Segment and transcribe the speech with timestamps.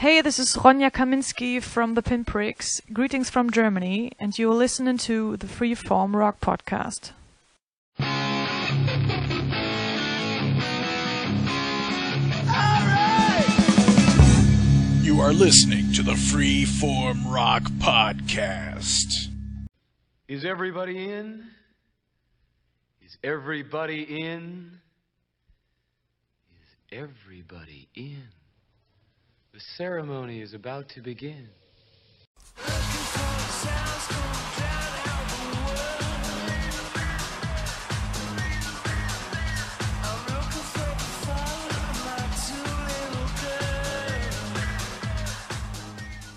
[0.00, 2.80] Hey, this is Ronja Kaminski from the Pinpricks.
[2.90, 7.12] Greetings from Germany, and you're listening to the Freeform Rock Podcast.
[15.04, 19.28] You are listening to the Freeform Rock Podcast.
[20.28, 21.44] Is everybody in?
[23.04, 24.80] Is everybody in?
[26.54, 28.39] Is everybody in?
[29.60, 31.46] The ceremony is about to begin.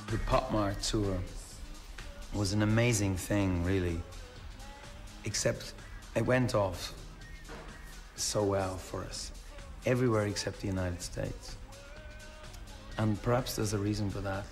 [0.09, 1.17] The Pop Mart tour
[2.33, 4.01] was an amazing thing, really.
[5.23, 5.73] Except
[6.13, 6.93] it went off
[8.17, 9.31] so well for us,
[9.85, 11.55] everywhere except the United States.
[12.97, 14.45] And perhaps there's a reason for that.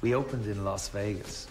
[0.00, 1.46] We opened in Las Vegas,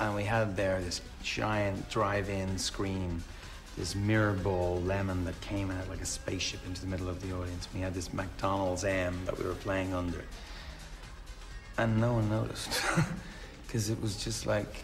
[0.00, 3.22] and we had there this giant drive-in screen,
[3.76, 7.32] this mirror ball lemon that came out like a spaceship into the middle of the
[7.32, 7.68] audience.
[7.72, 10.24] We had this McDonald's M that we were playing under.
[11.78, 12.82] And no one noticed,
[13.66, 14.82] because it was just like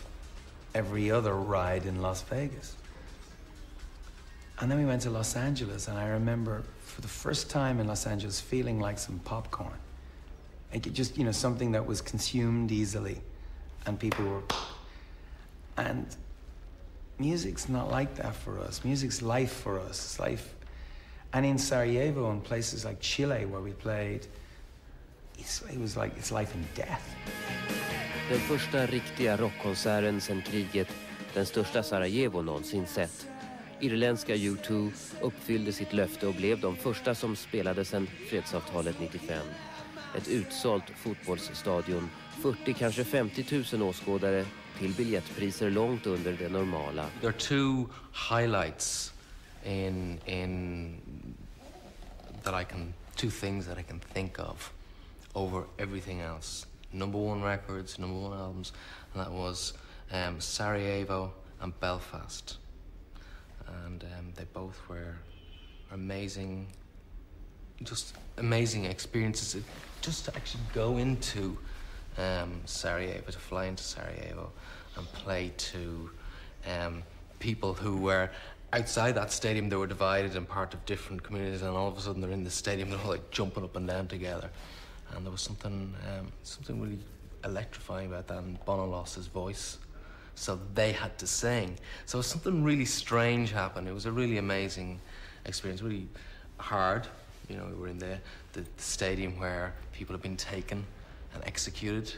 [0.74, 2.76] every other ride in Las Vegas.
[4.60, 6.62] And then we went to Los Angeles, and I remember
[6.98, 9.78] for the first time in Los Angeles feeling like some popcorn.
[10.72, 13.20] Like just, you know, something that was consumed easily,
[13.86, 14.42] and people were.
[15.76, 16.04] And
[17.20, 18.84] music's not like that for us.
[18.84, 19.90] Music's life for us.
[19.90, 20.56] It's life.
[21.32, 24.26] And in Sarajevo and places like Chile where we played,
[25.38, 27.14] it was like it's life and death.
[28.28, 30.88] Den första riktiga rockkonserten sedan kriget,
[31.34, 33.28] den största Sarajevo någonsin sett.
[33.80, 39.38] Irländska U2 uppfyllde sitt löfte och blev de första som spelade sedan fredsavtalet 95.
[40.16, 42.10] Ett utsålt fotbollsstadion,
[42.42, 44.46] 40 kanske 50 000 åskådare
[44.78, 47.06] till biljettpriser långt under det normala.
[47.20, 47.88] There are two
[48.30, 49.12] highlights
[49.64, 50.94] in in
[52.42, 54.72] that I can two things that I can think of
[55.34, 56.66] over everything else.
[56.92, 58.72] Number one records, number one albums,
[59.12, 59.74] and that was
[60.12, 62.58] um, Sarajevo and Belfast.
[63.84, 65.14] And um, they both were
[65.92, 66.68] amazing,
[67.82, 69.54] just amazing experiences.
[69.54, 69.64] It-
[70.00, 71.58] Just to actually go into
[72.18, 74.52] um, Sarajevo, to fly into Sarajevo
[74.96, 76.10] and play to
[76.70, 77.02] um,
[77.40, 78.30] people who were
[78.72, 79.68] outside that stadium.
[79.68, 82.44] They were divided and part of different communities, and all of a sudden they're in
[82.44, 82.90] the stadium.
[82.90, 84.50] They're all like jumping up and down together,
[85.14, 87.00] and there was something um, something really
[87.44, 88.38] electrifying about that.
[88.38, 89.78] And Bono lost his voice,
[90.38, 91.76] so they had to sing.
[92.06, 93.88] So something really strange happened.
[93.88, 95.00] It was a really amazing
[95.44, 96.08] experience, really
[96.58, 97.06] hard.
[97.48, 98.18] You know, we were in the,
[98.52, 100.84] the, the stadium where people have been taken
[101.34, 102.12] and executed,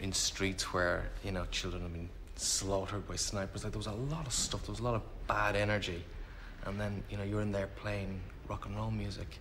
[0.00, 3.64] in streets where, you know, children have been slaughtered by snipers.
[3.64, 6.04] Like, there was a lot of stuff, there was a lot of bad energy.
[6.64, 9.38] And then, you know, you're in there playing rock and roll music.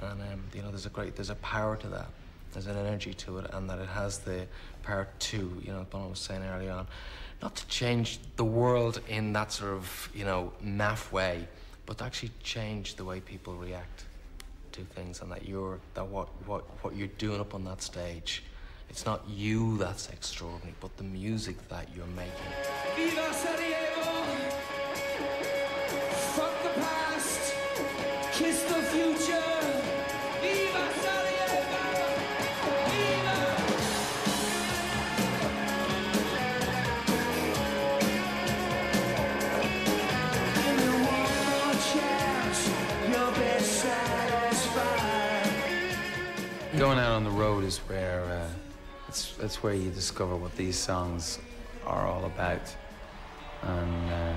[0.00, 2.08] And, um, you know, there's a great, there's a power to that.
[2.52, 4.46] There's an energy to it, and that it has the
[4.82, 6.86] power to, you know, Bono was saying early on,
[7.42, 11.46] not to change the world in that sort of, you know, naff way,
[11.84, 14.04] but to actually change the way people react
[14.76, 18.42] to things and that you're that what what what you're doing up on that stage
[18.90, 22.52] it's not you that's extraordinary but the music that you're making
[22.94, 24.10] Viva Sarajevo!
[26.36, 27.54] Fuck the past!
[28.32, 29.05] Kiss the future!
[46.78, 48.50] Going out on the road is where uh,
[49.08, 51.38] it's, that's where you discover what these songs
[51.86, 52.76] are all about,
[53.62, 54.34] and uh,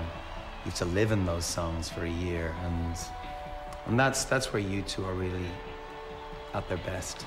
[0.64, 2.96] you have to live in those songs for a year, and
[3.86, 5.44] and that's that's where U2 are really
[6.54, 7.26] at their best.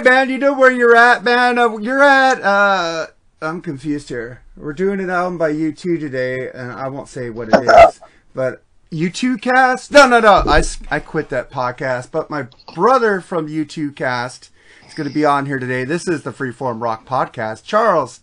[0.00, 0.30] Right, man.
[0.30, 1.58] You know where you're at, man.
[1.58, 2.40] Uh, you're at.
[2.42, 3.06] Uh,
[3.42, 4.42] I'm confused here.
[4.56, 8.00] We're doing an album by U2 today, and I won't say what it is,
[8.34, 8.62] but
[8.92, 9.92] U2 Cast.
[9.92, 10.42] No, no, no.
[10.46, 14.50] I I quit that podcast, but my brother from U2 Cast
[14.86, 15.84] is going to be on here today.
[15.84, 17.64] This is the Freeform Rock Podcast.
[17.64, 18.20] Charles,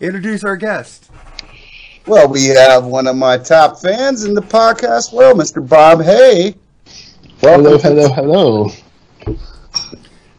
[0.00, 1.10] introduce our guest.
[2.06, 5.66] Well, we have one of my top fans in the podcast world, Mr.
[5.66, 6.54] Bob Hay.
[7.40, 8.70] Hello, hello, hello.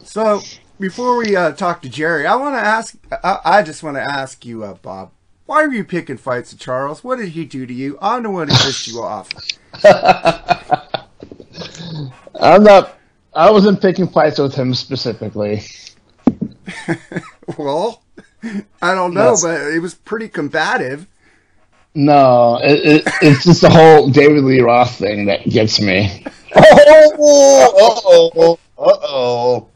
[0.03, 0.41] So
[0.79, 2.95] before we uh, talk to Jerry, I want to ask.
[3.23, 5.11] I, I just want to ask you, uh, Bob.
[5.45, 7.03] Why are you picking fights with Charles?
[7.03, 7.97] What did he do to you?
[8.01, 9.29] I'm the one who pissed you off.
[12.39, 12.97] I'm not.
[13.33, 15.61] I wasn't picking fights with him specifically.
[17.57, 18.03] Well,
[18.81, 21.07] I don't know, but it was pretty combative.
[21.95, 26.25] No, it, it, it's just the whole David Lee Roth thing that gets me.
[26.59, 29.67] Oh, uh oh, uh oh.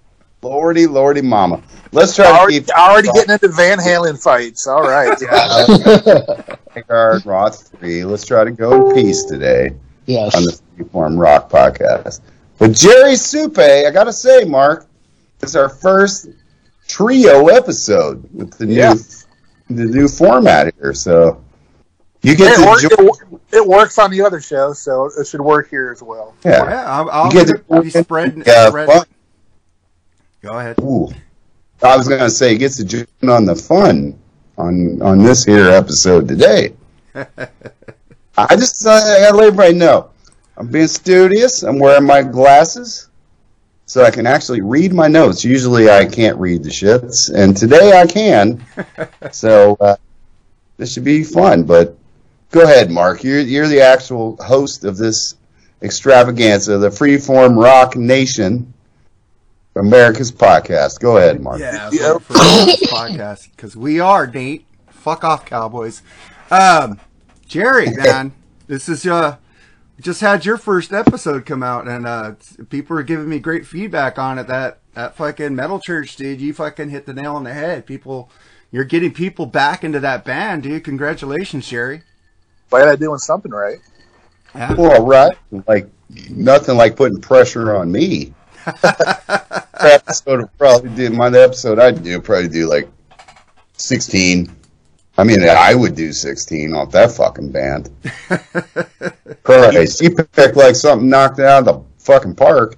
[0.44, 1.62] Lordy, lordy, mama.
[1.92, 4.66] Let's try Already, to keep already getting into Van Halen fights.
[4.66, 5.16] All right.
[6.90, 8.04] our Roth three.
[8.04, 9.72] Let's try to go in peace today
[10.08, 10.36] Yes.
[10.36, 12.22] on the Freeform Rock podcast.
[12.58, 14.88] But Jerry Supe, I gotta say, Mark,
[15.44, 16.30] it's our first
[16.88, 18.96] trio episode with the new
[19.70, 20.94] the new format here.
[20.96, 21.44] So
[22.24, 22.82] you get it, to work,
[23.22, 23.40] join.
[23.52, 26.34] it, it works on the other show, so it should work here as well.
[26.44, 26.64] Yeah.
[26.68, 28.44] Yeah, I'm, I'll You get to be spreading.
[28.46, 29.06] Yeah, uh, spread- fun.
[30.42, 30.80] Go ahead.
[30.82, 31.08] Ooh.
[31.84, 34.20] I was gonna say, he gets to join on the fun
[34.58, 36.74] on on this here episode today.
[37.16, 40.10] I just I gotta let everybody know.
[40.58, 41.64] I'm being studious.
[41.64, 43.10] I'm wearing my glasses
[43.86, 45.44] so I can actually read my notes.
[45.44, 48.64] Usually I can't read the shits, and today I can.
[49.32, 49.96] so uh,
[50.78, 51.64] this should be fun.
[51.64, 51.98] But
[52.52, 53.24] go ahead, Mark.
[53.24, 55.36] You're you're the actual host of this
[55.84, 58.74] extravaganza, the Freeform Rock Nation,
[59.76, 61.00] America's podcast.
[61.00, 61.60] Go ahead, Mark.
[61.60, 64.66] Yeah, for, for this podcast because we are Nate.
[64.90, 66.02] Fuck off, Cowboys.
[66.50, 67.00] Um,
[67.48, 68.34] Jerry, man,
[68.68, 69.38] this is uh,
[70.00, 72.34] just had your first episode come out, and uh,
[72.70, 74.48] people are giving me great feedback on it.
[74.48, 77.86] That that fucking metal church, dude, you fucking hit the nail on the head.
[77.86, 78.30] People,
[78.72, 80.84] you're getting people back into that band, dude.
[80.84, 82.04] Congratulations, Jerry.
[82.70, 83.78] Glad I'm doing something right.
[84.54, 84.74] Yeah.
[84.74, 85.38] Well, right.
[85.68, 85.88] Like
[86.30, 88.34] nothing like putting pressure on me.
[89.80, 92.90] episode probably do my episode I'd do probably do like
[93.74, 94.56] sixteen.
[95.18, 97.90] I mean, I would do sixteen off that fucking band.
[99.44, 102.78] Christ, you picked like something knocked out of the fucking park.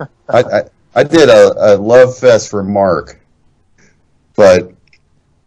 [0.00, 0.62] I I,
[0.94, 3.20] I did a, a love fest for Mark,
[4.36, 4.72] but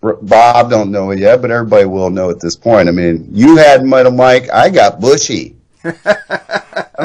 [0.02, 2.88] Bob don't know it yet, but everybody will know at this point.
[2.88, 5.56] I mean, you had Metal Mike, I got Bushy.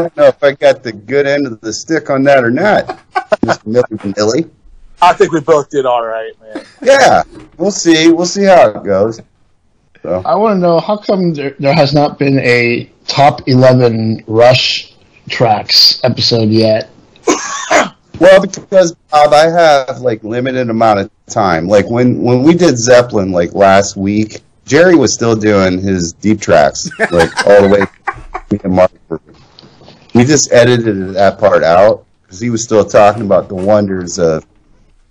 [0.02, 2.50] I don't know if I got the good end of the stick on that or
[2.50, 2.98] not.
[3.44, 4.50] Just Milli Vanilli.
[5.00, 6.64] I think we both did all right, man.
[6.82, 7.22] Yeah,
[7.56, 8.10] we'll see.
[8.10, 9.20] We'll see how it goes.
[10.02, 14.24] So, I want to know how come there, there has not been a top 11
[14.26, 14.92] Rush
[15.28, 16.90] tracks episode yet.
[18.18, 21.68] well, because Bob, I have like limited amount of time.
[21.68, 26.40] Like when when we did Zeppelin like last week, Jerry was still doing his deep
[26.40, 28.14] tracks like all the way.
[28.50, 29.20] me and Mark were-
[30.14, 34.46] We just edited that part out because he was still talking about the wonders of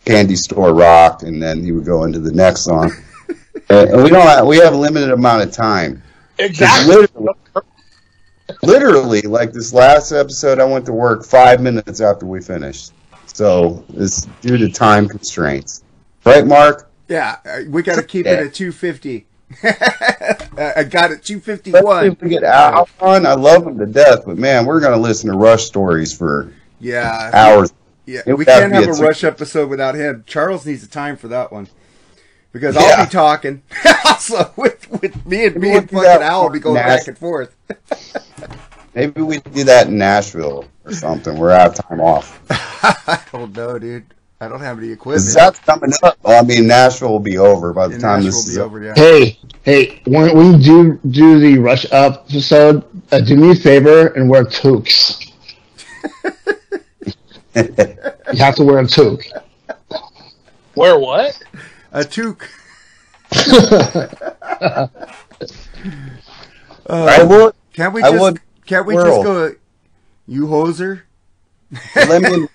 [0.06, 2.92] Candy Store Rock, and then he would go into the next song.
[3.70, 6.02] and, and we don't have, we have a limited amount of time.
[6.40, 6.96] Exactly.
[6.96, 7.34] Literally,
[8.64, 12.94] literally, like this last episode, I went to work five minutes after we finished.
[13.28, 15.84] So it's due to time constraints,
[16.26, 16.92] right, Mark?
[17.08, 19.26] Yeah, uh, we got to keep it at 250.
[19.64, 22.02] I got it 251.
[22.02, 23.26] see if we get Al on.
[23.26, 27.30] I love him to death, but man, we're gonna listen to Rush stories for Yeah.
[27.34, 27.74] hours.
[28.06, 30.24] Yeah, It we can't have a two- rush episode without him.
[30.28, 31.68] Charles needs the time for that one
[32.52, 33.62] because I'll be talking.
[34.06, 37.18] also, with with me and me and fucking Al will be going Nash- back and
[37.18, 37.56] forth.
[38.96, 41.38] Maybe we do that in Nashville or something.
[41.38, 42.42] We're out of time off.
[42.50, 44.06] I don't know, dude.
[44.42, 45.18] I don't have any equipment.
[45.18, 46.18] Is that coming up?
[46.24, 48.56] Well, I mean, Nashville will be over by the And time Nashville this will is
[48.56, 48.78] be over.
[48.78, 48.86] over.
[48.86, 48.94] Yeah.
[48.96, 53.56] Hey, hey, when, when you do do the Rush Up episode, uh, do me a
[53.56, 55.20] favor and wear toques.
[57.54, 59.26] You have to wear a toque.
[60.74, 61.38] Where what?
[61.92, 62.48] A toque.
[66.88, 67.54] I would.
[67.74, 69.54] Can't we I just would can't we just go?
[70.28, 71.02] You hoser.
[71.96, 72.50] Let me in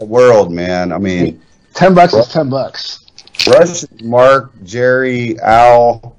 [0.00, 0.92] the world, man.
[0.92, 1.40] I mean,
[1.74, 3.06] Ten bucks is ten bucks.
[3.46, 6.16] Rush, Mark, Jerry, Al.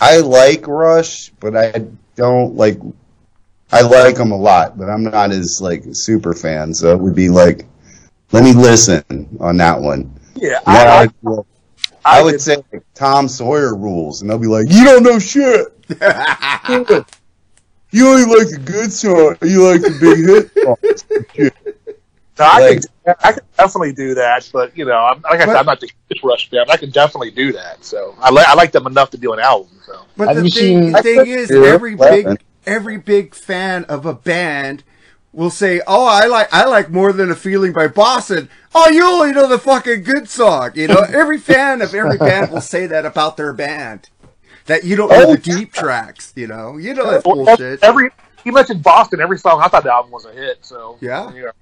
[0.00, 1.84] I like Rush, but I
[2.16, 2.78] don't like.
[3.70, 6.74] I like them a lot, but I'm not as like super fan.
[6.74, 7.66] So it would be like
[8.32, 9.04] let me listen
[9.40, 10.12] on that one.
[10.34, 11.38] Yeah, Yeah, I, I, I,
[12.04, 15.66] I would say like, Tom Sawyer rules, and they'll be like, "You don't know shit.
[17.90, 19.36] you only like the good song.
[19.42, 21.04] You like the big hit songs."
[21.34, 21.67] Shit.
[22.38, 25.46] No, I, Like- can, I can definitely do that, but you know, I'm, like I
[25.46, 26.66] said, I'm not the huge Rush fan.
[26.70, 27.84] I can definitely do that.
[27.84, 29.70] So I like I like them enough to do an album.
[29.86, 34.84] So But the thing, the thing is, every big every big fan of a band
[35.32, 39.02] will say, "Oh, I like I like more than a feeling by Boston." Oh, you
[39.04, 40.72] only know the fucking good song.
[40.74, 44.10] You know, every fan of every band will say that about their band.
[44.66, 46.32] That you don't know Oh, the deep tracks.
[46.36, 47.82] You know, you know that's bullshit.
[47.82, 48.10] every
[48.44, 50.58] you mentioned Boston, every song I thought the album was a hit.
[50.60, 51.32] So Yeah.
[51.32, 51.52] you know,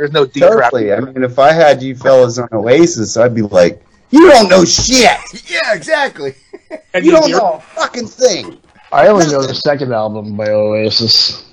[0.00, 0.70] there's no deep rap.
[0.70, 0.94] Totally.
[0.94, 4.64] I mean, if I had you fellas on Oasis, I'd be like, "You don't know
[4.64, 5.18] shit.
[5.50, 6.34] yeah, exactly.
[6.94, 8.58] And You don't know a fucking thing."
[8.92, 11.44] I only know the second album by Oasis.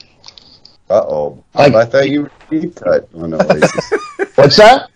[0.89, 1.43] Uh oh.
[1.55, 3.91] Like- I thought you were deep cut on Oasis.
[4.35, 4.91] What's that?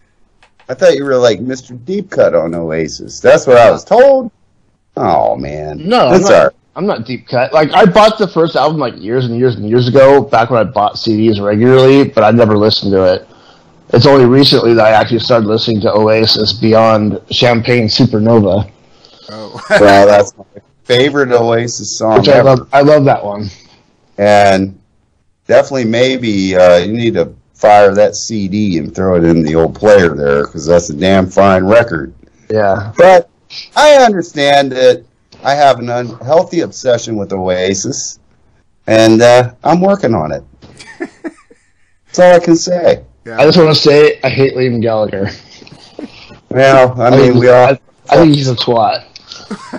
[0.69, 1.77] I thought you were like Mr.
[1.83, 3.19] Deep Cut on Oasis.
[3.19, 4.31] That's what I was told.
[4.95, 5.85] Oh man.
[5.89, 6.55] No, I'm not, all right.
[6.77, 7.51] I'm not deep cut.
[7.51, 10.65] Like I bought the first album like years and years and years ago, back when
[10.65, 13.27] I bought CDs regularly, but I never listened to it.
[13.93, 18.69] It's only recently that I actually started listening to Oasis beyond Champagne Supernova,
[19.29, 20.43] Oh, Well, that's my
[20.83, 22.67] favorite Oasis song which I love.
[22.73, 23.49] I love that one.
[24.17, 24.79] and
[25.47, 29.75] definitely maybe uh, you need to fire that CD and throw it in the old
[29.75, 32.13] player there because that's a damn fine record.
[32.49, 32.91] Yeah.
[32.97, 33.29] But
[33.75, 35.05] I understand that
[35.43, 38.19] I have an unhealthy obsession with Oasis,
[38.87, 40.43] and uh, I'm working on it.
[42.07, 43.03] That's all I can say.
[43.25, 45.29] I just want to say I hate Liam Gallagher.
[46.49, 49.05] Well, I mean, think- we all I, I think he's a twat.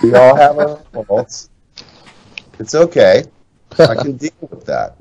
[0.03, 1.51] we all have our faults.
[2.59, 3.25] It's okay.
[3.79, 4.97] I can deal with that.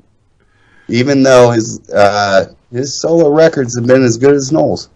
[0.88, 4.90] Even though his uh, his solo records have been as good as Noel's.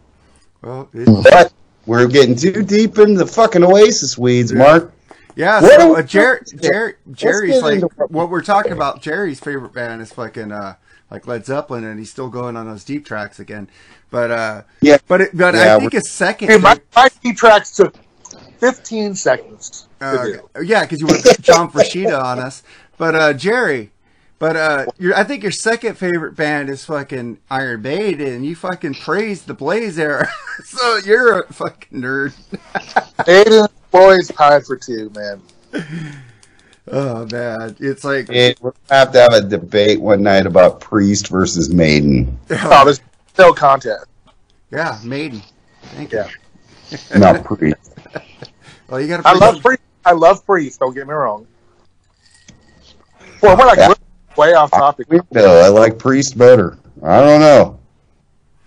[0.62, 1.53] well, it, But
[1.87, 4.93] we're getting too deep into the fucking Oasis weeds, Mark.
[5.37, 5.61] yeah.
[5.62, 9.00] What So uh, we- Jer- Jer- Jerry's like what- what we're talking about.
[9.03, 10.75] Jerry's favorite band is fucking uh,
[11.11, 13.69] like Led Zeppelin, and he's still going on those deep tracks again.
[14.11, 14.99] But uh, Yeah.
[15.09, 16.49] but it, but Yeah, I think we're- his second.
[16.49, 17.95] Dude, my, my deep tracks took
[18.59, 19.89] 15 seconds.
[20.01, 20.41] Uh, do.
[20.65, 22.63] yeah, because you went John Frusciante on us.
[22.99, 23.91] But uh, Jerry,
[24.39, 28.95] but uh, I think your second favorite band is fucking Iron Maiden, and you fucking
[28.95, 30.29] praise the Blaze era.
[30.65, 32.33] so you're a fucking nerd.
[33.27, 35.43] Aiden boys tied for two, man.
[36.93, 40.81] Oh man, it's like It, we're gonna have to have a debate one night about
[40.81, 42.38] Priest versus Maiden.
[42.50, 43.00] Oh, there's
[43.38, 44.07] no contest.
[44.71, 45.43] yeah, Maiden.
[45.83, 46.25] Thank you.
[46.90, 47.19] Yeah.
[47.19, 47.93] Not Priest.
[48.88, 49.28] Well, you got to.
[49.28, 49.83] I love Priest.
[50.05, 50.78] I love Priest.
[50.78, 51.45] Don't get me wrong.
[53.43, 53.93] Well, we're like Yeah.
[54.37, 55.09] way off topic.
[55.33, 56.78] No, I like Priest better.
[57.02, 57.81] I don't know.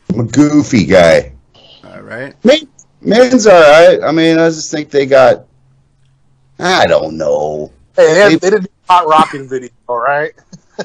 [0.10, 1.32] I'm a goofy guy.
[1.86, 2.36] All right.
[2.44, 2.68] Maiden,
[3.00, 4.04] Maiden's alright.
[4.04, 5.46] I mean, I just think they got.
[6.60, 7.72] I don't know.
[8.00, 10.32] Hey, they, they didn't do a hot rocking video, all right?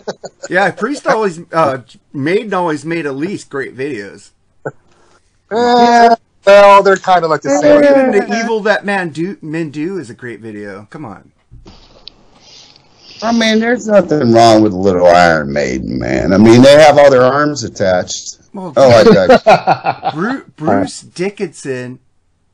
[0.50, 4.32] Yeah, Priest always, uh, Maiden always made at least great videos.
[5.52, 7.82] Eh, well, they're kind of like the same.
[7.82, 10.86] Even the evil that man do men do is a great video.
[10.90, 11.30] Come on.
[13.22, 16.32] I mean, there's nothing wrong with Little Iron Maiden, man.
[16.32, 18.38] I mean, they have all their arms attached.
[18.52, 22.00] Well, Oh, I got Bruce, Bruce Dickinson,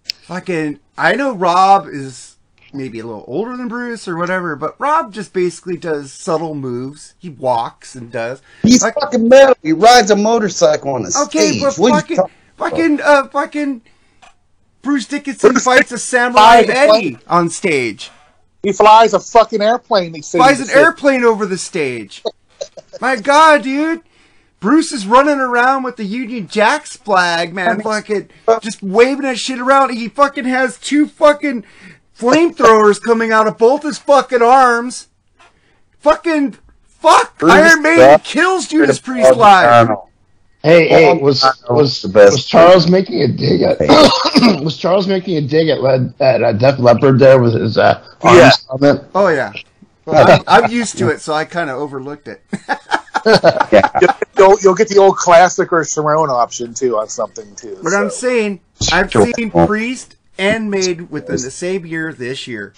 [0.04, 0.78] fucking.
[0.98, 2.29] I know Rob is
[2.72, 7.14] maybe a little older than Bruce or whatever, but Rob just basically does subtle moves.
[7.18, 8.42] He walks and does.
[8.62, 9.54] He's Like- fucking metal.
[9.62, 11.56] He rides a motorcycle on a Okay, stage.
[11.56, 12.18] Okay, but What fucking,
[12.56, 13.82] fucking, uh, fucking.
[14.82, 18.10] Bruce Dickinson Bruce fights a samurai Eddie on stage.
[18.62, 20.14] He flies a fucking airplane.
[20.14, 22.22] He Flies an airplane over the stage.
[23.00, 24.00] My God, dude.
[24.58, 28.28] Bruce is running around with the Union Jacks flag, man, fucking
[28.60, 29.90] just waving that shit around.
[29.94, 31.64] He fucking has two fucking
[32.20, 35.08] flamethrowers coming out of both his fucking arms.
[36.00, 37.38] Fucking fuck!
[37.38, 38.30] Bruce Iron Maiden sucks.
[38.32, 38.98] kills Judas?
[39.00, 39.88] Priest live.
[40.62, 42.32] Hey, hey, was was the best.
[42.32, 43.78] was Charles making a dig at
[44.62, 48.02] was Charles making a dig at Led, at uh, Def Leppard there with his uh,
[48.20, 48.50] arms Yeah.
[48.68, 49.04] comment?
[49.14, 49.52] Oh yeah.
[50.04, 52.42] Well, I'm, I'm used to it, so I kind of overlooked it.
[54.38, 57.78] You'll, you'll get the old classic or Sharon option too on something too.
[57.82, 58.16] But I'm so.
[58.16, 58.60] saying
[58.90, 59.26] I've Sure.
[59.36, 62.73] seen Priest and made within the same year this year.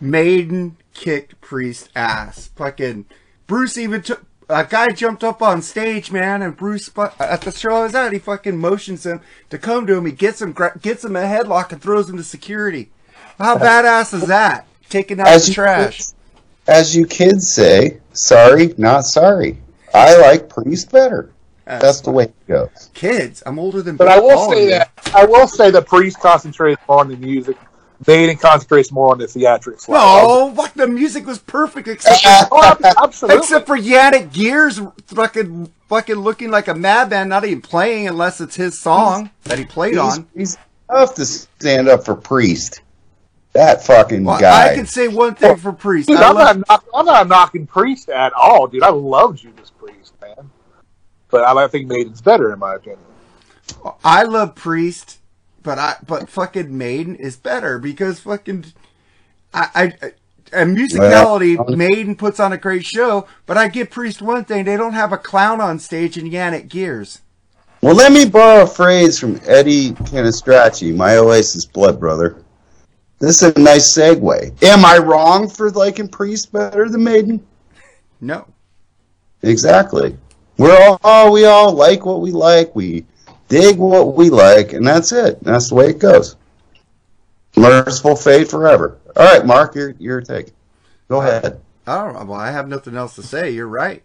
[0.00, 2.50] Maiden kicked Priest ass.
[2.56, 3.06] Fucking
[3.46, 7.76] Bruce even took a guy jumped up on stage, man, and Bruce at the show
[7.76, 9.20] I was at, he fucking motions him
[9.50, 10.06] to come to him.
[10.06, 12.90] He gets him, gets him a headlock, and throws him to security.
[13.38, 14.66] How badass is that?
[14.88, 16.02] Taking out As the trash.
[16.66, 19.58] As you kids say, sorry, not sorry.
[19.94, 21.30] I like Priest better.
[21.78, 22.90] That's the way it goes.
[22.94, 23.96] Kids, I'm older than.
[23.96, 24.70] But I will all say you.
[24.70, 27.56] that I will say that Priest concentrates more on the music.
[28.06, 29.86] Maiden concentrates more on the theatrics.
[29.86, 32.58] No, fuck the music was perfect except for,
[33.30, 38.40] Oh, except for Janick Gers fucking fucking looking like a madman, not even playing unless
[38.40, 40.26] it's his song that he played He's, on.
[40.34, 40.58] he's
[40.90, 42.80] tough to stand up for Priest.
[43.52, 44.70] That fucking Well, guy.
[44.70, 46.08] I can say one thing for Priest.
[46.08, 48.82] Dude, I I'm, love- not knock, I'm not knocking Priest at all, dude.
[48.82, 49.79] I love Judas Priest, man.
[51.30, 53.00] But I think Maiden's better, in my opinion.
[54.02, 55.18] I love Priest,
[55.62, 58.66] but I but fucking Maiden is better because fucking
[59.54, 60.12] I I.
[60.52, 64.64] And musicality, Well, Maiden puts on a great show, but I give Priest one thing:
[64.64, 67.20] they don't have a clown on stage in Janick Gers.
[67.82, 72.42] Well, let me borrow a phrase from Eddie Canistracci, my Oasis blood brother.
[73.20, 74.62] This is a nice segue.
[74.62, 77.46] Am I wrong for liking Priest better than Maiden?
[78.20, 78.46] No.
[79.42, 80.16] Exactly.
[80.60, 82.76] We're all, all we all like what we like.
[82.76, 83.06] We
[83.48, 85.42] dig what we like, and that's it.
[85.42, 86.36] That's the way it goes.
[87.56, 88.98] Mercyful Fate forever.
[89.16, 90.52] All right, Mark, your your take.
[91.08, 91.62] Go ahead.
[91.86, 92.12] I.
[92.12, 93.52] Well, I have nothing else to say.
[93.52, 94.02] You're right.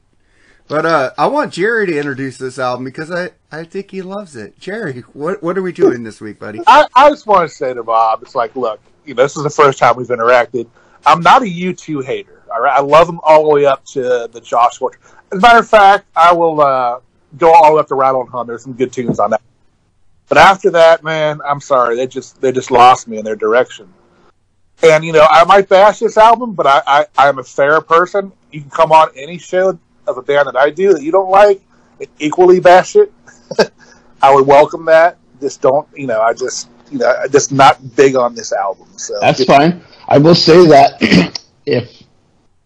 [0.69, 4.38] But uh, I want Jerry to introduce this album because I, I think he loves
[4.38, 4.57] it.
[4.57, 6.62] Jerry, what what are we doing this week, buddy?
[6.65, 9.43] I, I just want to say to Bob, it's like, look, you know, this is
[9.43, 10.67] the first time we've interacted.
[11.05, 12.43] I'm not a U2 hater.
[12.50, 15.01] All right, I love them all the way up to the Josh Gordon.
[15.32, 17.00] As a matter of fact, I will uh,
[17.38, 18.48] go all the way up to Rattle and Hum.
[18.48, 19.41] There's some good tunes on that.
[20.27, 23.91] But after that, man, I'm sorry, they just they just lost me in their direction.
[24.84, 28.32] And you know, I might bash this album, but I, I I'm a fair person.
[28.51, 29.77] You can come on any show
[30.08, 31.62] of a band that I do that you don't like,
[32.20, 33.12] equally bash it.
[34.22, 35.17] I would welcome that.
[35.41, 38.88] Just don't, you know, I just, you know, I'm just not big on this album.
[38.98, 39.84] So That's fine.
[40.08, 40.98] I will say that
[41.65, 42.03] if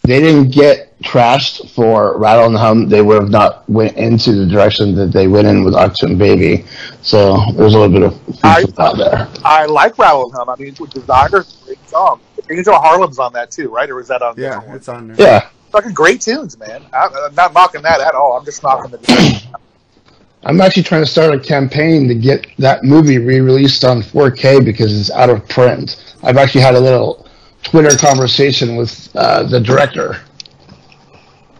[0.03, 4.45] they didn't get trashed for Rattle and Hum, they would have not went into the
[4.45, 6.65] direction that they went in with Achtung Baby.
[7.01, 9.27] So there's a little bit of food I- for thought there.
[9.45, 10.49] I like Rattle and Hum.
[10.49, 12.19] I mean, with Desire's a great song.
[12.51, 13.89] Angel Harlem's on that too, right?
[13.89, 14.33] Or is that on?
[14.37, 15.15] Yeah, it's on there.
[15.19, 15.49] Yeah.
[15.71, 16.83] fucking great tunes, man.
[16.91, 18.37] I, I'm not knocking that at all.
[18.37, 19.43] I'm just knocking the.
[20.43, 24.97] I'm actually trying to start a campaign to get that movie re-released on 4K because
[24.99, 26.01] it's out of print.
[26.23, 27.27] I've actually had a little
[27.61, 30.21] Twitter conversation with uh, the director.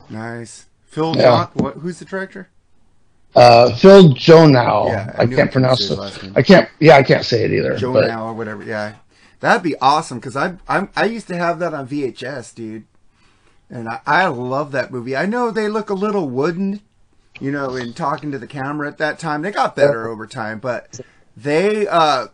[0.10, 0.66] Nice.
[0.86, 1.48] Phil Yeah.
[1.54, 2.50] What, who's the director?
[3.36, 4.88] Uh, Phil Joanou.
[4.90, 5.90] Yeah, I I, can't pronounce it.
[5.90, 6.34] his last name.
[6.36, 6.68] I can't.
[6.80, 7.76] Yeah, I can't say it either.
[7.78, 8.64] Joe but- Now or whatever.
[8.64, 8.96] Yeah,
[9.40, 12.86] that'd be awesome because I I'm I used to have that on VHS, dude,
[13.70, 15.16] and I, I love that movie.
[15.16, 16.82] I know they look a little wooden,
[17.40, 19.44] you know, in talking to the camera at that time.
[19.44, 21.00] They got better over time, but
[21.38, 22.28] they uh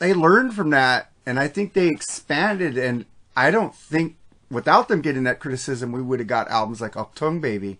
[0.00, 2.76] they learned from that, and I think they expanded.
[2.76, 4.16] And I don't think
[4.52, 7.78] without them getting that criticism, we would have got albums like Achtung Baby.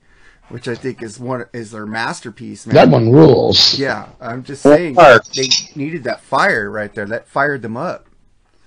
[0.49, 2.75] Which I think is one is their masterpiece, man.
[2.75, 3.79] That one rules.
[3.79, 7.07] Yeah, I'm just saying they needed that fire right there.
[7.07, 8.07] That fired them up.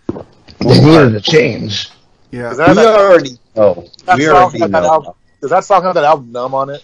[0.07, 1.91] They needed a change.
[2.31, 2.51] Yeah.
[2.51, 3.87] We that, that, already know.
[4.05, 4.89] that We song already have that know.
[4.93, 6.83] album, does that song have that album numb on it?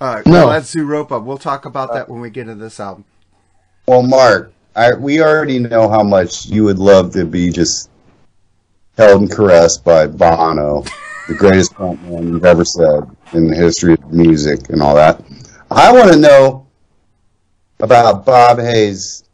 [0.00, 0.32] Uh, No.
[0.32, 1.22] no, that's Zooropa.
[1.24, 3.04] We'll talk about that when we get to this album.
[3.86, 7.88] Well, Mark, I, we already know how much you would love to be just
[8.96, 10.82] held and caressed by Bono,
[11.28, 13.00] the greatest frontman you've ever said
[13.32, 15.20] in the history of music and all that.
[15.70, 16.66] I want to know
[17.80, 19.24] about Bob Hay's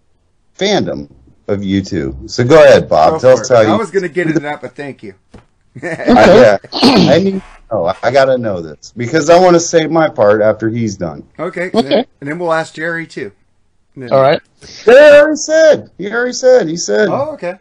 [0.59, 1.11] fandom
[1.49, 2.29] of U2.
[2.31, 3.15] So go ahead, Bob.
[3.15, 3.55] Go Tell us it.
[3.55, 3.79] how I you.
[3.79, 5.15] was going to get into that, but thank you.
[5.83, 7.43] I, yeah, I need.
[7.71, 10.97] Oh, I got to know this because I want to say my part after he's
[10.97, 11.27] done.
[11.39, 11.65] Okay.
[11.67, 11.89] And, Okay.
[11.89, 13.33] then, and then we'll ask Jerry too.
[13.95, 14.41] And then- All right.
[14.85, 15.91] He already said.
[15.99, 16.69] He already said.
[16.69, 17.09] He said.
[17.09, 17.59] Oh, okay.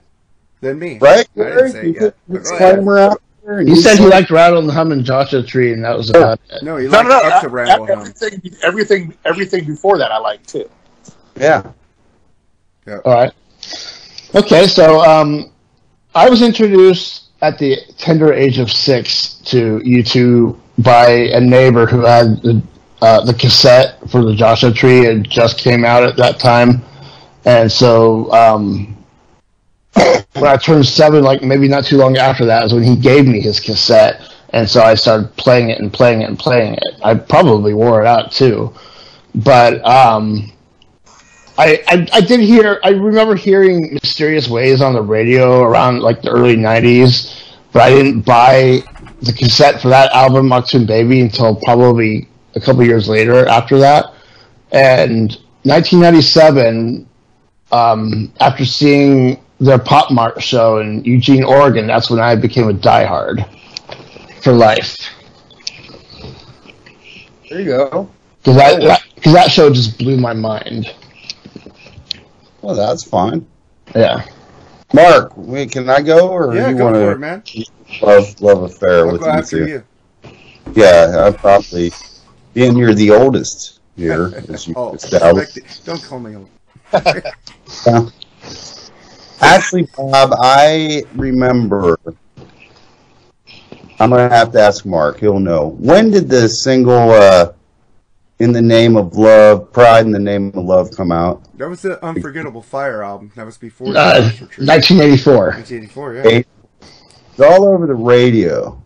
[0.61, 0.97] Then me.
[0.99, 1.27] Right?
[1.35, 2.01] I didn't say You it yet.
[2.01, 4.91] the but go disclaimer out there and He said he said- liked Rattle and Hum
[4.91, 6.63] and Joshua Tree, and that was about it.
[6.63, 7.27] No, he No, liked no, no.
[7.29, 7.99] up to I- Rattle and Hum.
[8.01, 10.69] everything, everything, everything before that, I like too.
[11.39, 11.63] Yeah.
[12.87, 13.31] All right.
[14.35, 15.51] Okay, so um,
[16.15, 22.01] I was introduced at the tender age of six to U2 by a neighbor who
[22.01, 22.61] had the,
[23.01, 25.05] uh, the cassette for the Joshua Tree.
[25.05, 26.81] It just came out at that time,
[27.45, 28.97] and so um,
[29.93, 33.27] when I turned seven, like maybe not too long after that, is when he gave
[33.27, 36.95] me his cassette, and so I started playing it and playing it and playing it.
[37.03, 38.73] I probably wore it out too,
[39.35, 39.85] but.
[39.85, 40.51] Um,
[41.57, 46.21] I, I, I did hear I remember hearing Mysterious Ways on the radio around like
[46.21, 48.81] the early '90s, but I didn't buy
[49.21, 54.13] the cassette for that album Achtung Baby until probably a couple years later after that.
[54.71, 55.31] And
[55.63, 57.07] 1997,
[57.71, 62.73] um, after seeing their Pop Mart show in Eugene, Oregon, that's when I became a
[62.73, 63.47] diehard
[64.43, 64.97] for life.
[67.49, 68.09] There you go.
[68.39, 70.93] Because I, because that show just blew my mind.
[72.61, 73.45] Well, that's fine.
[73.95, 74.25] Yeah.
[74.93, 77.43] Mark, wait, can I go or Yeah, you go want for it, to man.
[78.01, 79.67] love love affair I'll with go you after two?
[79.67, 79.83] you.
[80.73, 81.91] Yeah, I'm probably
[82.53, 85.85] being you're the oldest here, as you Oh, established.
[85.85, 86.49] don't call me old.
[87.85, 88.09] Yeah.
[89.41, 91.97] Actually, Bob, I remember.
[93.99, 95.19] I'm gonna have to ask Mark.
[95.19, 95.75] He'll know.
[95.79, 97.53] When did the single uh,
[98.39, 101.43] "In the Name of Love," "Pride in the Name of Love" come out?
[101.57, 103.31] That was the Unforgettable Fire album.
[103.35, 104.65] That was before Uh, the Joshua Tree.
[104.67, 105.35] 1984.
[105.49, 106.41] 1984, yeah.
[107.31, 108.81] It's all over the radio.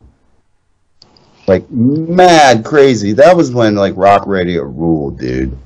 [1.47, 3.13] Like mad crazy.
[3.13, 5.57] That was when like rock radio ruled, dude.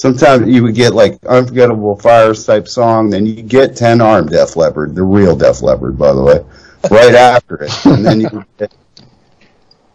[0.00, 4.56] Sometimes you would get like unforgettable fires type song, then you get Ten Arm Def
[4.56, 6.42] Leppard, the real Def Leppard, by the way,
[6.90, 8.72] right after it, and then you get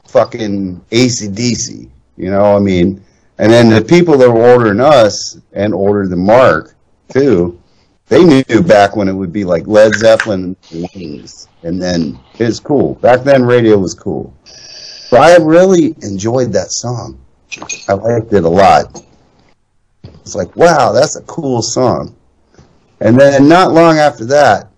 [0.06, 1.90] fucking ACDC.
[2.18, 3.04] You know, I mean,
[3.40, 6.76] and then the people that were ordering us and ordered the Mark
[7.10, 7.60] too,
[8.08, 12.46] they knew back when it would be like Led Zeppelin and Wings, and then it
[12.46, 12.94] was cool.
[12.96, 14.32] Back then, radio was cool.
[14.46, 17.20] So I really enjoyed that song.
[17.90, 19.02] I liked it a lot.
[20.26, 22.16] It's like, wow, that's a cool song.
[23.00, 24.70] And then not long after that,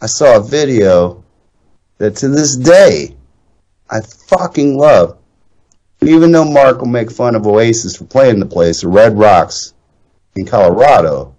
[0.00, 1.22] I saw a video
[1.98, 3.14] that to this day
[3.90, 5.18] I fucking love.
[6.00, 9.74] Even though Mark will make fun of Oasis for playing the place, the Red Rocks
[10.34, 11.34] in Colorado,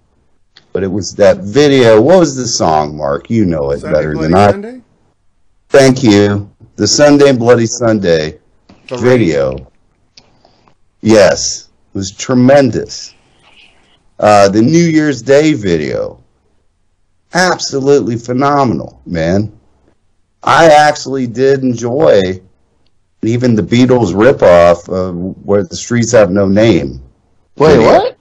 [0.72, 2.00] but it was that video.
[2.00, 3.32] What was the song, Mark?
[3.32, 4.52] You know it Sunday better Bloody than I.
[4.52, 4.82] Sunday?
[5.70, 6.52] Thank you.
[6.76, 8.38] The Sunday Bloody Sunday
[8.88, 9.72] The video.
[11.02, 13.15] Yes, It was tremendous.
[14.19, 16.23] Uh, the New Year's Day video,
[17.34, 19.51] absolutely phenomenal, man.
[20.43, 22.41] I actually did enjoy
[23.21, 27.01] even the Beatles ripoff of "Where the Streets Have No Name."
[27.58, 28.16] Wait, what?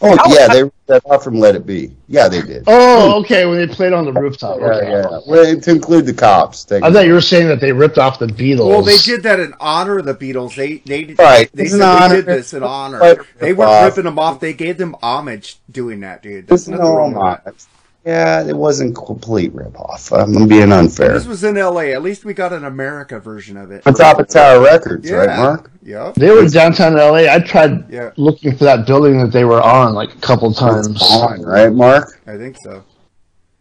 [0.00, 1.96] Oh yeah, they ripped that off from Let It Be.
[2.08, 2.64] Yeah, they did.
[2.66, 3.24] Oh, hmm.
[3.24, 3.46] okay.
[3.46, 4.60] When they played on the rooftop.
[4.60, 4.90] Yeah, Okay.
[4.90, 5.20] yeah.
[5.26, 6.64] Well, to include the cops.
[6.64, 6.94] Thank I you.
[6.94, 8.68] thought you were saying that they ripped off the Beatles.
[8.68, 10.54] Well, they did that in honor of the Beatles.
[10.56, 11.50] They they did, Right.
[11.54, 12.98] they It's said an they did this in honor.
[12.98, 13.18] Right.
[13.38, 13.84] They weren't Off.
[13.86, 14.40] ripping them off.
[14.40, 16.48] They gave them homage doing that, dude.
[16.48, 17.44] There's It's nothing no wrong with that.
[17.46, 17.64] homage.
[18.04, 20.12] Yeah, it wasn't complete ripoff.
[20.12, 21.14] I'm being unfair.
[21.14, 21.94] This was in L.A.
[21.94, 23.86] At least we got an America version of it.
[23.86, 25.70] On top of Tower Records, right, Mark?
[25.82, 26.16] Yep.
[26.16, 27.32] They were downtown LA.
[27.32, 28.10] I tried Yeah.
[28.16, 31.00] looking for that building that they were on like a couple times.
[31.02, 32.20] On, right, Mark?
[32.26, 32.84] I think so.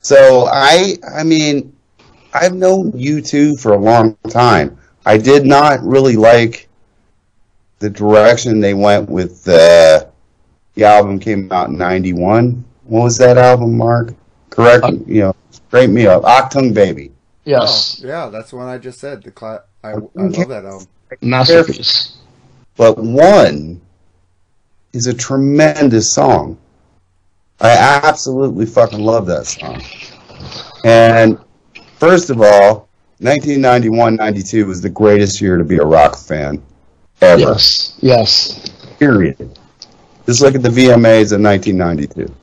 [0.02, 1.74] So I, I mean,
[2.34, 4.78] I've known U2 for a long time.
[5.06, 6.68] I did not really like
[7.80, 10.06] the direction they went with uh,
[10.74, 11.20] the album.
[11.20, 12.64] Came out in '91.
[12.86, 14.14] What was that album, Mark?
[14.54, 14.84] Correct?
[14.84, 16.24] Uh, you know, straighten me up.
[16.24, 17.12] Achtung Baby.
[17.46, 19.22] Yes, Oh, yeah, that's the one I just said.
[19.24, 20.88] The cla- I, I love that album.
[21.22, 22.18] masterpiece.
[22.78, 23.82] But one
[24.94, 26.58] is a tremendous song.
[27.60, 27.72] I
[28.04, 29.82] absolutely fucking love that song.
[30.86, 31.38] And
[31.98, 32.88] first of all,
[33.20, 36.62] 1991 92 was the greatest year to be a rock fan
[37.22, 37.42] ever.
[37.42, 38.70] Yes, yes.
[39.00, 39.58] Period.
[40.26, 42.34] Just look at the VMAs of 1992.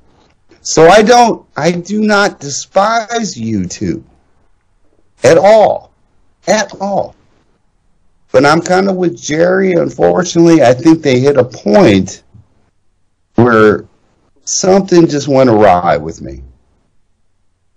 [0.70, 4.04] So I don't, I do not despise U2
[5.24, 5.92] at all.
[6.46, 7.16] At all.
[8.30, 9.72] But I'm kind of with Jerry.
[9.72, 12.22] Unfortunately, I think they hit a point
[13.34, 13.84] where
[14.44, 16.44] something just went awry with me.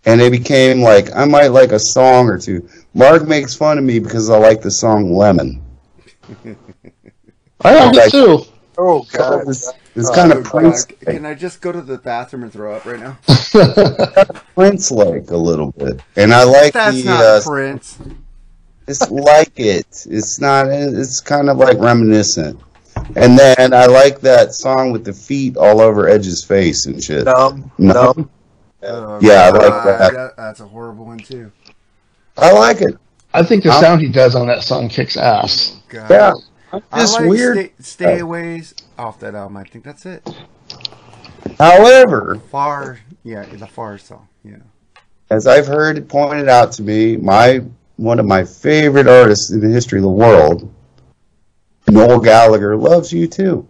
[0.06, 2.70] And it became like, I might like a song or two.
[2.94, 5.64] Mark makes fun of me because I like the song Lemon.
[7.66, 8.06] I like Okay.
[8.06, 8.46] it too.
[8.78, 9.48] Oh god.
[9.96, 12.76] It's, it's kind Oh, of Prince, Can I just go to the bathroom and throw
[12.76, 13.18] up right now?
[14.56, 16.02] Prince like a little bit.
[16.16, 18.00] And I like That's the, not uh, Prince.
[18.88, 20.06] It's like it.
[20.10, 20.68] It's not.
[20.68, 22.60] It's kind of like reminiscent.
[23.16, 27.26] And then I like that song with the feet all over Edge's face and shit.
[27.26, 27.72] Numb.
[27.78, 27.94] No.
[28.14, 28.30] Numb.
[28.84, 30.14] Oh, Yeah, I like that.
[30.14, 31.52] that- That's a horrible one too.
[32.38, 32.98] I like it.
[33.34, 35.78] I think the I'm- sound he does on that song kicks ass.
[35.90, 36.10] God.
[36.10, 36.34] Yeah.
[36.92, 37.58] I It's like weird.
[37.58, 38.74] Stay, stay Aways
[39.04, 39.58] off that album.
[39.58, 40.28] I think that's it.
[41.60, 44.28] However, Far, yeah, the Far song.
[44.44, 44.58] Yeah.
[45.30, 47.62] as I've heard pointed out to me, my
[47.98, 50.74] one of my favorite artists in the history of the world,
[51.90, 53.66] Noel Gallagher, loves U2.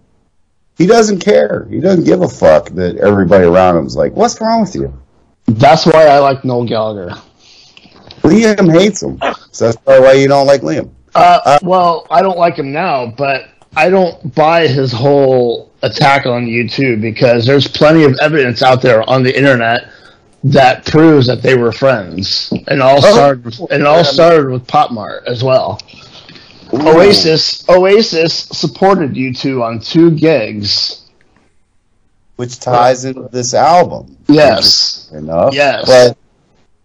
[0.78, 1.68] He doesn't care.
[1.70, 4.94] He doesn't give a fuck that everybody around him is like, "What's wrong with you?"
[5.46, 7.16] That's why I like Noel Gallagher.
[8.22, 9.20] Liam hates him,
[9.52, 10.90] so that's probably why you don't like Liam.
[11.16, 16.46] Uh, well, I don't like him now, but I don't buy his whole attack on
[16.46, 19.90] U2 because there's plenty of evidence out there on the internet
[20.46, 24.68] that proves that they were friends, and all Oh, started with, and all started with
[24.68, 25.80] Pop Mart as well.
[26.74, 31.00] Oasis Oasis supported U2 on two gigs.
[32.36, 34.18] which ties into this album.
[34.28, 35.10] Yes.
[35.14, 35.54] Enough.
[35.54, 35.86] Yes.
[35.86, 36.18] But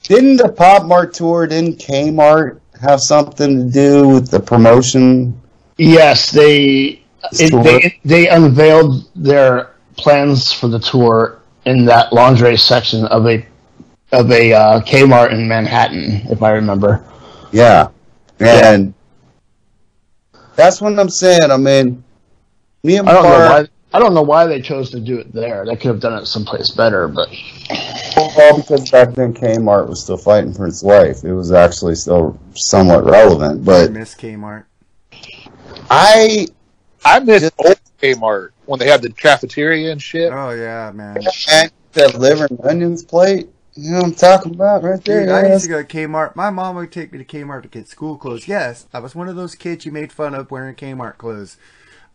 [0.02, 5.40] didn't the Pop Mart tour, didn't Kmart have something to do with the promotion?
[5.78, 13.04] Yes, they it, they they unveiled their plans for the tour in that lingerie section
[13.06, 13.46] of a
[14.12, 17.04] of a uh, Kmart in Manhattan, if I remember.
[17.52, 17.88] Yeah.
[18.40, 18.94] And
[20.56, 21.50] that's what I'm saying.
[21.50, 22.02] I mean,
[22.82, 23.66] me and I don't know why.
[23.90, 25.64] I don't know why they chose to do it there.
[25.64, 27.28] They could have done it someplace better, but
[28.16, 31.24] well, because back then Kmart was still fighting for its life.
[31.24, 33.62] It was actually still somewhat relevant.
[33.62, 34.64] I But miss Kmart.
[35.90, 36.46] I
[37.04, 40.32] I miss old Kmart when they had the cafeteria and shit.
[40.32, 41.18] Oh yeah, man.
[41.50, 43.48] and that liver and onions plate.
[43.74, 45.20] You know what I'm talking about right there?
[45.20, 46.34] Dude, I used to go to Kmart.
[46.34, 48.48] My mom would take me to Kmart to get school clothes.
[48.48, 51.56] Yes, I was one of those kids you made fun of wearing Kmart clothes.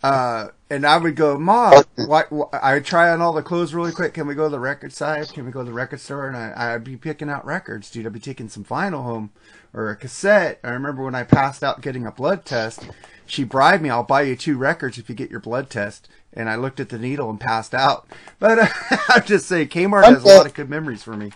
[0.03, 3.73] Uh, and I would go, Mom, why, why, I would try on all the clothes
[3.73, 4.13] really quick.
[4.13, 5.29] Can we go to the record side?
[5.29, 6.27] Can we go to the record store?
[6.27, 8.05] And I, I'd be picking out records, dude.
[8.05, 9.31] I'd be taking some vinyl home
[9.73, 10.59] or a cassette.
[10.61, 12.85] I remember when I passed out getting a blood test,
[13.25, 16.09] she bribed me, I'll buy you two records if you get your blood test.
[16.33, 18.07] And I looked at the needle and passed out.
[18.39, 18.67] But uh,
[19.09, 21.31] I'm just saying, Kmart has a lot of good memories for me.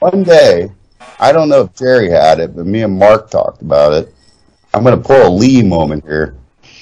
[0.00, 0.70] One day,
[1.20, 4.14] I don't know if Jerry had it, but me and Mark talked about it.
[4.72, 6.36] I'm going to pull a Lee moment here.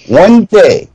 [0.08, 0.88] One day,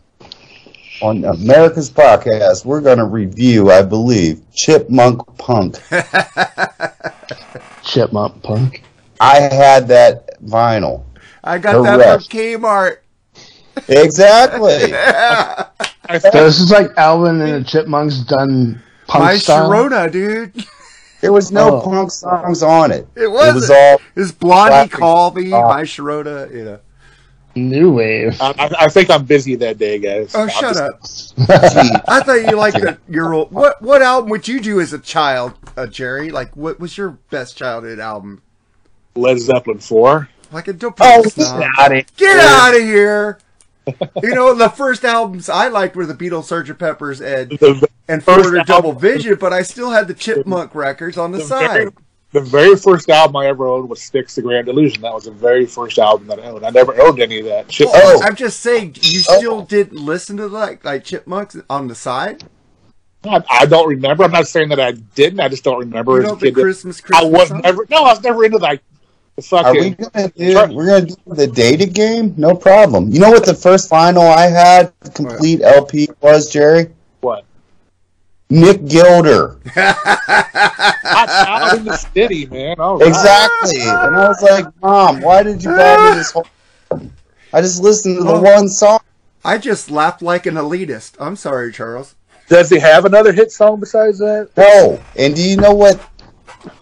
[1.01, 5.77] on America's podcast, we're going to review, I believe, Chipmunk Punk.
[7.83, 8.83] Chipmunk Punk.
[9.19, 11.03] I had that vinyl.
[11.43, 12.29] I got that Correct.
[12.29, 12.97] from Kmart.
[13.87, 14.79] Exactly.
[16.19, 19.69] So this is like Alvin and the Chipmunks done punk My style.
[19.69, 20.65] Sharona, dude.
[21.21, 21.81] There was no Oh.
[21.81, 23.07] punk songs on it.
[23.15, 23.49] It was.
[23.49, 25.75] It was all It's Blondie, classic Call Me, rock.
[25.75, 26.79] My Sharona, you know.
[27.53, 28.39] New wave.
[28.41, 30.33] I, I, I think I'm busy that day, guys.
[30.33, 31.49] Oh, I'm shut just- up.
[32.07, 33.51] I thought you liked the, your old.
[33.51, 36.29] What what album would you do as a child, uh, Jerry?
[36.31, 38.41] Like, what was your best childhood album?
[39.15, 40.29] Led Zeppelin 4.
[40.53, 40.95] Like a dope.
[41.01, 43.37] Oh, get out of Get out of here!
[44.23, 46.77] you know, the first albums I liked were the Beatles, Sgt.
[46.77, 47.57] Pepper's, and
[48.07, 51.67] and Foreigner Double Vision, but I still had the Chipmunk records on the, the side.
[51.67, 51.91] very,
[52.31, 55.01] the very first album I ever owned was Styx the Grand Illusion.
[55.01, 56.65] That was the very first album that I owned.
[56.65, 57.87] I never owned any of that shit.
[57.87, 58.27] Well, oh, oh.
[58.27, 59.37] I'm just saying, you oh.
[59.37, 62.43] still didn't listen to like like Chipmunks on the side.
[63.23, 64.23] I, I don't remember.
[64.23, 65.39] I'm not saying that I didn't.
[65.39, 66.55] I just don't remember You as a know kid.
[66.55, 67.61] that- Christmas I was song?
[67.61, 67.85] never.
[67.89, 68.79] No, I was never into the
[69.53, 70.53] Are we gonna do?
[70.75, 72.33] We're gonna do the data game.
[72.37, 73.09] No problem.
[73.11, 76.87] You know what the first vinyl I had, complete LP was, Jerry?
[77.21, 77.45] What?
[78.49, 79.57] Nick Gilder.
[79.73, 82.79] Hot Child in the City, man.
[82.79, 83.07] All right.
[83.07, 83.81] Exactly.
[83.81, 86.45] And I was like, Mom, why did you buy me this whole?
[86.91, 87.13] album?
[87.53, 88.41] I just listened to the Oh.
[88.41, 88.99] one song.
[89.43, 91.15] I just laughed like an elitist.
[91.19, 92.15] I'm sorry, Charles.
[92.47, 94.49] Does he have another hit song besides that?
[94.57, 94.99] No.
[95.17, 95.99] And do you know what?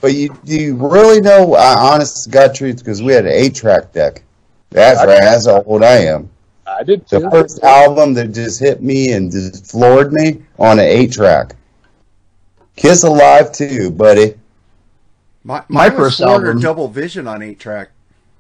[0.02, 1.54] But you do you really know?
[1.56, 4.24] Uh, honest to God truth, because we had an eight-track deck.
[4.72, 5.20] That's right.
[5.22, 6.30] That's how old I am.
[6.68, 10.86] I did The first album that just hit me and just floored me on an
[10.86, 11.56] eight-track.
[12.76, 14.36] Kiss Alive too, buddy.
[15.44, 17.90] My, My mine first Foreigner album- Double Vision on eight track.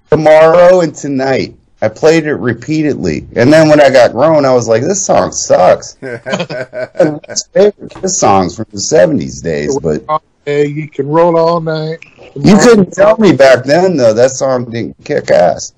[0.10, 1.56] Tomorrow and Tonight.
[1.82, 3.26] I played it repeatedly.
[3.38, 5.98] And then when I got grown, I was like, this song sucks.
[6.02, 10.18] It's favorite Kiss songs from the 70s days, but Hey,
[10.58, 12.00] you can roll all night.
[12.36, 15.74] you couldn't tell me back then, though, that song didn't kick ass.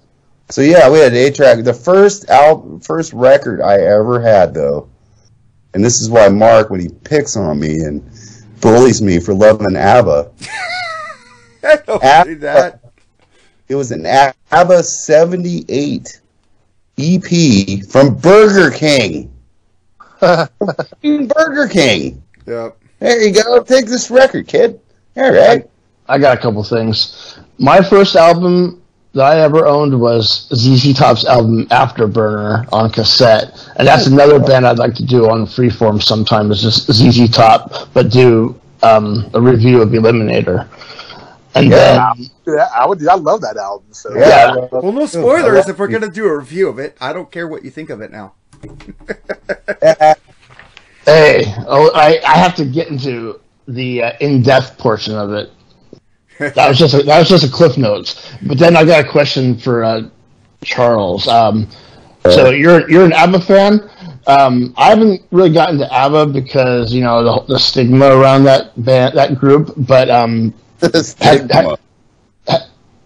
[0.50, 1.64] So yeah, we had eight track.
[1.64, 4.90] The first album, first record I ever had, though,
[5.74, 8.04] and this is why Mark, when he picks on me and
[8.60, 10.32] bullies me for loving ABBA,
[11.64, 12.82] I don't Ab- that.
[13.70, 16.22] It was an ABBA 78
[16.98, 19.32] EP from Burger King.
[20.20, 22.22] Burger King.
[22.46, 22.78] Yep.
[23.02, 23.64] There you go.
[23.64, 24.80] Take this record, kid.
[25.18, 25.68] All right.
[26.08, 27.40] I got a couple things.
[27.58, 28.82] My first album
[29.14, 34.68] that I ever owned was ZZ Top's album Afterburner on cassette, and that's another band
[34.68, 36.52] I'd like to do on Freeform sometime.
[36.52, 40.68] Is just ZZ Top, but do um, a review of Eliminator.
[41.56, 42.14] And Yeah.
[42.16, 43.06] then Yeah, I would.
[43.08, 43.88] I love that album.
[43.94, 44.56] So Yeah.
[44.72, 46.96] Well, no spoilers if we're gonna do a review of it.
[47.02, 48.34] I don't care what you think of it now.
[51.06, 55.52] Hey, oh, I, I have to get into the uh, in-depth portion of it.
[56.56, 58.34] That was just a, that was just a cliff notes.
[58.42, 60.10] But then I got a question for uh,
[60.64, 61.28] Charles.
[61.28, 61.68] Um,
[62.24, 63.90] so you're you're an ABBA fan.
[64.26, 68.72] Um, I haven't really gotten to ABBA because you know the, the stigma around that
[68.84, 69.74] band that group.
[69.78, 71.78] But um, Stigma.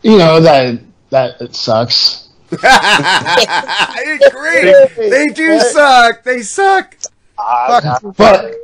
[0.01, 0.79] you know that
[1.09, 2.29] that it sucks.
[2.63, 5.09] I agree.
[5.09, 6.23] They do suck.
[6.23, 6.95] They suck.
[7.37, 8.55] But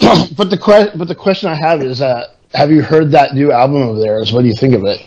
[0.36, 3.52] but the que- but the question I have is uh, have you heard that new
[3.52, 4.32] album of theirs?
[4.32, 5.04] What do you think of it?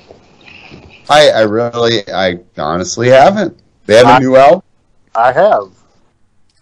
[1.10, 3.58] I, I really, I honestly haven't.
[3.86, 4.62] They have a new album.
[5.16, 5.72] I have.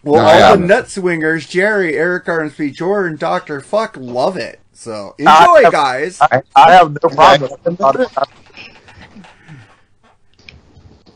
[0.03, 4.59] Well, No, I all the nut swingers, Jerry, Eric Armsby, Jordan, Doctor Fuck, love it.
[4.73, 6.19] So enjoy, I have- guys.
[6.21, 7.51] I, I have no problem.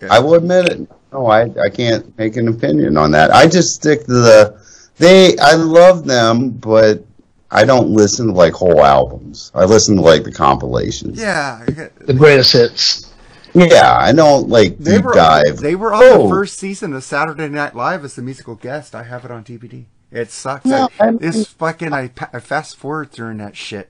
[0.09, 0.89] I will admit it.
[1.11, 3.31] No, I, I can't make an opinion on that.
[3.31, 4.61] I just stick to the
[4.99, 5.37] they.
[5.39, 7.03] I love them, but
[7.51, 9.51] I don't listen to like whole albums.
[9.55, 11.19] I listen to like the compilations.
[11.19, 13.11] Yeah, The greatest hits.
[13.55, 15.57] Yeah, I don't like they deep were dive.
[15.57, 16.23] they were on Oh.
[16.23, 18.93] the first season of Saturday Night Live as the musical guest.
[18.93, 19.85] I have it on DVD.
[20.11, 20.65] It sucks.
[20.65, 23.89] No, I, I mean- this fucking I, I fast forward through that shit.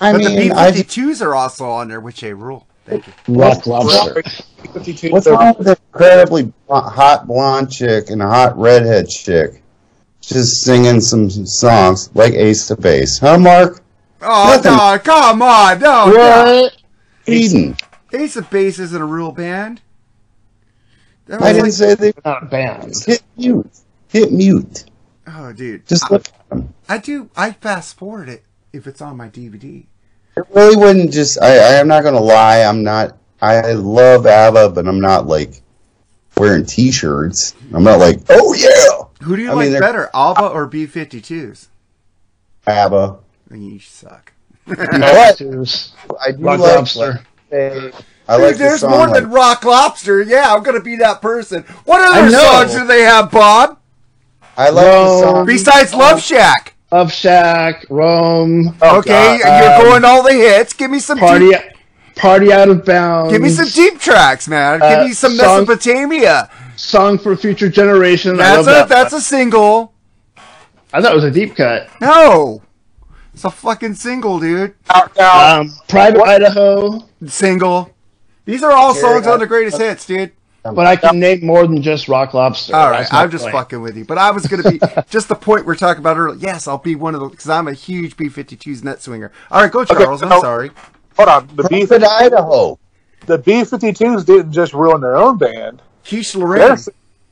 [0.00, 2.66] I but mean, the I- B52s are also on there, which a rule.
[2.86, 3.12] Thank you.
[3.34, 4.22] Rock Lobster.
[5.10, 9.62] What's wrong with an incredibly hot blonde chick and a hot redhead chick
[10.28, 13.18] just singing some songs like Ace of Base?
[13.18, 13.82] Huh, Mark?
[14.20, 14.72] Oh Nothing.
[14.76, 14.98] no!
[14.98, 15.80] Come on!
[15.80, 16.12] No, no.
[16.62, 16.76] What?
[17.26, 17.76] Eden.
[18.12, 19.80] Ace of Base isn't a real band.
[21.26, 22.94] That I was didn't like- say they were Not a band.
[23.06, 23.70] hit mute.
[24.08, 24.84] Hit mute.
[25.26, 25.86] Oh, dude.
[25.86, 26.72] Just look at them.
[26.88, 27.28] I do.
[27.36, 29.84] I fast forward it if it's on my DVD.
[30.36, 31.40] It really wouldn't just.
[31.42, 32.60] I, I am not going to lie.
[32.62, 33.18] I'm not.
[33.42, 35.60] I love ABBA, but I'm not like
[36.36, 37.54] wearing T-shirts.
[37.74, 41.66] I'm not like, oh yeah, Who do you I like they're- better, Alba or B52s?
[42.66, 43.18] ABBA.
[43.52, 44.32] You suck.
[44.66, 45.42] You know what?
[46.20, 46.74] I do Rock like.
[46.76, 47.20] Lobster.
[47.50, 47.94] I Dude,
[48.28, 50.20] like the there's song, more like- than Rock Lobster.
[50.22, 51.62] Yeah, I'm gonna be that person.
[51.86, 53.78] What other songs do they have, Bob?
[54.56, 55.22] I like the Roam.
[55.22, 55.46] song.
[55.46, 56.74] Besides Love Shack.
[56.92, 58.68] Love Shack, Roam.
[58.82, 59.62] okay, God.
[59.62, 60.72] you're Um, going all the hits.
[60.74, 61.60] Give me some Party, deep,
[62.16, 63.32] party out of bounds.
[63.32, 64.80] give me some deep tracks, man.
[64.80, 66.50] Give Uh, me some song- Mesopotamia.
[66.78, 68.34] Song for future generation.
[68.34, 68.88] I That's love a that.
[68.88, 69.92] that's a single.
[70.92, 71.88] I thought it was a deep cut.
[72.00, 72.62] No,
[73.34, 74.74] it's a fucking single, dude.
[75.18, 77.00] Um, Private Idaho.
[77.26, 77.92] Single.
[78.44, 80.32] These are all songs on I- the greatest hits, dude.
[80.64, 82.74] But I can name more than just Rock Lobster.
[82.76, 83.54] All right, I'm just point.
[83.54, 84.04] fucking with you.
[84.04, 86.38] But I was going to be just the point we're talking about earlier.
[86.38, 89.32] Yes, I'll be one of the because I'm a huge B52s net swinger.
[89.50, 90.22] All right, go Charles.
[90.22, 90.70] I'm sorry.
[91.16, 91.46] Hold on.
[91.56, 92.78] The B Private Idaho.
[93.26, 95.80] the B 52s didn't just ruin their own band.
[96.08, 96.78] Quiche Their, Lorraine.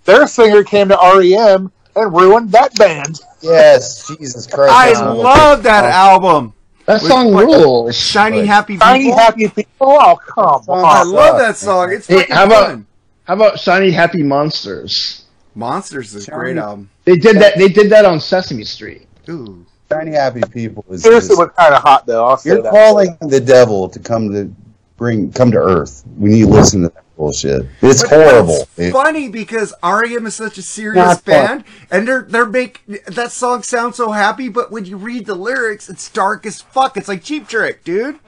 [0.04, 3.20] their singer came to REM and ruined that band.
[3.40, 4.72] Yes, Jesus Christ.
[4.72, 5.88] I that's love that oh.
[5.88, 6.52] album.
[6.86, 7.96] That With song what- rules.
[7.96, 8.46] Shiny Right.
[8.46, 9.18] Happy Tiny People.
[9.18, 9.66] happy people.
[9.80, 10.84] Oh, come on!
[10.84, 11.92] I love that song.
[11.92, 12.86] It's Hey, how about- fun.
[13.24, 15.24] How about Shiny Happy Monsters?
[15.56, 16.88] Monsters is a great album.
[17.04, 17.58] They did that.
[17.58, 19.06] They did that on Sesame Street.
[19.28, 19.64] Ooh.
[19.88, 21.02] Tiny Happy People is.
[21.02, 22.24] Seriously, just- was kind of hot though.
[22.24, 22.70] I'll say you're that.
[22.70, 24.48] calling the devil to come to
[24.96, 27.66] bring come to Earth when you listen to that bullshit.
[27.83, 28.68] It's But- but horrible.
[28.76, 31.46] It's funny because REM is such a serious Not fun.
[31.46, 35.35] band, and they're they're make that song sound so happy, but when you read the
[35.35, 36.96] lyrics, it's dark as fuck.
[36.96, 38.18] It's like Cheap Trick, dude.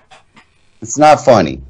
[0.81, 1.61] It's not funny.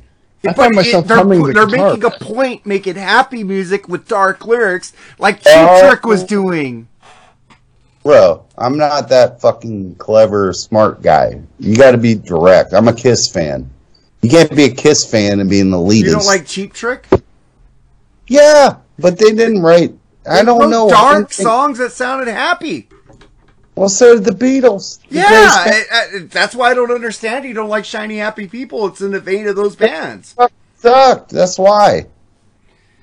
[0.45, 1.91] I But find myself they're, humming they're guitar.
[1.95, 5.89] making a point, making happy music with dark lyrics, like Cheap Oh.
[5.89, 6.87] Trick was doing.
[8.05, 11.41] Bro, I'm not that fucking clever, smart guy.
[11.59, 12.73] You got to be direct.
[12.73, 13.69] I'm a Kiss fan.
[14.23, 15.97] You can't be a Kiss fan and be an elitist.
[16.05, 17.07] You don't like Cheap Trick?
[18.27, 19.95] Yeah, but they didn't write.
[20.29, 20.91] I don't wrote know.
[20.91, 22.89] Dark think- songs that sounded happy.
[23.75, 24.99] Well, so did the Beatles.
[25.09, 25.29] The Yeah,
[25.65, 27.45] band I- I- that's why I don't understand.
[27.45, 28.89] You don't like Shiny Happy People.
[28.89, 30.35] It's in the vein of those bands.
[30.77, 31.31] sucked.
[31.31, 32.07] That's why.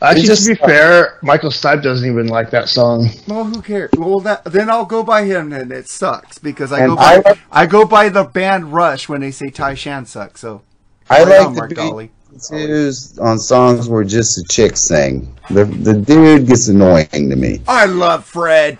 [0.01, 3.09] Actually, just- to be fair, Michael Stipe doesn't even like that song.
[3.25, 3.89] Well, who cares?
[3.97, 7.23] Well, that, then I'll go by him, and it sucks because I And go by
[7.25, 10.41] I I, go by the band Rush when they say Tai Shan sucks.
[10.41, 10.61] So
[11.09, 12.11] I Right like on, the Mark Dolly.
[12.35, 15.33] Beatles on songs where just the chick sang.
[15.49, 17.61] The the dude gets annoying to me.
[17.67, 18.77] I love Fred.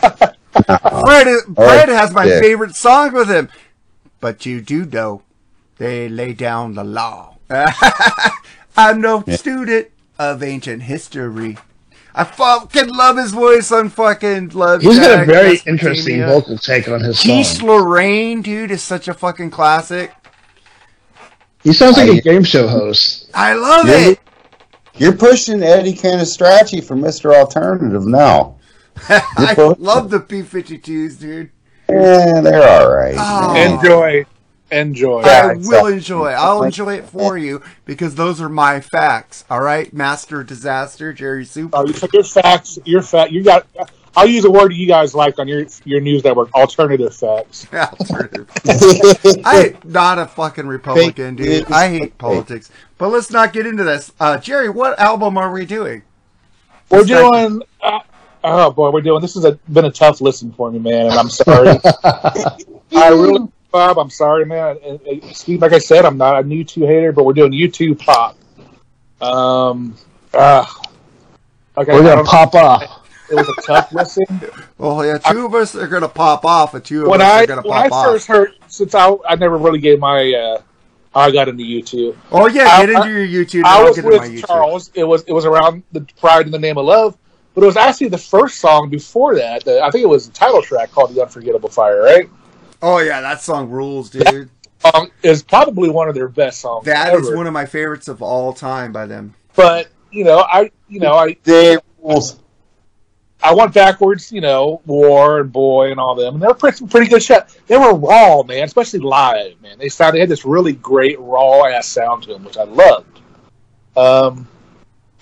[0.00, 2.42] Fred, is, Fred has my Dick.
[2.42, 3.48] favorite songs with him.
[4.20, 5.22] But you do know
[5.78, 7.36] they lay down the law.
[8.76, 9.36] I'm no Yeah.
[9.36, 9.88] student
[10.18, 11.58] of ancient history.
[12.14, 14.80] I fucking love his voice on fucking Love.
[14.80, 17.68] He's got a very interesting vocal take on his Keith song.
[17.68, 20.12] Lorraine, dude, is such a fucking classic.
[21.66, 23.28] He sounds like I- a game show host.
[23.34, 24.20] I love You're, it.
[24.94, 27.34] you're pushing Eddie Canistracci for Mr.
[27.34, 28.54] Alternative now.
[29.08, 31.50] I love the B52s, dude.
[31.88, 33.16] Yeah, they're all right.
[33.18, 33.56] Oh.
[33.56, 34.24] Enjoy.
[34.70, 35.22] Enjoy.
[35.24, 35.92] Yeah, I will exactly.
[35.94, 36.26] enjoy.
[36.28, 39.44] I'll enjoy it for you because those are my facts.
[39.50, 41.70] All right, Master Disaster, Jerry Soup.
[41.72, 42.78] Oh, you your facts.
[42.84, 43.32] Your fact.
[43.32, 43.66] You got.
[44.16, 46.52] I'll use a word you guys like on your your news network.
[46.54, 47.66] Alternative facts.
[47.72, 48.48] Alternative.
[49.44, 51.70] I'm not a fucking Republican, dude.
[51.70, 52.70] I hate politics.
[52.96, 54.10] But let's not get into this.
[54.18, 56.02] Uh, Jerry, what album are we doing?
[56.90, 57.62] We're This doing.
[57.82, 58.00] Uh,
[58.42, 59.20] oh boy, we're doing.
[59.20, 61.68] This has a, been a tough listen for me, man, and I'm sorry.
[62.04, 64.78] I really, Bob, I'm sorry, man.
[64.82, 67.98] And, and Steve, like I said, I'm not a U2 hater, but we're doing U2
[67.98, 68.36] pop.
[69.20, 69.94] Um,
[70.32, 70.64] uh,
[71.76, 72.95] okay, We're gonna pop off.
[73.30, 74.24] It was a tough listen.
[74.78, 77.42] Well, yeah, two of us are gonna pop off, and two of when us I
[77.42, 78.06] are gonna when I pop off.
[78.06, 80.62] first heard, since I I never really gave my uh,
[81.14, 82.16] I got into YouTube.
[82.30, 83.64] Oh yeah, I- get into your U2.
[83.64, 84.90] I I'll was get with my Charles.
[84.94, 87.16] It was it was around the Pride in the Name of Love,
[87.54, 89.64] but it was actually the first song before that.
[89.64, 92.28] The, I think it was the title track called "The Unforgettable Fire." Right?
[92.82, 94.50] Oh yeah, that song rules, dude.
[94.80, 96.84] Song is probably one of their best songs.
[96.84, 97.20] That ever.
[97.20, 99.34] is one of my favorites of all time by them.
[99.54, 102.38] But you know, I you know I They rules.
[103.46, 104.32] I went backwards.
[104.32, 107.44] You know, War and Boy and all them, and they were pretty, pretty good shit.
[107.68, 109.78] They were raw, man, especially live, man.
[109.78, 113.20] They sound they had this really great raw ass sound to them, which I loved.
[113.96, 114.48] Um,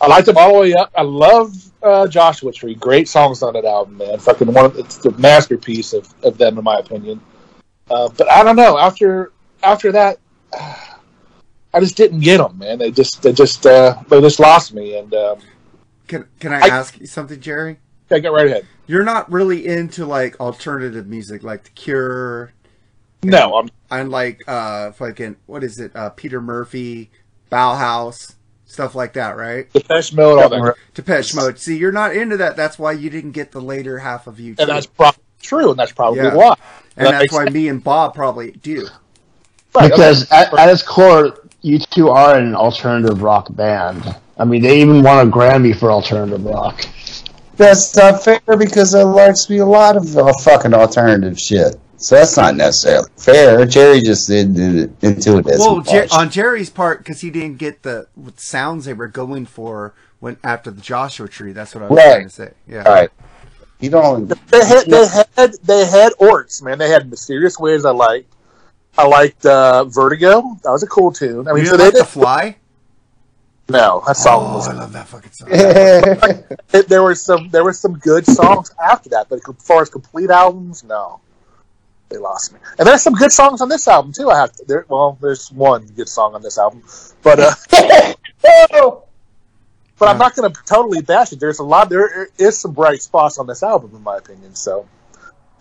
[0.00, 0.90] I liked them all the way up.
[0.96, 2.74] I love uh, Joshua Tree.
[2.74, 4.18] Great songs on that album, man.
[4.18, 4.64] Fucking one.
[4.64, 7.20] Of, it's the masterpiece of, of them, in my opinion.
[7.90, 8.78] Uh, but I don't know.
[8.78, 10.18] After after that,
[10.52, 12.78] I just didn't get them, man.
[12.78, 14.96] They just they just uh, they just lost me.
[14.96, 15.38] And um,
[16.08, 17.78] Can Can I, I- ask you something, Jerry?
[18.10, 18.66] Yeah, get right ahead.
[18.86, 22.52] You're not really into like alternative music, like The Cure,
[23.22, 25.92] No, I'm and like uh fucking what is it?
[25.94, 27.10] Uh, Peter Murphy,
[27.50, 28.34] Bauhaus,
[28.66, 29.72] stuff like that, right?
[29.72, 30.74] Depeche Mode, all that.
[30.94, 31.58] Depeche Mode.
[31.58, 32.56] See, you're not into that.
[32.56, 34.54] That's why you didn't get the later half of you.
[34.58, 36.34] And that's probably true, and that's probably Yeah.
[36.34, 36.54] why.
[36.96, 37.54] and That that's why sense.
[37.54, 38.86] me and Bob probably do.
[39.74, 44.14] Right, because at, at its core, U2 are an alternative rock band.
[44.38, 46.84] I mean, they even won a Grammy for alternative rock.
[47.56, 51.76] That's not fair because there likes to be a lot of uh, fucking alternative shit.
[51.96, 53.64] So that's not necessarily fair.
[53.64, 57.30] Jerry just did, did it into it as Well, Jer- on Jerry's part, because he
[57.30, 61.52] didn't get the what sounds they were going for when after the Joshua Tree.
[61.52, 62.12] That's what I was Right.
[62.14, 62.50] trying to say.
[62.68, 62.82] Yeah.
[62.84, 63.10] All right.
[63.80, 64.28] You don't.
[64.50, 66.78] They had they had they had orts, man.
[66.78, 68.32] They had mysterious ways I liked.
[68.98, 70.58] I liked uh, Vertigo.
[70.62, 71.48] That was a cool tune.
[71.48, 72.56] I mean, you so didn't they like the fly?
[73.68, 74.68] No, that song Oh, was.
[74.68, 75.48] I love that fucking song.
[76.74, 79.88] It, there were some there were some good songs after that, but as far as
[79.88, 81.20] complete albums, no,
[82.08, 82.58] they lost me.
[82.78, 84.28] And there's some good songs on this album too.
[84.28, 84.84] I have to, there.
[84.88, 86.82] Well, there's one good song on this album,
[87.22, 87.54] but uh,
[89.98, 91.40] but I'm not going to totally bash it.
[91.40, 91.88] There's a lot.
[91.88, 94.54] There is some bright spots on this album, in my opinion.
[94.54, 94.86] So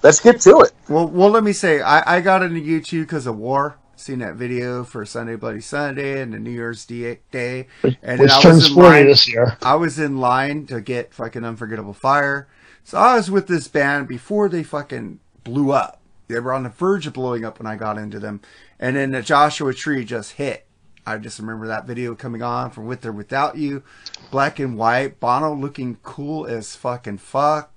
[0.01, 0.71] let's get to it.
[0.89, 3.77] Well, well, let me say, I, I got into U2 because of war.
[4.03, 8.31] Seen that video for Sunday Bloody Sunday and the New Year's Day, day and Which
[8.31, 9.07] then I turns was in 40 line.
[9.07, 9.57] this year.
[9.61, 12.49] I was in line to get fucking Unforgettable Fire,
[12.83, 16.01] so I was with this band before they fucking blew up.
[16.27, 18.41] They were on the verge of blowing up when I got into them,
[18.77, 20.65] and then the Joshua Tree just hit.
[21.07, 23.83] I just remember that video coming on from With or Without You,
[24.31, 27.71] black and white, Bono looking cool as fucking fuck.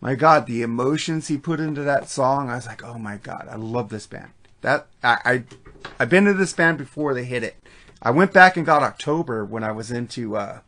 [0.00, 3.46] My God, the emotions he put into that song, I was like, oh my God,
[3.48, 4.32] I love this band.
[4.62, 5.44] That I, I
[5.98, 7.56] I've been to this band before they hit it.
[8.02, 10.60] I went back and got October when I was into uh,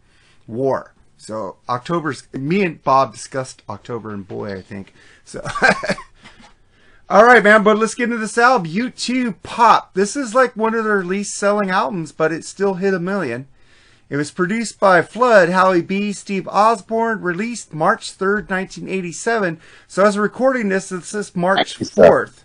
[0.46, 0.92] War.
[1.16, 4.92] So October's me and Bob discussed October and boy, I think.
[5.24, 5.40] So
[7.12, 8.72] All right, man, but let's get into this album.
[8.72, 9.92] U2 Pop.
[9.92, 13.48] This is like one of their least selling albums, but it still hit a million.
[14.08, 19.60] It was produced by Flood, Howie B, Steve Osborne, released March 3rd, 1987.
[19.86, 22.44] So as we're recording this, this is March 4th.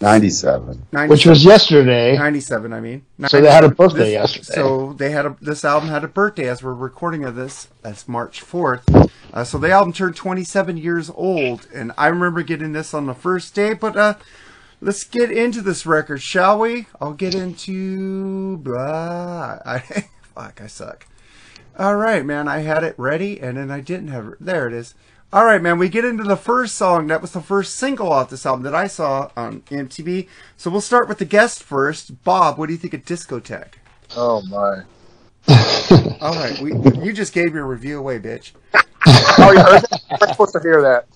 [0.00, 0.86] 97.
[0.92, 1.08] 97.
[1.10, 2.16] Which was yesterday.
[2.16, 3.04] 97, I mean.
[3.26, 4.54] So they had a birthday This- yesterday.
[4.54, 7.68] So they had a, this album had a birthday as we're recording of this.
[7.82, 9.10] That's March 4th.
[9.32, 13.14] Uh, so the album turned 27 years old, and I remember getting this on the
[13.14, 13.74] first day.
[13.74, 14.14] But uh,
[14.80, 16.86] let's get into this record, shall we?
[17.00, 18.58] I'll get into.
[18.58, 19.58] Blah.
[19.66, 19.78] I,
[20.34, 21.06] fuck, I suck.
[21.76, 22.46] All right, man.
[22.48, 24.34] I had it ready, and then I didn't have it.
[24.40, 24.94] There it is.
[25.32, 25.78] All right, man.
[25.78, 27.08] We get into the first song.
[27.08, 30.28] That was the first single off this album that I saw on MTV.
[30.56, 32.24] So we'll start with the guest first.
[32.24, 33.74] Bob, what do you think of Discotheque?
[34.16, 34.84] Oh my!
[36.20, 36.72] All right, we,
[37.04, 38.52] you just gave your review away, bitch.
[39.38, 40.00] Oh, you heard that?
[40.22, 41.06] I'm supposed to hear that.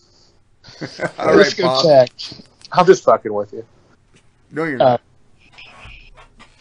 [1.19, 1.91] All right, Bob.
[1.91, 2.43] Discotheque.
[2.73, 3.67] I'm just fucking with you.
[4.51, 5.03] No, you're Uh, not.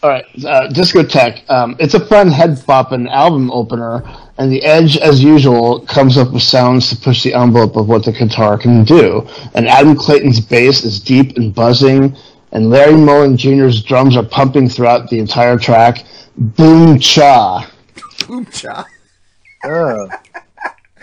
[0.02, 1.48] All right, uh, Discotheque.
[1.50, 4.02] Um, it's a fun head bopping album opener,
[4.38, 8.04] and the Edge, as usual, comes up with sounds to push the envelope of what
[8.04, 9.26] the guitar can do.
[9.54, 12.16] And Adam Clayton's bass is deep and buzzing,
[12.52, 16.04] and Larry Mullen Jr.'s drums are pumping throughout the entire track.
[16.36, 17.70] Boom cha!
[18.26, 18.86] Boom cha.
[19.64, 20.08] Oh.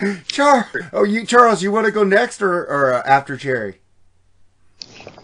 [0.28, 3.76] Char, oh, you Charles, you want to go next or or uh, after Jerry?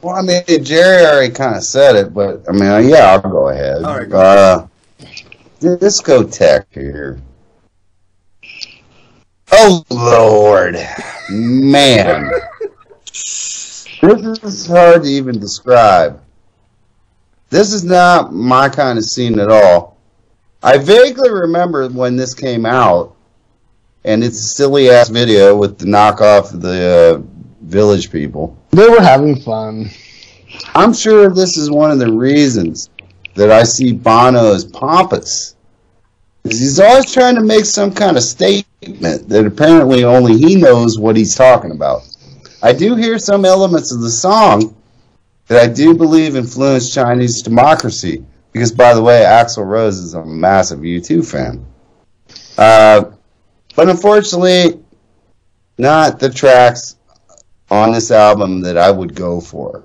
[0.02, 3.48] Well, I mean, Jerry already kind of said it, but I mean, yeah, I'll go
[3.48, 3.84] ahead.
[3.84, 4.66] All right, go uh,
[5.61, 7.20] discotheque here.
[9.53, 10.76] Oh Lord,
[11.30, 12.30] man,
[13.12, 16.20] this is hard to even describe.
[17.51, 19.97] This is not my kind of scene at all.
[20.62, 23.14] I vaguely remember when this came out,
[24.05, 27.22] and it's a silly ass video with the knockoff of the uh,
[27.62, 28.59] Village People.
[28.70, 29.90] They were having fun.
[30.74, 32.90] I'm sure this is one of the reasons
[33.34, 35.55] that I see Bono as pompous.
[36.42, 41.16] He's always trying to make some kind of statement that apparently only he knows what
[41.16, 42.02] he's talking about.
[42.62, 44.76] I do hear some elements of the song
[45.48, 48.24] that I do believe influenced Chinese democracy.
[48.52, 51.64] Because, by the way, Axl Rose is a massive U2 fan.
[52.56, 53.10] Uh,
[53.74, 54.82] but unfortunately,
[55.76, 56.96] not the tracks
[57.70, 59.84] on this album that I would go for.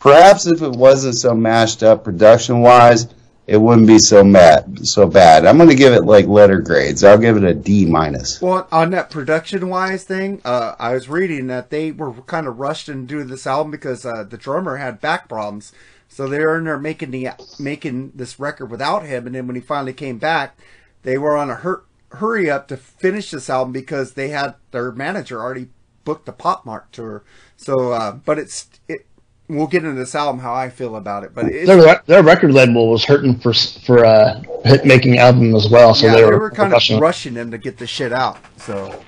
[0.00, 3.06] Perhaps if it wasn't so mashed up production wise,
[3.46, 5.46] it wouldn't be so mad, so bad.
[5.46, 7.04] I'm to give it like letter grades.
[7.04, 8.42] I'll give it a D minus.
[8.42, 12.58] Well, on that production wise thing, uh, I was reading that they were kind of
[12.58, 15.72] rushed into doing this album because uh, the drummer had back problems,
[16.08, 17.28] so they were in there making the
[17.58, 19.26] making this record without him.
[19.26, 20.58] And then when he finally came back,
[21.04, 24.90] they were on a hur- hurry up to finish this album because they had their
[24.90, 25.68] manager already
[26.04, 27.22] booked the Pop Mart tour.
[27.56, 29.05] So, uh, but it's it.
[29.48, 32.52] We'll get into this album how I feel about it, but it's, Their their record
[32.52, 36.20] label was hurting for s- for uh, hit making album as well, so yeah, they
[36.22, 38.38] they were, were kind of rushing them to get the shit out.
[38.56, 39.00] So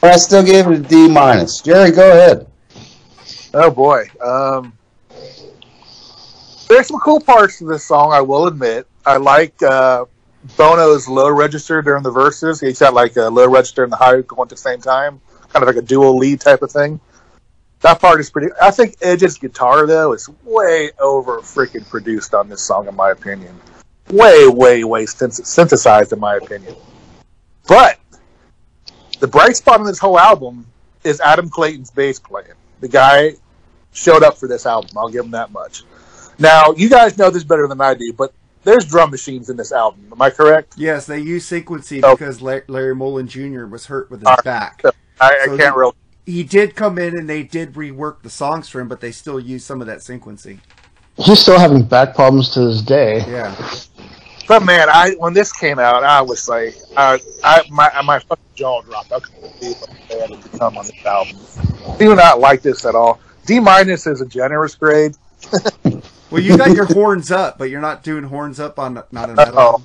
[0.00, 1.60] But I still gave it a D minus.
[1.60, 2.46] Jerry, go ahead.
[3.52, 4.06] Oh boy.
[4.22, 4.72] Um,
[6.68, 8.86] there's some cool parts to this song, I will admit.
[9.04, 10.06] I like uh,
[10.56, 12.60] Bono's low register during the verses.
[12.60, 15.20] He's got like a low register and the high going at the same time,
[15.50, 16.98] kind of like a dual lead type of thing.
[17.82, 18.48] That part is pretty.
[18.60, 23.10] I think Edge's guitar though is way over freaking produced on this song, in my
[23.10, 23.58] opinion.
[24.10, 26.74] Way, way, way synthesized, in my opinion.
[27.66, 27.98] But
[29.20, 30.66] the bright spot on this whole album
[31.04, 32.48] is Adam Clayton's bass playing.
[32.80, 33.34] The guy
[33.92, 34.90] showed up for this album.
[34.96, 35.84] I'll give him that much.
[36.38, 38.32] Now, you guys know this better than I do, but
[38.64, 40.06] there's drum machines in this album.
[40.10, 40.74] Am I correct?
[40.76, 42.14] Yes, they use sequencing Oh.
[42.16, 43.66] because Larry Mullen Jr.
[43.66, 44.44] was hurt with his right.
[44.44, 44.82] back.
[44.82, 45.92] So, I, I So can't really.
[46.24, 49.40] He did come in and they did rework the songs for him, but they still
[49.40, 50.58] use some of that sequencing.
[51.16, 53.24] He's still having back problems to this day.
[53.28, 53.54] Yeah.
[54.48, 58.44] But man, I when this came out, I was like, I, I my my fucking
[58.54, 59.12] jaw dropped.
[59.12, 61.36] I couldn't believe what they had become on this album.
[61.98, 63.20] Do not like this at all.
[63.46, 65.16] D minus is a generous grade.
[66.30, 69.34] Well, you got your horns up, but you're not doing horns up on not a
[69.34, 69.58] metal.
[69.58, 69.82] Uh-oh.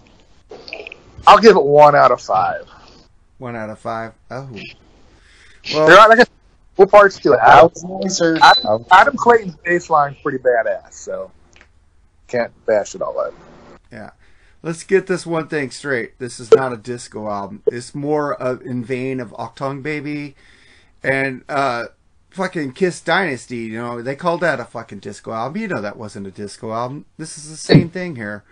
[1.27, 2.67] I'll give it one out of five.
[3.37, 4.13] One out of five.
[4.31, 4.49] Oh.
[5.71, 6.25] There are like a
[6.75, 7.39] what parts to it.
[7.39, 8.37] Out Adam.
[8.41, 11.31] Adam, Adam Clayton's bass line's pretty badass, so
[12.27, 13.33] can't bash it all out.
[13.91, 14.11] yeah.
[14.63, 16.17] Let's get this one thing straight.
[16.19, 17.61] This is not a disco album.
[17.67, 20.35] It's more of in vein of Achtung Baby
[21.03, 21.85] and uh
[22.31, 23.57] fucking Kiss Dynasty.
[23.57, 25.61] You know, they called that a fucking disco album.
[25.61, 27.05] You know that wasn't a disco album.
[27.17, 28.43] This is the same thing here.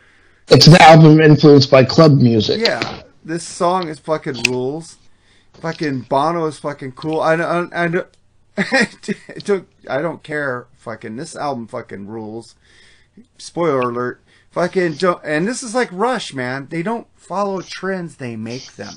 [0.47, 2.61] It's an album influenced by club music.
[2.65, 4.97] Yeah, this song is fucking rules.
[5.61, 7.19] Fucking Bono is fucking cool.
[7.21, 8.07] I don't, I don't,
[8.57, 8.87] I
[9.39, 10.67] don't, I don't care.
[10.77, 12.55] Fucking this album fucking rules.
[13.37, 14.21] Spoiler alert.
[14.51, 15.21] Fucking don't.
[15.23, 16.67] And this is like Rush, man.
[16.69, 18.93] They don't follow trends; they make them.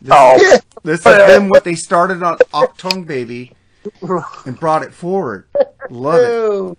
[0.00, 0.58] This, Oh.
[0.82, 3.52] this is them what they started on Achtung Baby
[4.44, 5.46] and brought it forward.
[5.90, 6.76] Love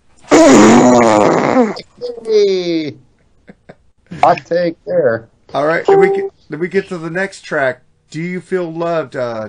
[2.24, 2.96] Hey.
[4.20, 5.28] Hot take there.
[5.54, 7.82] All right, did we get, then we get to the next track.
[8.14, 9.48] Do you feel loved, uh,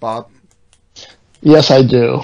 [0.00, 0.30] Bob?
[1.42, 2.22] Yes, I do.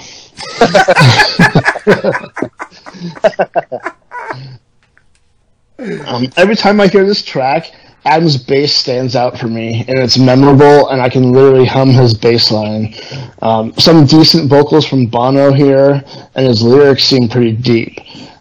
[6.07, 7.71] um, every time I hear this track,
[8.03, 12.15] Adam's bass stands out for me, and it's memorable, and I can literally hum his
[12.15, 12.95] bass line.
[13.43, 17.99] Um, some decent vocals from Bono here, and his lyrics seem pretty deep.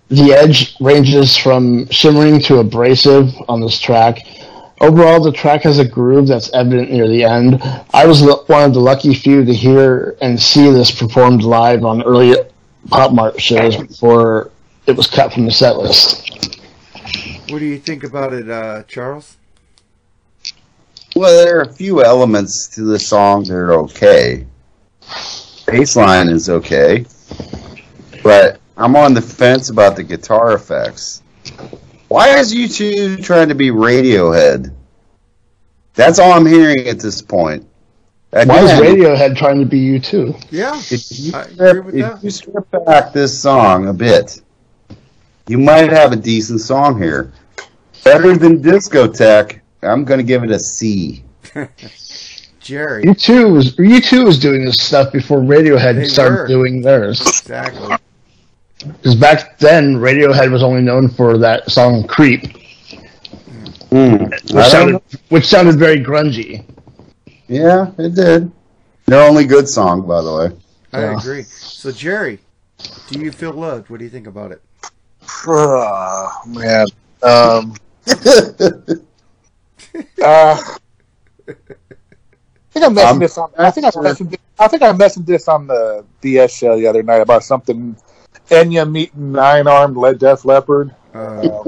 [0.08, 4.20] The edge ranges from shimmering to abrasive on this track.
[4.82, 7.62] Overall, the track has a groove that's evident near the end.
[7.94, 11.84] I was l- one of the lucky few to hear and see this performed live
[11.84, 12.34] on early
[12.88, 14.50] Pop Mart shows before
[14.86, 16.58] it was cut from the set list.
[17.48, 19.36] What do you think about it, uh, Charles?
[21.14, 24.46] Well, there are a few elements to the song that are okay.
[25.02, 27.04] Baseline is okay,
[28.24, 31.22] but I'm on the fence about the guitar effects.
[32.12, 34.72] Why is U2 trying to be Radiohead?
[35.94, 37.66] That's all I'm hearing at this point.
[38.30, 40.46] Why is Radiohead trying to be U2?
[40.50, 42.24] Yeah, If you, I agree strip, with if that.
[42.24, 44.40] you strip back this song a bit,
[45.48, 47.32] you might have a decent song here.
[48.04, 49.60] Better than Discotheque.
[49.82, 51.24] I'm going to give it a C.
[52.60, 53.04] Jerry.
[53.04, 56.46] You too was U2 was doing this stuff before Radiohead They started were.
[56.46, 57.20] doing theirs.
[57.20, 57.96] Exactly.
[58.86, 62.56] Because back then, Radiohead was only known for that song "Creep,"
[63.90, 64.24] Hmm.
[64.24, 66.64] which sounded which sounded very grungy.
[67.48, 68.50] Yeah, it did.
[69.06, 70.50] Their only good song, by the way.
[70.92, 71.18] I Yeah.
[71.18, 71.42] agree.
[71.42, 72.38] So Jerry,
[73.08, 73.90] do you feel loved?
[73.90, 74.62] What do you think about it?
[75.46, 76.86] Oh, man.
[77.22, 77.74] Um,
[80.22, 80.56] uh,
[81.44, 81.54] I
[82.72, 83.50] think I mentioned Um, this on.
[83.58, 84.30] I think I mentioned.
[84.30, 87.96] This, I think I mentioned this on the BS show the other night about something.
[88.53, 90.94] Enya meeting nine armed led death Leopard.
[91.14, 91.64] Uh,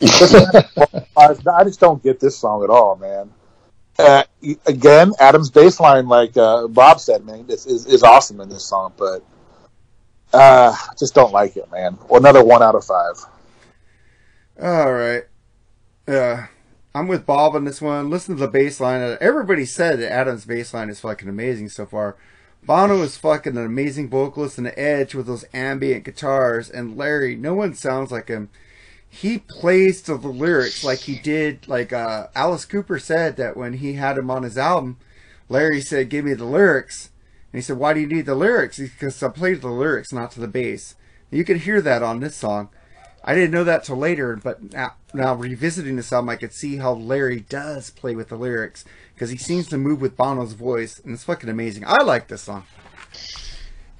[1.16, 3.32] I, just don't get this song at all, man.
[3.98, 4.22] Uh,
[4.66, 8.64] again, Adam's bass line, like uh, Bob said, man, this is, is awesome in this
[8.64, 9.22] song, but
[10.32, 11.98] uh, just don't like it, man.
[12.08, 13.16] Well, another one out of five.
[14.62, 15.24] all right.
[16.06, 16.46] Uh,
[16.94, 18.10] I'm with Bob on this one.
[18.10, 19.16] Listen to the bass line.
[19.20, 22.16] Everybody said that Adam's bass line is fucking amazing so far.
[22.62, 27.54] Bono is fucking an amazing vocalist and Edge with those ambient guitars, and Larry, no
[27.54, 28.50] one sounds like him.
[29.08, 33.74] He plays to the lyrics like he did, like uh, Alice Cooper said that when
[33.74, 34.98] he had him on his album,
[35.48, 37.10] Larry said, "Give me the lyrics,"
[37.52, 40.12] and he said, "Why do you need the lyrics?" Because I play to the lyrics,
[40.12, 40.94] not to the bass.
[41.30, 42.68] You can hear that on this song.
[43.24, 46.76] I didn't know that till later, but now, now revisiting this album, I could see
[46.76, 48.84] how Larry does play with the lyrics
[49.20, 51.84] because he seems to move with Bono's voice, and it's fucking amazing.
[51.86, 52.64] I like this song.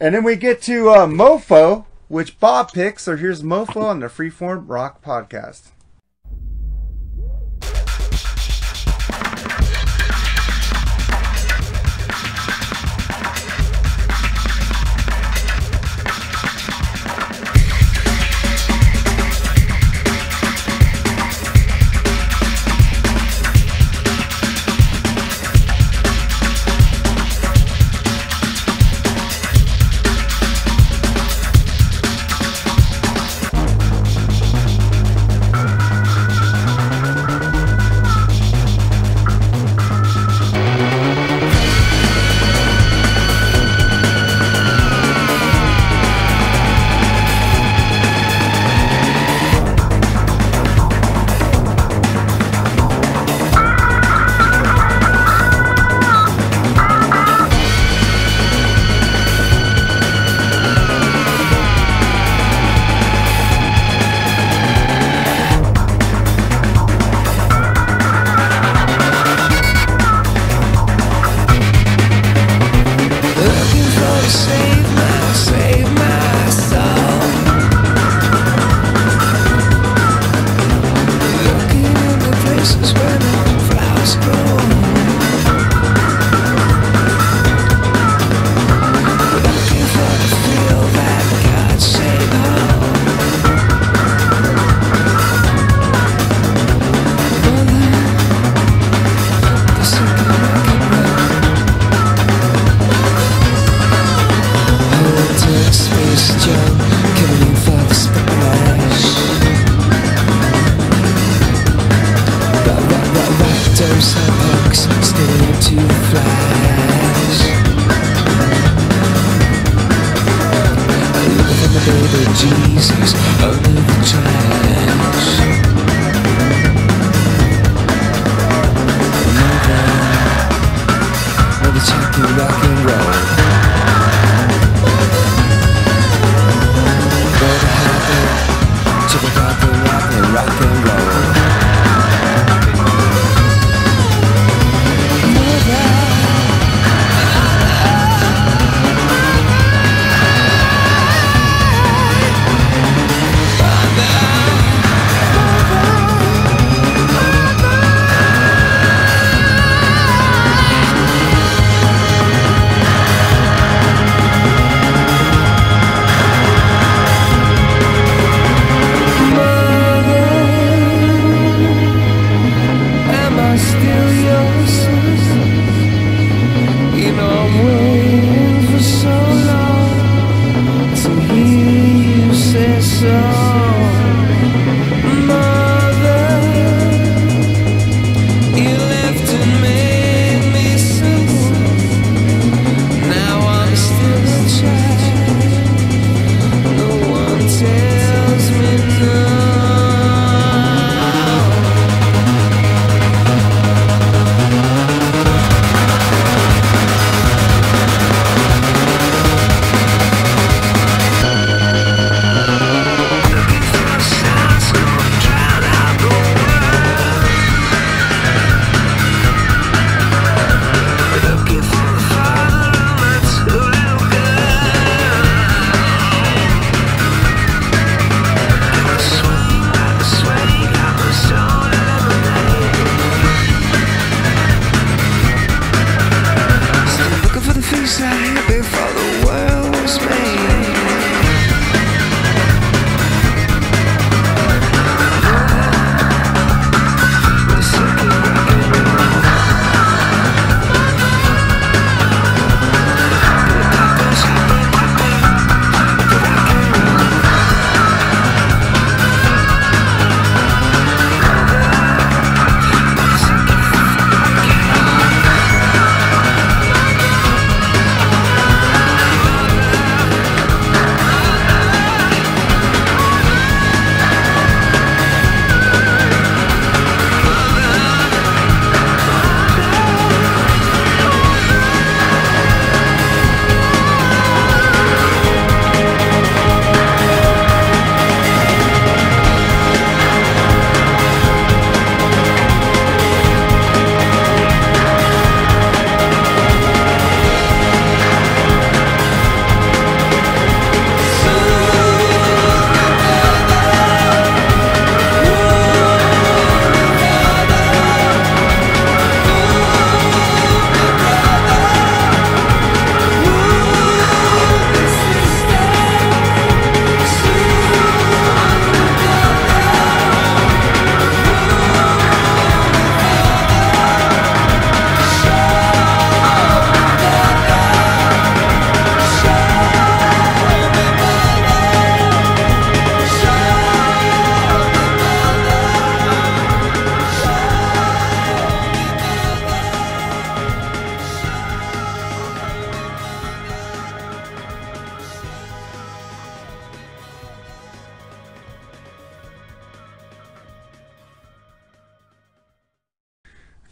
[0.00, 3.02] And then we get to uh, Mofo, which Bob picks.
[3.02, 5.72] So here's Mofo on the Freeform Rock Podcast.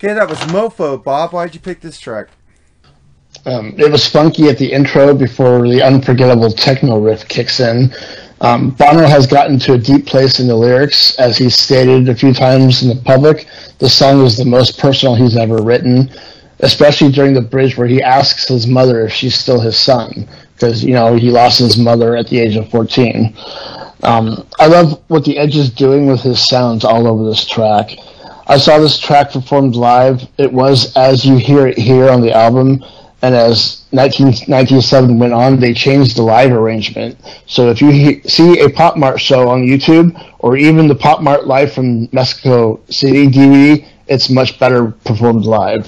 [0.08, 1.04] Okay, that was Mofo.
[1.04, 2.28] Bob, why'd you pick this track?
[3.44, 7.92] Um, it was funky at the intro before the unforgettable techno riff kicks in.
[8.40, 12.14] Um, Bono has gotten to a deep place in the lyrics, as he's stated a
[12.14, 13.48] few times in the public.
[13.80, 16.10] The song is the most personal he's ever written,
[16.60, 20.82] especially during the bridge where he asks his mother if she's still his son, because
[20.82, 23.36] you know he lost his mother at the age of fourteen.
[24.04, 27.90] Um, I love what the Edge is doing with his sounds all over this track.
[28.50, 30.26] I saw this track performed live.
[30.38, 32.82] It was as you hear it here on the album,
[33.20, 37.18] and as 1997 went on, they changed the live arrangement.
[37.46, 41.20] So if you he- see a Pop Mart show on YouTube, or even the Pop
[41.20, 45.86] Mart live from Mexico City DVD, it's much better performed live.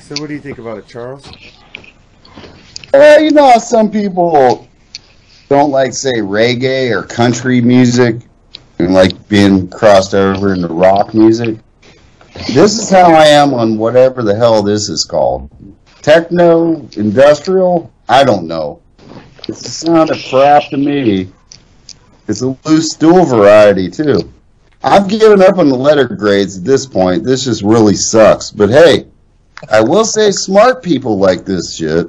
[0.00, 1.30] So, what do you think about it, Charles?
[2.92, 4.66] Well, you know some people
[5.48, 8.16] don't like, say, reggae or country music
[8.78, 11.58] and like being crossed over into rock music?
[12.52, 15.50] This is how I am on whatever the hell this is called.
[16.02, 18.80] Techno, industrial, I don't know.
[19.48, 21.32] It's a sound of crap to me.
[22.28, 24.32] It's a loose stool variety, too.
[24.84, 27.24] I've given up on the letter grades at this point.
[27.24, 28.50] This just really sucks.
[28.50, 29.06] But hey,
[29.72, 32.08] I will say smart people like this shit.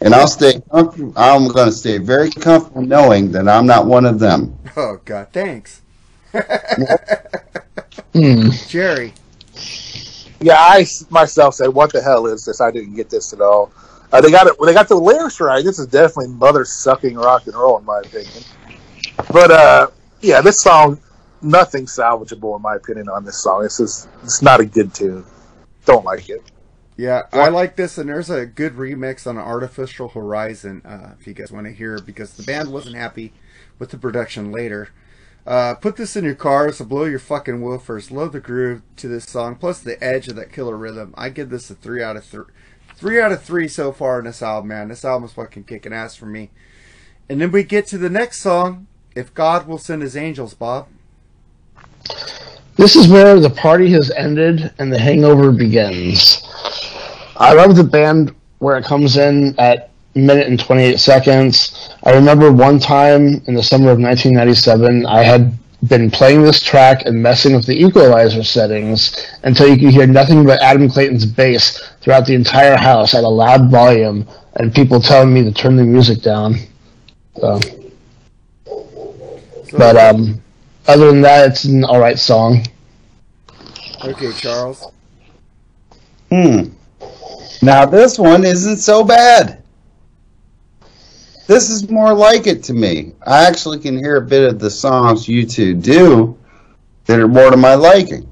[0.00, 0.60] And I'll stay.
[0.72, 4.58] I'm going to stay very comfortable knowing that I'm not one of them.
[4.76, 5.81] Oh, God, thanks.
[8.14, 8.50] Hmm.
[8.68, 9.14] Jerry.
[10.40, 13.72] Yeah, I myself said, "What the hell is this?" I didn't get this at all.
[14.12, 14.58] Uh, they got it.
[14.60, 17.84] When they got the lyrics right, this is definitely mother sucking rock and roll, in
[17.84, 18.44] my opinion.
[19.32, 19.86] But uh,
[20.20, 21.00] yeah, this song,
[21.40, 23.62] nothing salvageable in my opinion on this song.
[23.62, 25.24] This is it's not a good tune.
[25.86, 26.42] Don't like it.
[26.96, 31.32] Yeah, I like this, and there's a good remix on Artificial Horizon uh, if you
[31.32, 33.32] guys want to hear because the band wasn't happy
[33.78, 34.90] with the production later.
[35.46, 38.10] Uh, put this in your cars to blow your fucking woofers.
[38.10, 41.12] Love the groove to this song, plus the edge of that killer rhythm.
[41.16, 42.44] I give this a three out of three.
[42.94, 44.88] Three out of three so far in this album, man.
[44.88, 46.50] This album's fucking kicking ass for me.
[47.28, 48.86] And then we get to the next song,
[49.16, 50.86] If God Will Send His Angels, Bob.
[52.76, 56.42] This is where the party has ended and the hangover begins.
[57.36, 61.90] I love the band where it comes in at minute and 28 seconds.
[62.04, 65.58] I remember one time in the summer of 1997, I had
[65.88, 70.46] been playing this track and messing with the equalizer settings until you could hear nothing
[70.46, 75.32] but Adam Clayton's bass throughout the entire house at a loud volume and people telling
[75.34, 76.54] me to turn the music down.
[77.36, 77.58] So,
[79.76, 80.40] but um,
[80.86, 82.64] other than that, it's an alright song.
[84.04, 84.86] Okay, Charles.
[86.30, 86.68] Hmm.
[87.60, 89.61] Now this one isn't so bad.
[91.52, 93.12] This is more like it to me.
[93.26, 96.38] I actually can hear a bit of the songs U2 do
[97.04, 98.26] that are more to my liking.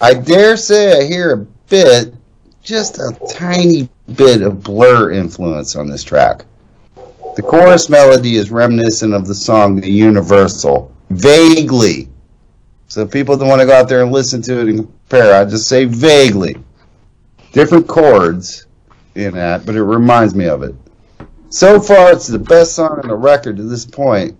[0.00, 2.14] I dare say I hear a bit,
[2.62, 6.44] just a tiny bit of blur influence on this track.
[7.34, 12.08] The chorus melody is reminiscent of the song The Universal, vaguely.
[12.86, 15.44] So people don't want to go out there and listen to it and compare, I
[15.44, 16.54] just say vaguely
[17.50, 18.66] different chords
[19.16, 20.76] in that, but it reminds me of it.
[21.50, 24.38] So far, it's the best song on the record to this point,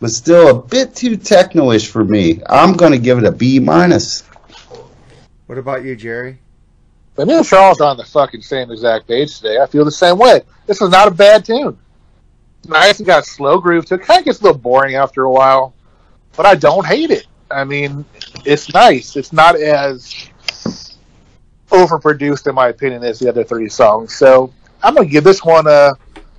[0.00, 2.40] but still a bit too techno-ish for me.
[2.48, 4.22] I'm going to give it a B minus.
[5.46, 6.38] What about you, Jerry?
[7.16, 9.58] But me and Charles are on the fucking same exact page today.
[9.58, 10.40] I feel the same way.
[10.66, 11.78] This is not a bad tune.
[12.66, 14.02] Nice, it got slow groove to it.
[14.02, 15.74] Kind of gets a little boring after a while,
[16.34, 17.26] but I don't hate it.
[17.50, 18.04] I mean,
[18.44, 19.16] it's nice.
[19.16, 20.30] It's not as
[21.70, 24.14] overproduced, in my opinion, as the other three songs.
[24.14, 25.92] So I'm gonna give this one a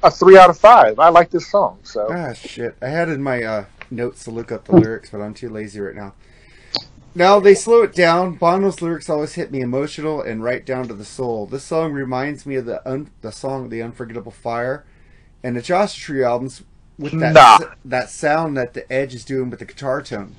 [0.04, 1.00] a three out of five.
[1.00, 1.80] I like this song.
[1.84, 2.76] So Ah, shit.
[2.82, 5.80] I had in my uh, notes to look up the lyrics, but I'm too lazy
[5.80, 6.14] right now.
[7.16, 8.36] Now they slow it down.
[8.36, 11.48] Bono's lyrics always hit me emotional and right down to the soul.
[11.48, 14.86] This song reminds me of the un- the song "The Unforgettable Fire"
[15.44, 16.64] and the Joshua Tree albums
[17.00, 17.56] with that Nah.
[17.56, 20.36] s- that sound that the Edge is doing with the guitar tone.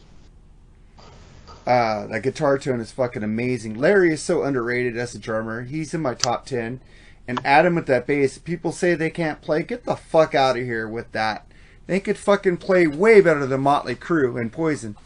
[1.66, 3.74] Uh, that guitar tone is fucking amazing.
[3.74, 5.62] Larry is so underrated as a drummer.
[5.64, 6.80] He's in my top ten.
[7.28, 8.38] And Adam with that bass.
[8.38, 9.62] People say they can't play.
[9.62, 11.46] Get the fuck out of here with that.
[11.86, 14.96] They could fucking play way better than Motley Crue and Poison.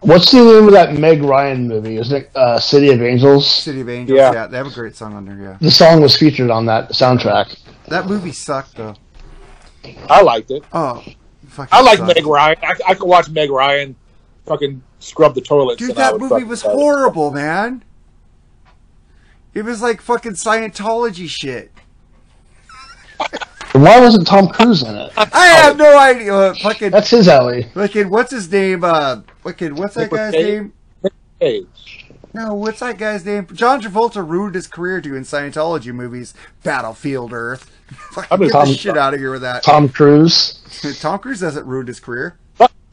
[0.01, 1.95] What's the name of that Meg Ryan movie?
[1.95, 3.49] Isn't it uh, City of Angels?
[3.49, 4.17] City of Angels.
[4.17, 4.33] Yeah.
[4.33, 4.47] Yeah.
[4.47, 5.37] they have a great song on there.
[5.41, 7.57] Yeah, The song was featured on that soundtrack.
[7.87, 8.95] that movie sucked though.
[10.09, 10.63] I liked it.
[10.73, 11.03] Oh,
[11.71, 12.15] I like sucked.
[12.15, 12.57] Meg Ryan.
[12.63, 13.95] I, I could watch Meg Ryan
[14.45, 15.79] fucking scrub the toilets.
[15.79, 16.77] Dude, that movie was love it.
[16.77, 17.83] horrible, man.
[19.53, 21.71] It was like fucking Scientology shit.
[23.73, 25.11] Why wasn't Tom Cruise in it?
[25.17, 26.33] I have no idea.
[26.33, 27.63] Uh, fucking That's his alley.
[27.73, 28.83] Fucking what's his name?
[28.83, 30.45] Uh, fucking what's that guy's Cage?
[30.45, 30.73] name?
[31.39, 32.05] Cage.
[32.35, 33.47] No, what's that guy's name?
[33.53, 36.33] John Travolta ruined his career doing Scientology movies.
[36.63, 37.69] Battlefield Earth.
[38.11, 39.63] Fucking I mean, get Tom- the shit out of here with that.
[39.63, 40.59] Tom Cruise.
[40.99, 42.37] Tom Cruise hasn't ruined his career.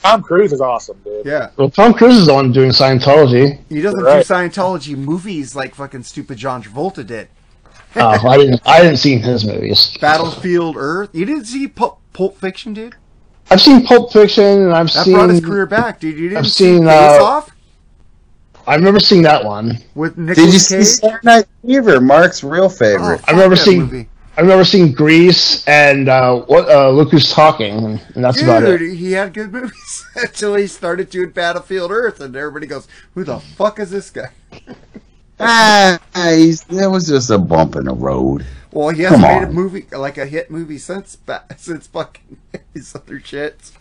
[0.03, 1.27] Tom Cruise is awesome, dude.
[1.27, 1.51] Yeah.
[1.57, 3.59] Well, Tom Cruise is the one doing Scientology.
[3.69, 4.27] He doesn't Right.
[4.27, 7.29] do Scientology movies like fucking stupid John Travolta did.
[7.97, 8.61] Oh, I didn't.
[8.65, 9.97] I didn't see his movies.
[10.01, 11.11] Battlefield Earth.
[11.13, 12.95] You didn't see Pulp, Pulp Fiction, dude?
[13.51, 16.17] I've seen Pulp Fiction, and I've seen That brought his career back, dude.
[16.17, 17.51] You didn't I've see seen, Face uh, Off
[18.67, 19.79] I remember seeing that one.
[19.97, 22.01] with Did Nicolas you see Saturday Night Fever?
[22.01, 23.21] Mark's real favorite.
[23.23, 23.81] Oh, I remember fuck that seeing.
[23.83, 24.09] movie.
[24.37, 26.69] I remember seeing Grease and uh, what?
[26.69, 28.95] Uh, Look Who's Talking, and that's about Dude, it.
[28.97, 33.39] he had good movies until he started doing Battlefield Earth, and everybody goes, "Who the
[33.41, 34.31] fuck is this guy?"
[35.43, 38.45] Ah, he's, that was just a bump in the road.
[38.73, 41.17] Well, he hasn't made a movie like a hit movie since
[41.57, 42.37] since fucking
[42.75, 43.73] his other shits.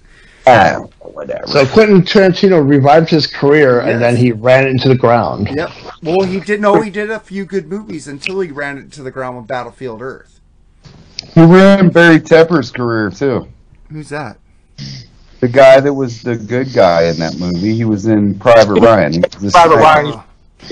[0.48, 1.46] Ah, whatever.
[1.48, 3.92] So Quentin Tarantino revived his career, Yes.
[3.92, 5.50] and then he ran it into the ground.
[5.54, 5.70] Yep.
[6.02, 9.04] Well, he did know he did a few good movies until he ran it to
[9.04, 10.39] the ground with Battlefield Earth.
[11.36, 13.48] He ran Barry Pepper's career too.
[13.92, 14.38] Who's that?
[15.40, 17.76] The guy that was the good guy in that movie.
[17.76, 19.14] He was in Private Ryan.
[19.22, 19.76] The Private sniper.
[19.76, 20.06] Ryan,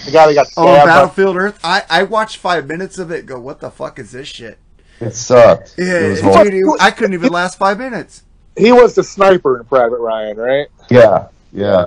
[0.06, 0.82] the guy that got Oh, stabbed.
[0.82, 1.60] by- Battlefield Earth.
[1.64, 3.20] I I watched five minutes of it.
[3.20, 4.58] and Go, what the fuck is this shit?
[5.00, 5.76] It sucked.
[5.78, 6.78] Yeah, It was dude, horrible.
[6.82, 8.24] I couldn't even last five minutes.
[8.58, 10.68] he was the sniper in Private Ryan, right?
[10.90, 11.86] Yeah, yeah.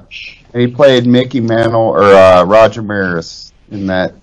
[0.52, 4.14] And he played Mickey Mantle or uh, Roger Maris in that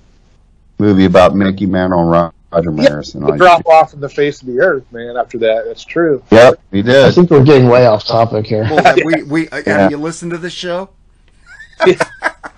[0.79, 3.13] movie about Mickey Mantle and Ro- Roger Maris.
[3.15, 5.17] And The all drop off in the face of the earth, man.
[5.17, 6.23] After that, that's true.
[6.31, 7.05] Yep, he did.
[7.05, 8.63] I think we're getting way off topic here.
[8.63, 9.79] Well, have we we uh, Yeah.
[9.81, 10.89] have you listened to the show?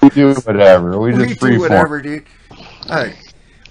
[0.02, 1.00] We do whatever.
[1.00, 2.26] We We just do free whatever, dude.
[2.90, 3.16] All right,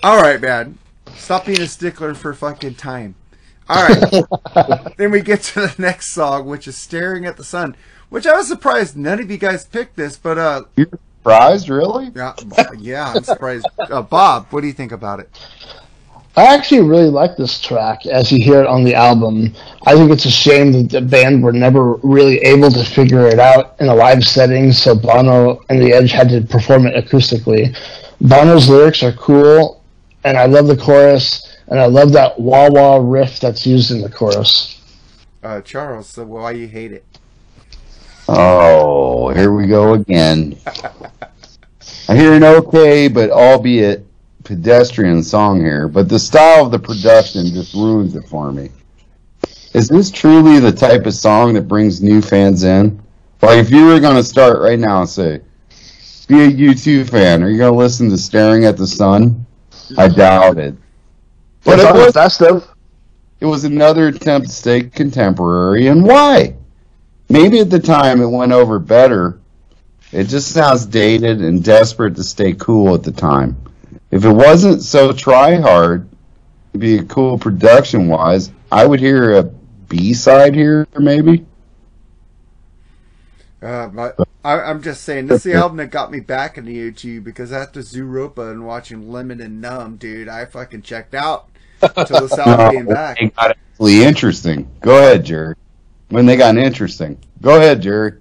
[0.03, 0.79] all right, man.
[1.17, 3.15] Stop being a stickler for fucking time.
[3.69, 4.95] All right.
[4.97, 7.77] then we get to the next song, which is "Staring at the Sun,"
[8.09, 10.89] which I was surprised none of you guys picked this, but uh, You're
[11.19, 12.11] surprised, really?
[12.15, 12.35] yeah,
[12.79, 13.67] yeah, I'm surprised.
[13.79, 15.31] Uh, Bob, what do you think about it?
[16.39, 19.53] I actually really like this track as you hear it on the album.
[19.85, 23.41] I think it's a shame that the band were never really able to figure it
[23.41, 27.77] out in a live setting, so Bono and the Edge had to perform it acoustically.
[28.21, 29.83] Bono's lyrics are cool,
[30.23, 34.01] and I love the chorus, and I love that wah wah riff that's used in
[34.01, 34.81] the chorus.
[35.43, 37.05] Uh, Charles, so why you hate it?
[38.29, 40.57] Oh, here we go again.
[42.09, 44.08] I hear an okay, but albeit
[44.49, 48.71] pedestrian song here, but the style of the production just ruins it for me.
[49.75, 52.99] Is this truly the type of song that brings new fans in?
[53.43, 55.43] Like, if you were going to start right now and say,
[56.29, 59.45] be a U2 fan, are you going to listen to Staring at the Sun?
[59.99, 60.75] I doubt it.
[61.63, 62.67] But it was, festive.
[63.41, 66.57] it was another attempt to stay contemporary, and why?
[67.29, 69.41] Maybe at the time it went over better.
[70.11, 73.68] It just sounds dated and desperate to stay cool at the time.
[74.11, 76.09] If it wasn't so try hard
[76.73, 81.45] to be a cool production wise, I would hear a B side here, maybe.
[83.61, 86.71] Uh, but I, I'm just saying, this is the album that got me back into
[86.71, 91.49] U2 because after Zooropa and watching Lemon and Numb, dude, I fucking checked out
[91.83, 93.21] until this album came back.
[93.21, 94.71] It got actually interesting.
[94.81, 95.55] Go ahead, Jerry.
[96.09, 97.19] When they got interesting.
[97.43, 98.15] Go ahead, Jerry.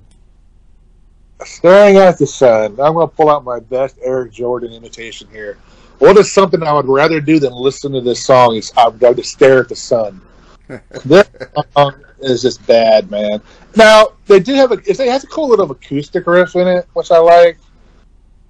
[1.45, 2.71] Staring at the sun.
[2.79, 5.57] I'm going to pull out my best Eric Jordan imitation here.
[5.99, 8.55] What is something I would rather do than listen to this song?
[8.55, 10.21] Is I'd rather stare at the sun.
[11.05, 11.29] this
[11.75, 13.41] song is just bad, man.
[13.75, 14.81] Now they did have a.
[14.85, 17.57] If they has a cool little acoustic riff in it, which I like.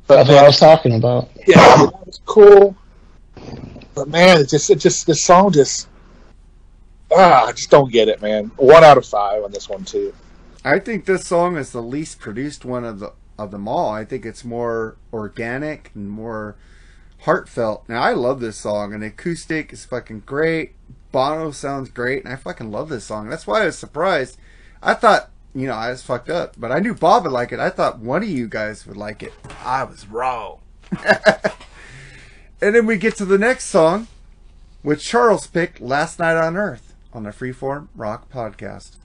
[0.08, 1.30] But That's what I was talking about.
[1.46, 2.76] yeah, I mean, that was cool.
[3.94, 5.90] But man, it just, it just, this song just,
[7.12, 8.52] ah, I just don't get it, man.
[8.56, 10.14] One out of five on this one too.
[10.64, 13.90] I think this song is the least produced one of the of them all.
[13.90, 16.56] I think it's more organic and more
[17.22, 17.88] heartfelt.
[17.88, 20.76] Now I love this song, and acoustic is fucking great.
[21.12, 23.30] Bono sounds great, and I fucking love this song.
[23.30, 24.38] That's why I was surprised.
[24.82, 27.60] I thought, you know, I was fucked up, but I knew Bob would like it.
[27.60, 29.34] I thought one of you guys would like it.
[29.64, 30.60] I was wrong.
[32.62, 34.08] and then we get to the next song,
[34.82, 38.98] which Charles picked last night on Earth on the Freeform Rock Podcast.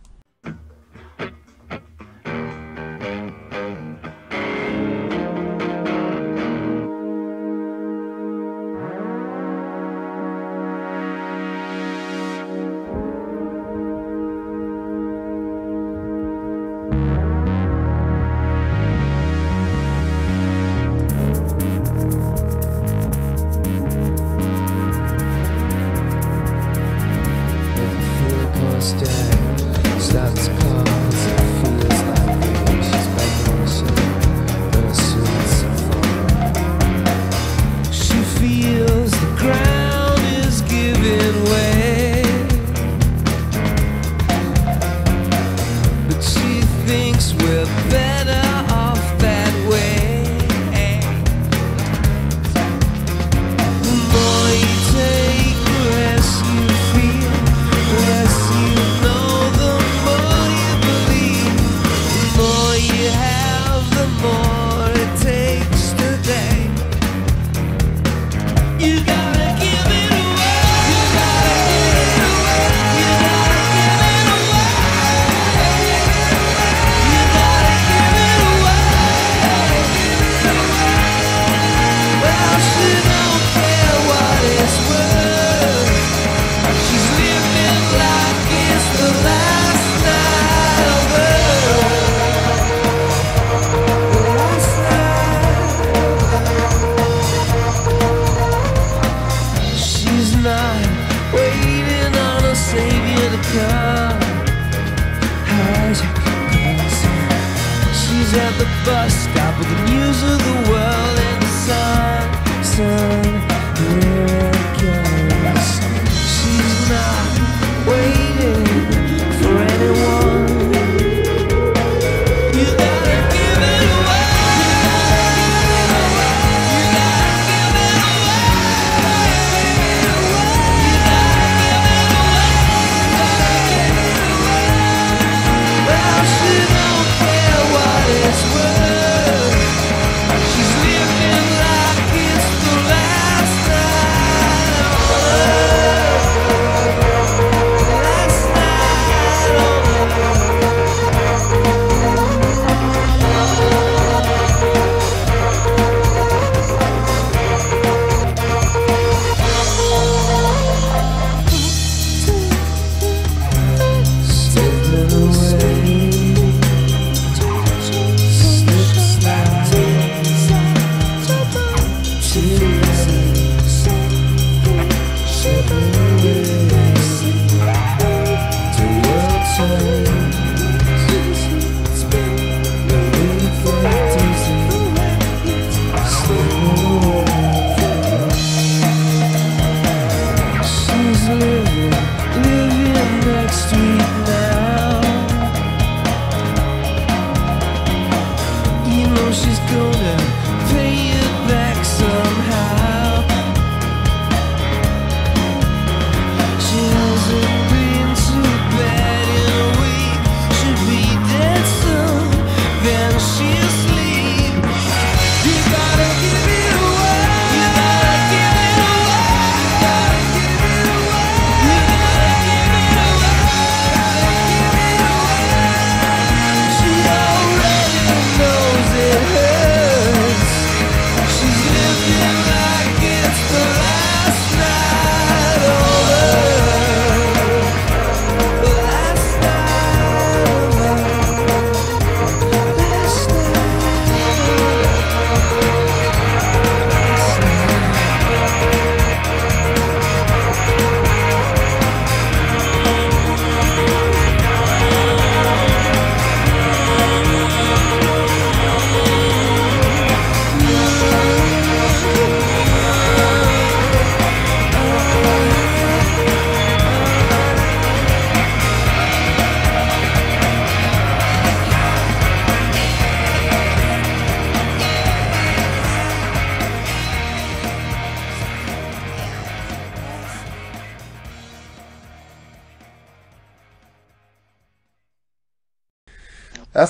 [108.84, 110.41] Bus stop with the news of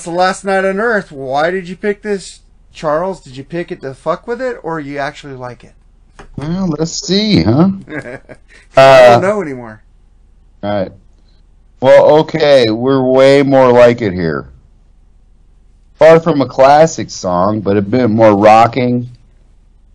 [0.02, 1.12] That's the last night on Earth.
[1.12, 2.40] Why did you pick this,
[2.72, 3.22] Charles?
[3.22, 5.74] Did you pick it to fuck with it, or you actually like it?
[6.36, 7.70] Well, let's see, huh?
[7.88, 8.18] I
[8.76, 9.84] Uh, don't know anymore.
[10.64, 10.92] All right.
[11.80, 14.50] Well, okay, we're way more like it here.
[15.94, 19.08] Far from a classic song, but a bit more rocking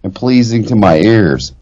[0.04, 1.54] and pleasing to my ears.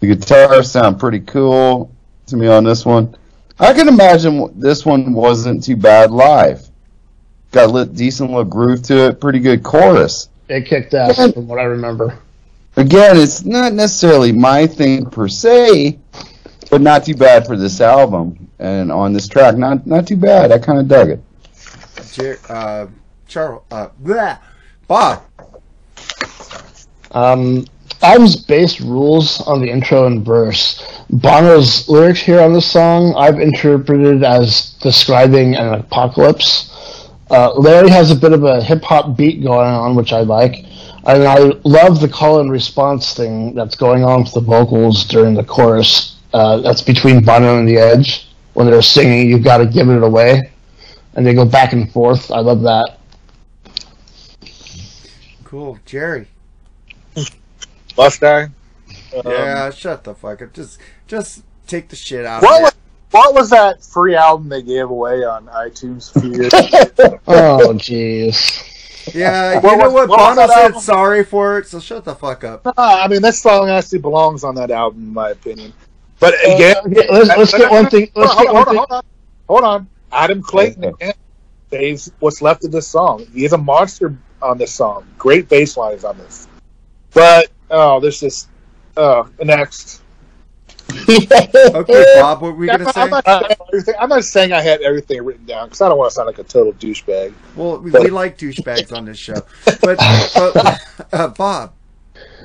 [0.00, 1.90] The guitars sound pretty cool
[2.26, 3.16] to me on this one.
[3.58, 6.69] I can imagine this one wasn't too bad live.
[7.52, 10.28] Got a lit, decent little groove to it, pretty good chorus.
[10.48, 12.18] It kicked ass from what I remember.
[12.76, 15.98] Again, it's not necessarily my thing per se,
[16.70, 19.56] but not too bad for this album and on this track.
[19.56, 20.52] Not not too bad.
[20.52, 21.20] I kind of dug it.
[22.12, 22.86] Jer- uh,
[23.26, 24.38] Charles, uh, bleh.
[24.86, 25.22] Bob.
[27.12, 27.64] Um,
[28.02, 30.82] Adam's bass rules on the intro and verse.
[31.10, 36.69] Bono's lyrics here on this song I've interpreted as describing an apocalypse.
[37.30, 40.64] Uh, Larry has a bit of a hip hop beat going on, which I like.
[41.04, 45.34] And I love the call and response thing that's going on with the vocals during
[45.34, 46.16] the chorus.
[46.34, 48.28] Uh, that's between Bono and The Edge.
[48.54, 50.50] When they're singing, you've got to give it away.
[51.14, 52.30] And they go back and forth.
[52.30, 52.98] I love that.
[55.44, 55.78] Cool.
[55.86, 56.26] Jerry.
[57.96, 58.54] Mustang.
[59.14, 60.52] Um, yeah, shut the fuck up.
[60.52, 62.74] Just, just take the shit out What of it.
[63.10, 66.52] What was that free album they gave away on iTunes a few years
[67.26, 68.66] Oh, jeez.
[69.14, 70.08] Yeah, you What know was- what?
[70.10, 70.80] what Bono said album?
[70.80, 72.64] sorry for it, so shut the fuck up.
[72.64, 75.72] Nah, I mean, this song actually belongs on that album, in my opinion.
[76.18, 78.68] But again, Uh, okay, let's- let's get one thing- let's hold get on, one hold
[78.68, 79.02] on, hold on,
[79.48, 79.88] hold on.
[80.12, 81.14] Adam Clayton again
[81.70, 83.26] saves what's left of this song.
[83.32, 85.06] He is a monster on this song.
[85.18, 86.46] Great bass lines on this.
[87.14, 88.48] But oh, there's this.
[88.96, 90.02] Oh, next.
[91.74, 93.00] Okay, Bob, what were you I'm gonna not, say?
[93.00, 95.88] I'm, not, I have everything- I'm not saying I had everything written down because I
[95.88, 97.32] don't want to sound like a total douchebag.
[97.56, 99.34] Well, we, we like douchebags on this show,
[99.64, 100.80] but, but
[101.12, 101.72] uh, Bob,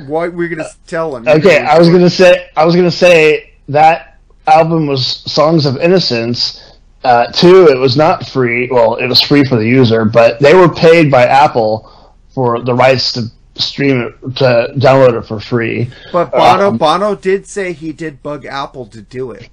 [0.07, 1.27] what were you gonna tell him?
[1.27, 6.61] Okay, I was gonna say I was gonna say that album was Songs of Innocence.
[7.03, 8.67] Uh, two, it was not free.
[8.71, 11.91] Well, it was free for the user, but they were paid by Apple
[12.33, 15.89] for the rights to stream it to download it for free.
[16.11, 19.49] But Bono, Um, Bono did say he did bug Apple to do it.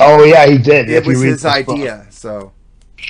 [0.00, 0.88] oh yeah, he did.
[0.88, 1.74] It if was his this book.
[1.76, 2.06] idea.
[2.10, 2.52] So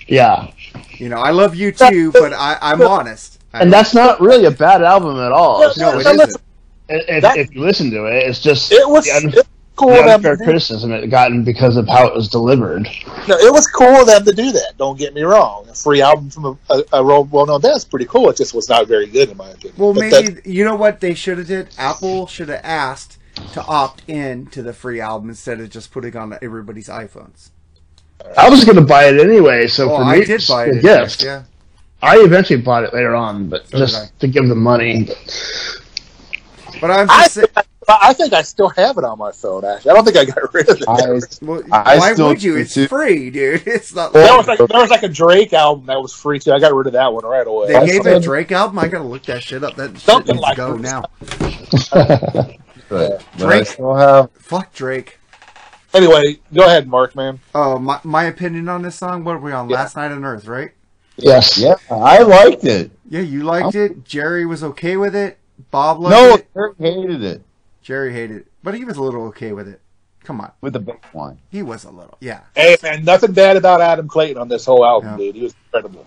[0.06, 0.50] Yeah,
[0.96, 3.40] you know, I love U2, but I, I'm honest.
[3.52, 5.62] I and that's not really a bad album at all.
[5.68, 6.42] It's no, it just- isn't.
[6.88, 9.44] If, That- if you listen to it, it's just It was the, it was
[9.76, 12.82] cool the of them unfair criticism it gotten because of how it was delivered.
[13.28, 14.74] no, it was cool of them to do that.
[14.78, 15.66] Don't get me wrong.
[15.68, 18.28] A free album from a, a, a well known band is pretty cool.
[18.30, 19.74] It just was not very good in my opinion.
[19.78, 21.68] Well, But maybe that- you know what they should have did.
[21.78, 23.18] Apple should have asked
[23.54, 27.48] to opt in to the free album instead of just putting on everybody's iPhones.
[28.36, 30.66] I was going to buy it anyway, so oh, for me, I did it's buy
[30.66, 30.82] a it.
[30.82, 31.24] gift.
[31.24, 31.42] Yeah.
[32.02, 35.08] I eventually bought it later on, but So just to give them money.
[36.80, 37.46] But I'm I just saying.
[37.84, 39.64] Think I, I think I still have it on my phone.
[39.64, 40.88] Actually, I don't think I got rid of it.
[40.88, 42.56] I, Well, I why still would you?
[42.56, 42.86] It's too.
[42.88, 43.62] free, dude.
[43.66, 44.12] It's not.
[44.12, 46.52] there Like was like there was like a Drake album that was free too.
[46.52, 47.68] I got rid of that one right away.
[47.68, 48.78] they I gave still- a Drake album.
[48.78, 49.74] I gotta look that shit up.
[49.76, 51.02] That shit Something needs like to go now.
[51.92, 54.30] but, but I Drake- still have.
[54.32, 55.18] Fuck Drake.
[55.94, 57.40] Anyway, go ahead, Marc, man.
[57.54, 59.24] Oh, my my opinion on this song.
[59.24, 59.68] What were we on?
[59.68, 59.76] Yeah.
[59.76, 60.70] Last night on Earth, right?
[61.16, 61.58] Yes.
[61.58, 62.90] Yeah, I liked it.
[63.10, 64.04] Yeah, you liked it.
[64.04, 65.38] Jerry was okay with it.
[65.70, 66.46] Bob loved No, it.
[66.56, 67.42] Eric hated it
[67.82, 69.80] Jerry hated it, but he was a little okay with it.
[70.24, 71.38] Come on, with the big one.
[71.50, 72.16] he was a little.
[72.20, 75.16] Yeah, Hey, man, nothing bad about Adam Clayton on this whole album, Yeah.
[75.16, 75.34] dude.
[75.34, 76.06] He was incredible.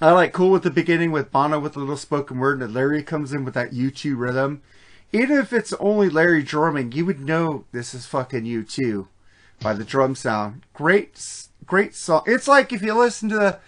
[0.00, 3.02] I like cool with the beginning with Bono with a little spoken word, and Larry
[3.04, 4.62] comes in with that U2 rhythm.
[5.12, 9.06] Even if it's only Larry drumming, you would know this is fucking U2
[9.62, 10.62] by the drum sound.
[10.74, 12.22] Great, great song.
[12.26, 13.58] It's like if you listen to the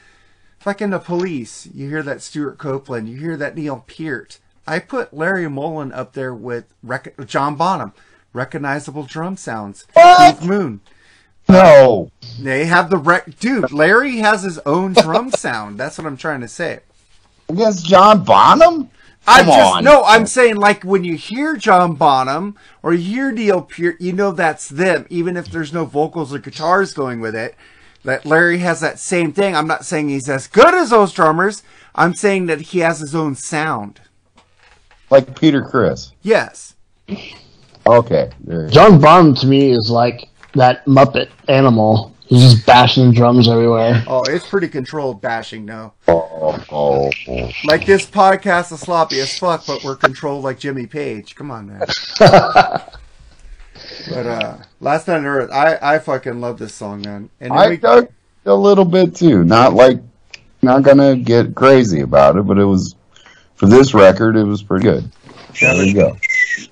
[0.59, 4.40] fucking the Police, you hear that Stewart Copeland, you hear that Neil Peart.
[4.68, 7.92] I put Larry Mullen up there with rec- John Bonham,
[8.32, 9.86] recognizable drum sounds.
[9.94, 10.80] Keith Moon.
[11.48, 13.38] No, They have the rec.
[13.38, 15.78] Dude, Larry has his own drum sound.
[15.80, 16.80] That's what I'm trying to say.
[17.48, 18.90] against John Bonham.
[19.26, 19.84] I Come just on.
[19.84, 20.04] no.
[20.04, 24.30] I'm saying like when you hear John Bonham or you hear Neil Peart, you know
[24.32, 27.54] that's them, even if there's no vocals or guitars going with it.
[28.04, 29.56] That Larry has that same thing.
[29.56, 31.62] I'm not saying he's as good as those drummers.
[31.94, 34.00] I'm saying that he has his own sound.
[35.10, 36.12] Like Peter Criss.
[36.22, 36.74] Yes.
[37.86, 38.30] Okay.
[38.68, 42.14] John Bonham to me is like that Muppet animal.
[42.26, 44.05] He's just bashing drums everywhere.
[44.06, 45.94] Oh, it's pretty controlled bashing now.
[46.09, 47.51] Oh, oh, oh.
[47.64, 51.35] Like this podcast is sloppy as fuck, but we're controlled like Jimmy Page.
[51.35, 51.86] Come on, man.
[54.10, 57.30] But uh, last night on Earth, I I fucking love this song, man.
[57.40, 58.09] And I we- dug
[58.44, 59.44] a little bit too.
[59.44, 60.01] Not like,
[60.62, 62.94] not gonna get crazy about it, but it was
[63.59, 64.36] for this record.
[64.36, 65.10] It was pretty good.
[65.60, 66.16] There you go.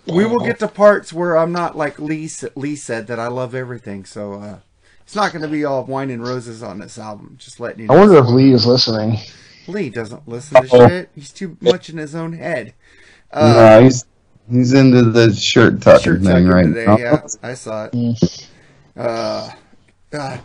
[0.06, 3.54] we will get to parts where I'm not like Lee Lee said that I love
[3.54, 4.04] everything.
[4.04, 4.58] So uh,
[5.00, 7.36] it's not going to be all wine and roses on this album.
[7.38, 7.94] Just letting you know.
[7.94, 9.18] I wonder if Lee is listening.
[9.66, 10.88] Lee doesn't listen to Uh-oh.
[10.88, 11.10] shit.
[11.14, 12.74] He's too much in his own head.
[13.34, 14.04] no, Uh, he's
[14.48, 16.86] he's into the shirt tucking shirt thing right today.
[16.86, 16.98] now.
[16.98, 18.48] Yeah, I saw it.
[18.96, 19.50] Uh,
[20.10, 20.40] God,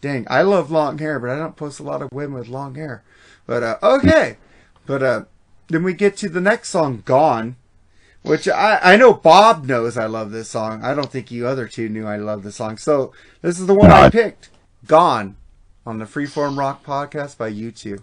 [0.00, 2.76] dang, I love long hair, but I don't post a lot of women with long
[2.76, 3.02] hair.
[3.46, 4.36] But uh, okay,
[4.86, 5.24] but uh,
[5.70, 7.56] then we get to the next song, "Gone,"
[8.22, 10.82] which I I know Bob knows I love this song.
[10.82, 12.76] I don't think you other two knew I love this song.
[12.76, 14.50] So this is the one I picked,
[14.86, 15.36] "Gone,"
[15.86, 18.00] on the Freeform Rock podcast by U2.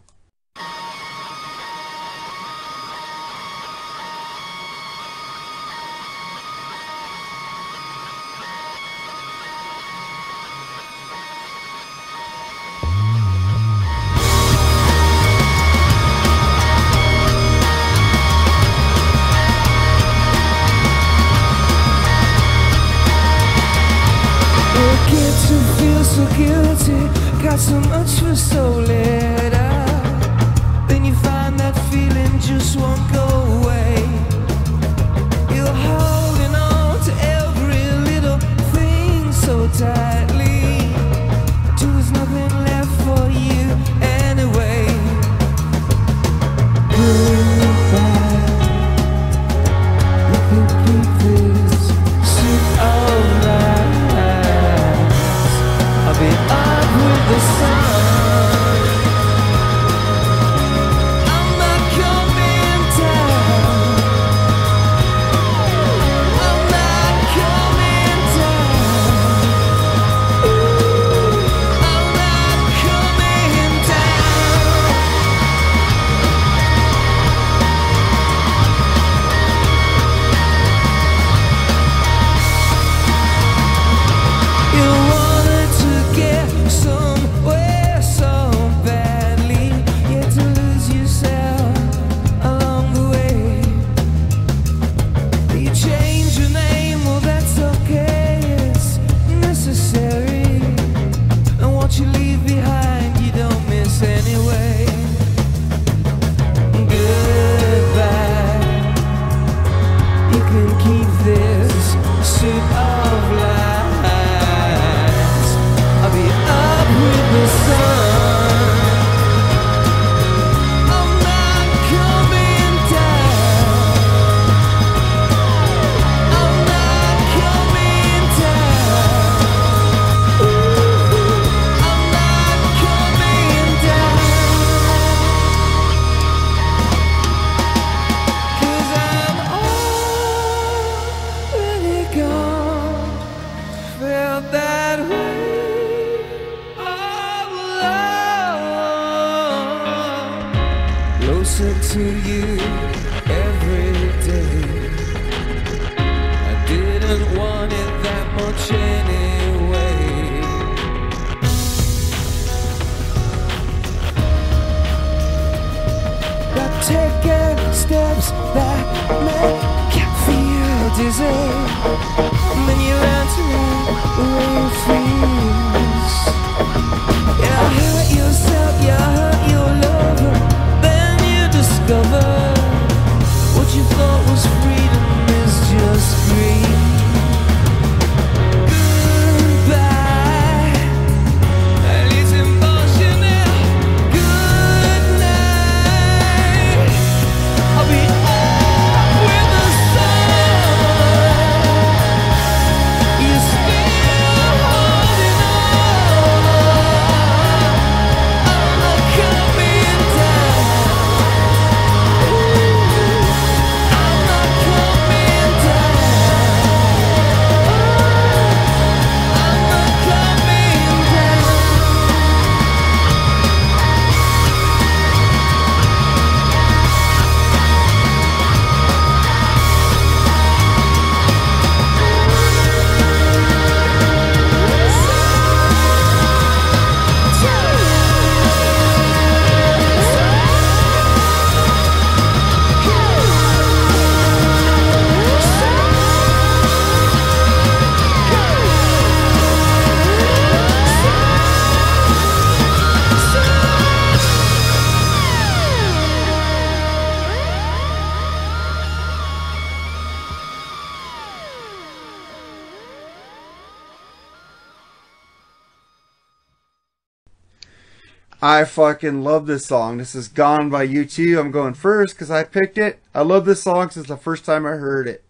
[268.58, 270.00] I fucking love this song.
[270.00, 271.40] This is Gone by U2.
[271.40, 273.00] I'm going first because I picked it.
[273.14, 275.24] I love this song since the first time I heard it.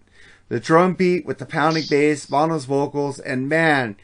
[0.47, 3.97] The drum beat with the pounding bass, Bono's vocals, and man,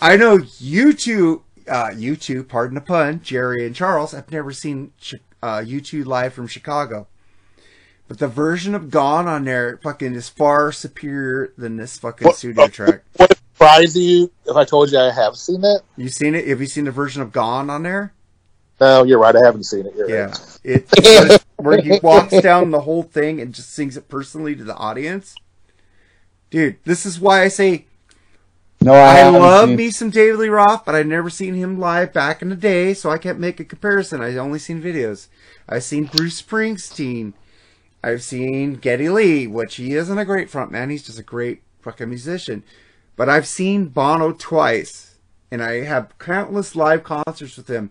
[0.00, 4.92] I know U2, uh, U2, pardon the pun, Jerry and Charles, I've never seen
[5.42, 7.08] uh, U2 live from Chicago.
[8.08, 12.68] But the version of Gone on there fucking is far superior than this fucking studio
[12.68, 13.02] track.
[13.18, 15.82] What surprise you if I told you I have seen it?
[15.98, 16.48] You seen it?
[16.48, 18.14] Have you seen the version of Gone on there?
[18.80, 19.34] No, you're right.
[19.34, 19.94] I haven't seen it.
[19.96, 20.58] You're Yeah, right.
[20.64, 24.74] it where he walks down the whole thing and just sings it personally to the
[24.76, 25.34] audience.
[26.50, 27.86] Dude, this is why I say
[28.82, 31.78] No, I, I, love seen- me some David Lee Roth, but I've never seen him
[31.80, 34.20] live back in the day, so I can't make a comparison.
[34.20, 35.28] I've only seen videos.
[35.68, 37.32] I've seen Bruce Springsteen.
[38.04, 40.90] I've seen Geddy Lee, which he isn't a great frontman.
[40.90, 42.62] He's just a great fucking musician.
[43.16, 45.16] But I've seen Bono twice,
[45.50, 47.90] and I have countless live concerts with him.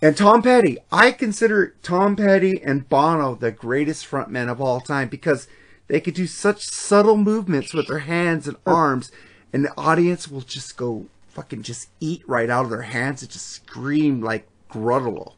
[0.00, 5.08] And Tom Petty, I consider Tom Petty and Bono the greatest frontmen of all time
[5.08, 5.48] because
[5.88, 9.10] they could do such subtle movements with their hands and arms,
[9.52, 13.30] and the audience will just go fucking just eat right out of their hands and
[13.30, 15.32] just scream like Gruttle.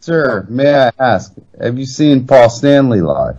[0.00, 3.38] Sir, may I ask, have you seen Paul Stanley live?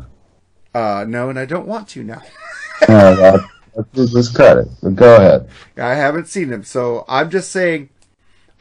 [0.73, 2.22] Uh, no, and I don't want to now.
[2.88, 4.68] no, that, that's his credit.
[4.81, 5.49] But go ahead.
[5.77, 7.89] I haven't seen him, so I'm just saying.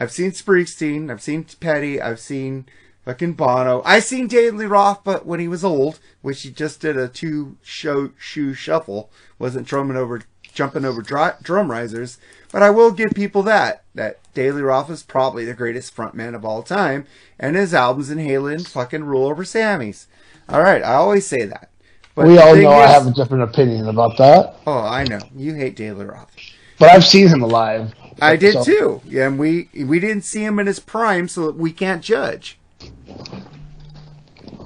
[0.01, 2.65] I've seen Springsteen, I've seen Petty, I've seen
[3.05, 3.83] fucking Bono.
[3.85, 7.07] I seen David Lee Roth, but when he was old, which he just did a
[7.07, 10.23] two show shoe shuffle, wasn't drumming over,
[10.53, 12.17] jumping over dry, drum risers.
[12.51, 16.35] But I will give people that that David Lee Roth is probably the greatest frontman
[16.35, 17.07] of all time,
[17.39, 20.07] and his albums inhaling and fucking rule over Sammy's.
[20.49, 21.69] All right, I always say that.
[22.15, 25.55] But we all know I have a different opinion about that, Oh, I know you
[25.55, 26.35] hate David Lee Roth.
[26.79, 27.95] but I've seen him alive.
[28.23, 29.01] I did So- too.
[29.07, 32.59] Yeah, and we we didn't see him in his prime, so we can't judge.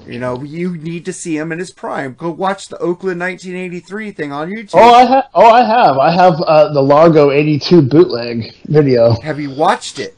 [0.07, 2.13] You know, you need to see him in his prime.
[2.17, 4.69] Go watch the Oakland 1983 thing on YouTube.
[4.75, 5.23] Oh, I have.
[5.33, 5.97] Oh, I have.
[5.97, 10.15] I have uh, the Largo '82 bootleg video Have you watched it?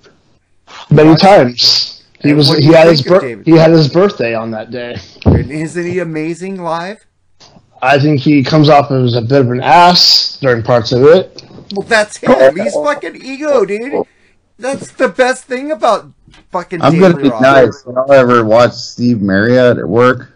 [0.90, 2.04] many times.
[2.22, 2.50] He And was.
[2.58, 3.02] He had his.
[3.02, 4.98] Bir- he had his birthday on that day.
[5.26, 7.06] Isn't he amazing live?
[7.82, 11.44] I think he comes off as a bit of an ass during parts of it.
[11.74, 12.56] Well, that's him.
[12.58, 14.06] He's fucking ego, dude.
[14.60, 16.12] That's the best thing about
[16.52, 16.82] fucking.
[16.82, 17.42] I'm David gonna be Roth.
[17.42, 17.84] nice.
[17.86, 20.34] Y'all ever watch Steve Marriott at work?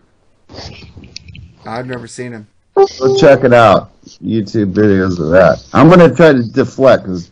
[1.66, 2.48] I've never seen him.
[2.76, 3.91] Go check it out.
[4.24, 5.64] YouTube videos of that.
[5.74, 7.30] I'm gonna try to deflect because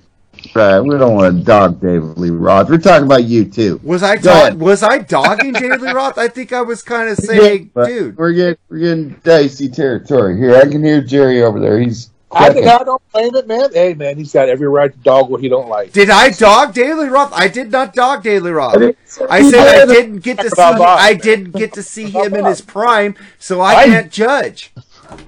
[0.56, 2.70] we don't want to dog David Lee Roth.
[2.70, 3.84] We're talking about U2.
[3.84, 4.60] Was I Go dog- ahead.
[4.60, 6.18] was I dogging David Lee Roth?
[6.18, 8.18] I think I was kind of saying, But dude.
[8.18, 10.56] we're getting we're getting dicey territory here.
[10.56, 11.80] I can hear Jerry over there.
[11.80, 13.73] He's I, think I don't blame it, man.
[13.73, 15.91] Hey, man, he's got every right to dog what he don't like.
[15.91, 17.34] Did I dog Dave Lee Roth?
[17.34, 18.76] I did not dog Dave Lee Roth.
[18.76, 18.95] I
[19.30, 20.56] I said I didn't get to see.
[20.56, 20.81] Bob.
[20.81, 24.72] I didn't get to see him in his prime, so I I- can't judge.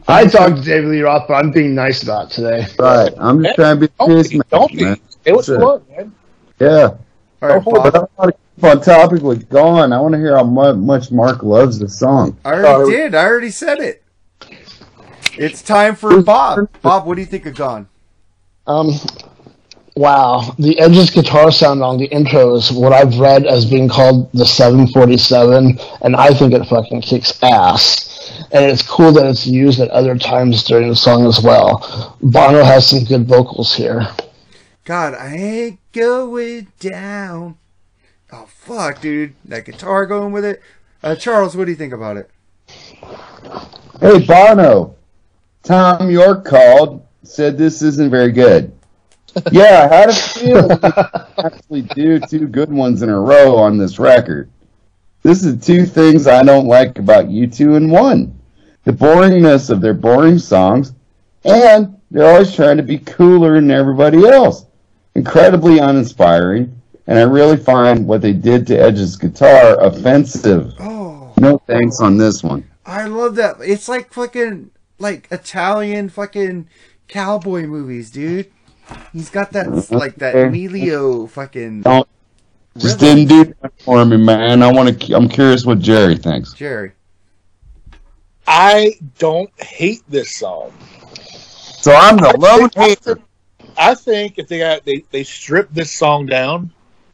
[0.08, 2.68] I talked to David Lee Roth, but I'm being nice about it today.
[2.78, 3.12] Right.
[3.18, 4.44] I'm just trying to be Don't serious, be, man.
[4.52, 5.02] don't be.
[5.26, 6.16] It was fun, man.
[6.60, 6.70] Yeah.
[7.42, 7.96] All right, But Bob.
[7.96, 9.92] I want to keep on topic with Gone.
[9.92, 12.38] I want to hear how much Marc loves the song.
[12.46, 13.16] I oh, already did.
[13.16, 14.01] I already said it.
[15.42, 16.70] It's time for Bob.
[16.84, 17.90] Bob, what do you think of Gone?
[18.68, 18.92] Um,
[19.96, 24.32] wow, the Edge's guitar sound on the intro is what I've read as being called
[24.34, 28.46] the 747, and I think it fucking kicks ass.
[28.52, 32.16] And it's cool that it's used at other times during the song as well.
[32.22, 34.08] Bono has some good vocals here.
[34.86, 37.58] God, I ain't going down.
[38.32, 40.62] Oh fuck, dude, that guitar going with it.
[41.02, 42.30] Uh, Charles, what do you think about it?
[44.00, 44.98] Hey, Bono.
[45.64, 48.72] Thom Yorke called, said this isn't very good.
[49.52, 53.78] Yeah, I had a feeling we actually do two good ones in a row on
[53.78, 54.50] this record.
[55.24, 58.38] This is two things I don't like about U2 in one.
[58.84, 60.92] The boringness of their boring songs,
[61.46, 64.66] and they're always trying to be cooler than everybody else.
[65.16, 70.74] Incredibly uninspiring, and I really find what they did to Edge's guitar offensive.
[70.80, 72.70] Oh, No thanks on this one.
[72.86, 73.58] I love that.
[73.62, 74.72] It's like fucking
[75.02, 76.68] like Italian fucking
[77.08, 78.52] cowboy movies, dude.
[79.14, 82.08] He's got that like that Emilio fucking Don't
[82.78, 84.64] just didn't do that for me, man.
[84.64, 85.14] I want to.
[85.14, 86.54] I'm curious what Jerry thinks.
[86.54, 86.94] Jerry.
[88.48, 90.74] I don't hate this song.
[91.82, 93.20] So I'm the lone hater.
[93.78, 96.72] I think if they got they, they stripped this song down,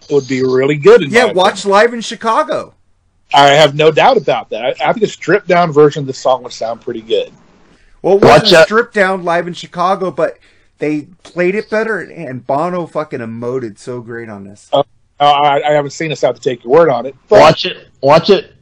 [0.10, 1.02] it would be really good.
[1.02, 2.74] In Yeah, my watch live in Chicago.
[3.34, 4.64] I have no doubt about that.
[4.82, 7.32] I, I think a stripped down version of the song would sound pretty good.
[8.02, 8.66] Well, it Watch wasn't out.
[8.66, 10.38] stripped down live in Chicago, but
[10.78, 14.70] they played it better, and Bono fucking emoted so great on this.
[14.72, 14.84] Uh,
[15.20, 16.24] I, I haven't seen this.
[16.24, 17.16] I have to take your word on it.
[17.28, 17.88] But Watch it.
[18.02, 18.54] Watch it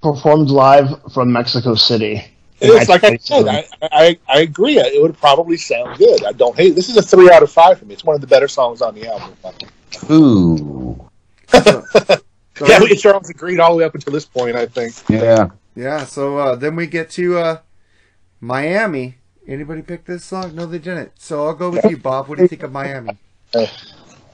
[0.00, 2.22] performed live from Mexico City.
[2.60, 4.78] it's like I said, I, I, I agree.
[4.78, 6.24] It would probably sound good.
[6.24, 6.74] I don't hate it.
[6.76, 7.94] This is a three out of five for me.
[7.94, 9.34] It's one of the better songs on the album.
[10.10, 11.08] Ooh,
[11.54, 14.56] yeah, we Charles agreed all the way up until this point.
[14.56, 14.94] I think.
[15.08, 15.48] yeah.
[15.76, 17.58] Yeah, so uh, then we get to uh,
[18.44, 19.16] Miami.
[19.46, 20.54] Anybody pick this song?
[20.54, 21.12] No, they didn't.
[21.18, 22.28] So I'll go with you, Bob.
[22.28, 23.18] What do you think of Miami?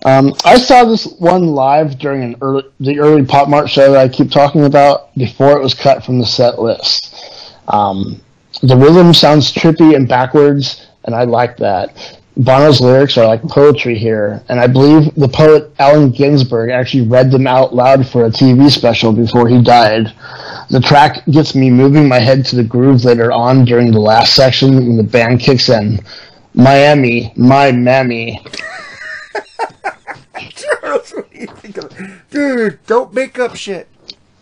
[0.04, 4.08] Um, I saw this one live during an early, the early PopMart show that I
[4.08, 7.54] keep talking about before it was cut from the set list.
[7.68, 8.20] Um,
[8.62, 12.19] the rhythm sounds trippy and backwards, and I like that.
[12.40, 17.30] Bono's lyrics are like poetry here, and I believe the poet Allen Ginsberg actually read
[17.30, 20.14] them out loud for a TV special before he died.
[20.70, 24.34] The track gets me moving my head to the groove later on during the last
[24.34, 26.00] section when the band kicks in.
[26.54, 28.40] Miami, my mammy.
[30.50, 32.10] Charles, what do you think of it?
[32.30, 33.86] Dude, don't make up shit.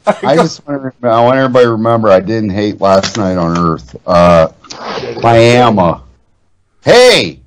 [0.07, 1.09] I just want to.
[1.09, 3.97] I want everybody to remember I didn't hate last night on Earth.
[4.07, 4.53] Uh,
[5.21, 6.01] Miami.
[6.85, 7.41] Hey,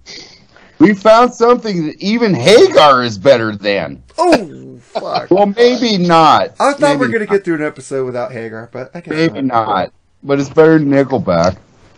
[0.81, 4.03] we found something that even Hagar is better than.
[4.17, 5.29] Oh, fuck.
[5.29, 6.55] Well, maybe not.
[6.59, 9.13] I thought we were going to get through an episode without Hagar, but I guess
[9.13, 9.93] Maybe not,
[10.23, 11.57] but it's better than Nickelback.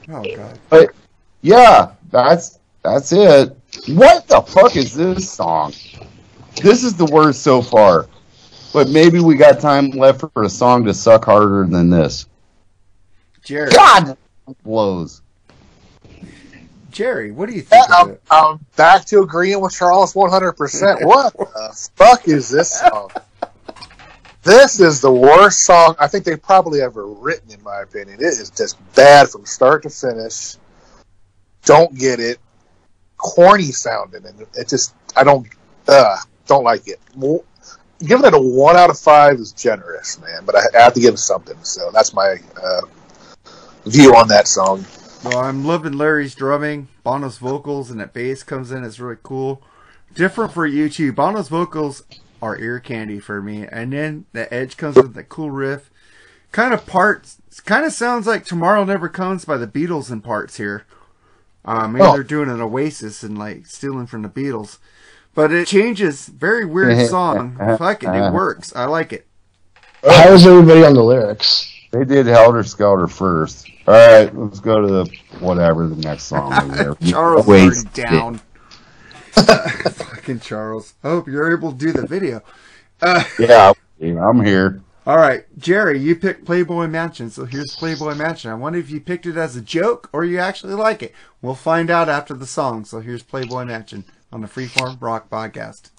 [0.10, 0.60] Oh, God.
[0.70, 0.90] But
[1.42, 3.56] yeah, that's that's it.
[3.88, 5.74] What the fuck is this song?
[6.62, 8.08] This is the worst so far.
[8.74, 12.26] But maybe we got time left for a song to suck harder than this.
[13.44, 13.70] Jerry.
[13.72, 14.18] God,
[14.64, 15.22] blows.
[16.94, 18.52] Jerry, what do you think Yeah, of I'm?
[18.54, 21.02] I'm back to agreeing with Charles 100%.
[21.06, 23.12] What the fuck is this song?
[24.44, 28.20] This is the worst song I think they've probably ever written, in my opinion.
[28.20, 30.56] It is just bad from start to finish.
[31.66, 32.40] Don't get it.
[33.18, 35.48] Corny sounding, and it just I don't
[35.88, 37.00] uh, don't like it.
[37.16, 37.44] Well,
[38.06, 41.14] Giving it a one out of five is generous, man, but I have to give
[41.14, 41.56] it something.
[41.64, 42.82] So that's my uh,
[43.86, 44.86] view on that song.
[45.24, 46.90] Well, I'm loving Larry's drumming.
[47.04, 48.84] Bono's vocals and that bass comes in.
[48.84, 49.62] It's really cool.
[50.14, 51.16] Different for U2.
[51.16, 52.04] Bono's vocals
[52.42, 55.90] are ear candy for me, and then the edge comes with that cool riff.
[56.52, 57.38] Kind of parts.
[57.66, 60.86] Kind of sounds like "Tomorrow Never Comes" by the Beatles in parts here.
[61.66, 62.14] Um, maybe Oh.
[62.14, 64.78] they're doing an Oasis and like stealing from the Beatles,
[65.34, 66.28] but it changes.
[66.28, 67.56] Very weird song.
[67.78, 68.76] Fuck it, it works.
[68.76, 69.26] I like it.
[70.04, 71.72] How is everybody on the lyrics?
[71.92, 73.70] They did Helter Skelter first.
[73.86, 76.54] All right, let's go to the whatever the next song.
[77.02, 78.42] Is Charles already down.
[79.32, 80.94] Fucking Charles.
[81.04, 82.42] I hope you're able to do the video.
[83.02, 84.82] Uh, yeah, I'm here.
[85.06, 88.52] All right, Jerry, you picked Playboy Mansion, so here's Playboy Mansion.
[88.52, 91.14] I wonder if you picked it as a joke or you actually like it.
[91.42, 92.86] We'll find out after the song.
[92.86, 95.90] So here's Playboy Mansion on the Freeform Rock Podcast.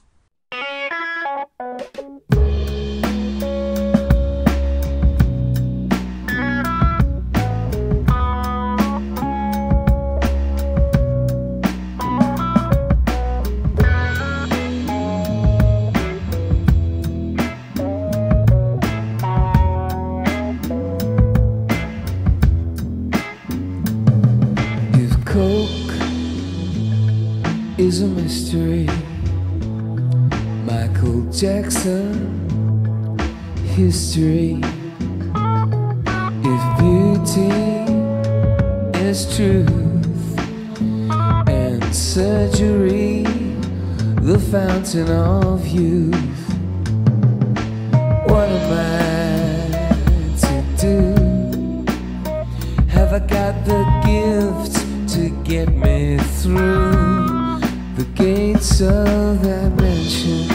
[27.84, 28.86] is a mystery.
[30.64, 32.08] Michael Jackson,
[33.76, 34.58] history.
[36.52, 37.52] If beauty
[39.00, 40.38] is truth
[41.46, 43.24] and surgery,
[44.22, 46.14] the fountain of youth,
[48.30, 49.60] what am I
[50.40, 51.84] to do?
[52.88, 54.74] Have I got the gift
[55.16, 57.33] to get me through?
[57.96, 60.50] the gates of that mansion.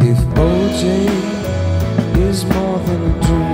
[0.00, 0.82] If OJ
[2.18, 3.51] is more than a dream.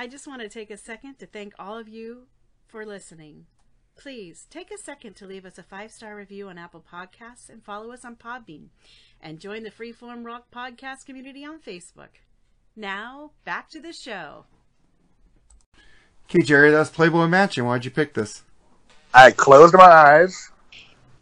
[0.00, 2.22] I just want to take a second to thank all of you
[2.66, 3.44] for listening.
[3.98, 7.62] Please take a second to leave us a five star review on Apple Podcasts and
[7.62, 8.68] follow us on Podbean
[9.20, 12.22] and join the Freeform Rock Podcast community on Facebook.
[12.74, 14.46] Now, back to the show.
[16.30, 17.66] Okay, Jerry, that's Playboy Mansion.
[17.66, 18.42] Why'd you pick this?
[19.12, 20.50] I closed my eyes,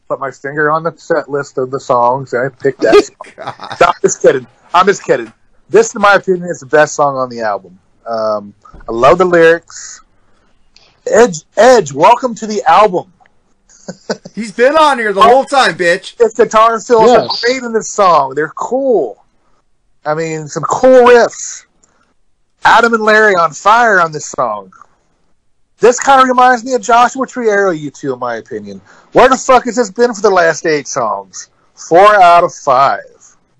[0.07, 3.11] put my finger on the set list of the songs, and I picked that.
[3.81, 4.47] no, I'm just kidding.
[4.73, 5.33] I'm just kidding.
[5.69, 7.81] This, in my opinion, is the best song on the album.
[8.09, 8.55] Um,
[8.89, 10.01] I love the lyrics.
[11.06, 13.12] Edge, Edge, welcome to the album.
[14.35, 16.18] He's been on here the whole time, bitch.
[16.18, 17.18] His guitar fills Yes.
[17.44, 18.35] are great in this song.
[18.35, 19.24] They're cool.
[20.05, 21.64] I mean, some cool riffs.
[22.64, 24.72] Adam and Larry on fire on this song.
[25.80, 28.80] This kind of reminds me of Joshua Tree Arrow U2, in my opinion.
[29.12, 31.51] Where the fuck has this been for the last eight songs?
[31.74, 33.01] Four out of five.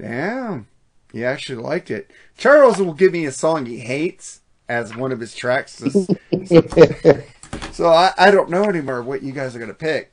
[0.01, 0.67] Damn.
[1.13, 2.11] He actually liked it.
[2.39, 5.75] Charles will give me a song he hates as one of his tracks.
[7.73, 10.11] so I, I don't know anymore what you guys are going to pick.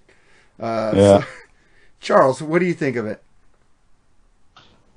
[0.60, 1.20] Uh, Yeah.
[1.22, 1.26] so-
[2.02, 3.24] Charles, what do you think of it?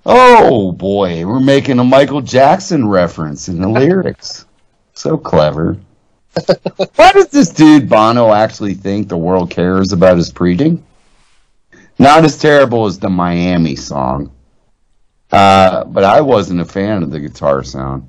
[0.04, 4.46] Oh boy, we're making a Michael Jackson reference in the lyrics.
[4.94, 5.76] So clever.
[6.96, 10.84] Why does this dude Bono actually think the world cares about his preaching?
[11.98, 14.30] Not as terrible as the Miami song.
[15.30, 18.08] Uh, but I wasn't a fan of the guitar sound.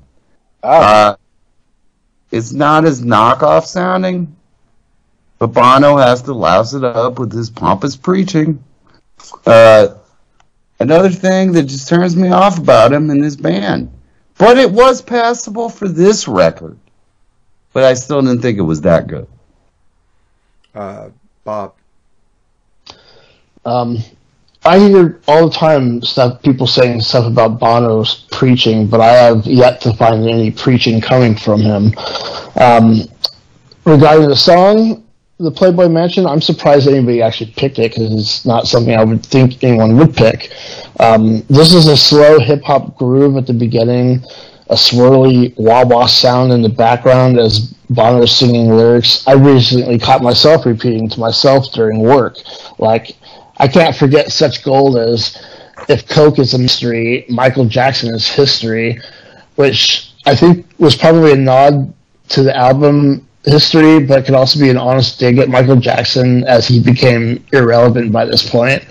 [0.62, 1.16] Uh,
[2.30, 4.36] it's not as knockoff sounding,
[5.38, 8.62] but Bono has to louse it up with his pompous preaching.
[9.44, 9.88] Uh,
[10.78, 13.90] another thing that just turns me off about him and his band.
[14.38, 16.78] But it was passable for this record.
[17.72, 19.26] But I still didn't think it was that good.
[20.74, 21.10] Uh,
[21.44, 21.74] Bob.
[23.64, 23.98] Um,
[24.64, 29.46] I hear all the time stuff people saying stuff about Bono's preaching, but I have
[29.46, 31.94] yet to find any preaching coming from him.
[32.56, 33.02] Um,
[33.86, 35.02] regarding the song,
[35.38, 39.24] the Playboy Mansion, I'm surprised anybody actually picked it because it's not something I would
[39.24, 40.52] think anyone would pick.
[41.00, 44.22] Um, this is a slow hip hop groove at the beginning,
[44.68, 49.26] a swirly wah wah sound in the background as Bono is singing lyrics.
[49.26, 52.36] I recently caught myself repeating to myself during work,
[52.78, 53.16] like,
[53.60, 55.36] I can't forget such gold as
[55.88, 58.98] if Coke is a mystery, Michael Jackson is history,
[59.56, 61.92] which I think was probably a nod
[62.30, 66.66] to the album history, but could also be an honest dig at Michael Jackson as
[66.66, 68.82] he became irrelevant by this point.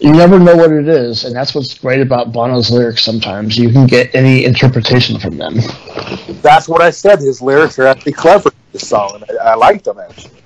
[0.00, 3.56] You never know what it is, and that's what's great about Bono's lyrics sometimes.
[3.56, 5.56] You can get any interpretation from them.
[6.42, 7.20] That's what I said.
[7.20, 10.39] His lyrics are actually clever this song, and I, I liked them actually.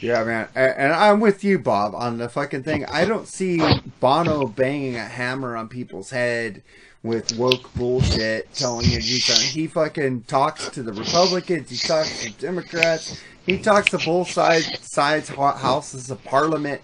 [0.00, 2.84] Yeah, man, and I'm with you, Bob, on the fucking thing.
[2.86, 3.60] I don't see
[3.98, 6.62] Bono banging a hammer on people's head
[7.02, 9.48] with woke bullshit, telling you do something.
[9.48, 11.70] He fucking talks to the Republicans.
[11.70, 13.20] He talks to Democrats.
[13.44, 16.80] He talks to both sides, sides ho- houses of Parliament.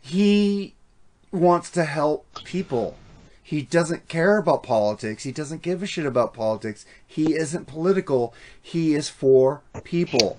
[0.00, 0.74] He
[1.32, 2.96] wants to help people.
[3.42, 5.24] He doesn't care about politics.
[5.24, 6.86] He doesn't give a shit about politics.
[7.06, 8.34] He isn't political.
[8.60, 10.38] He is for people.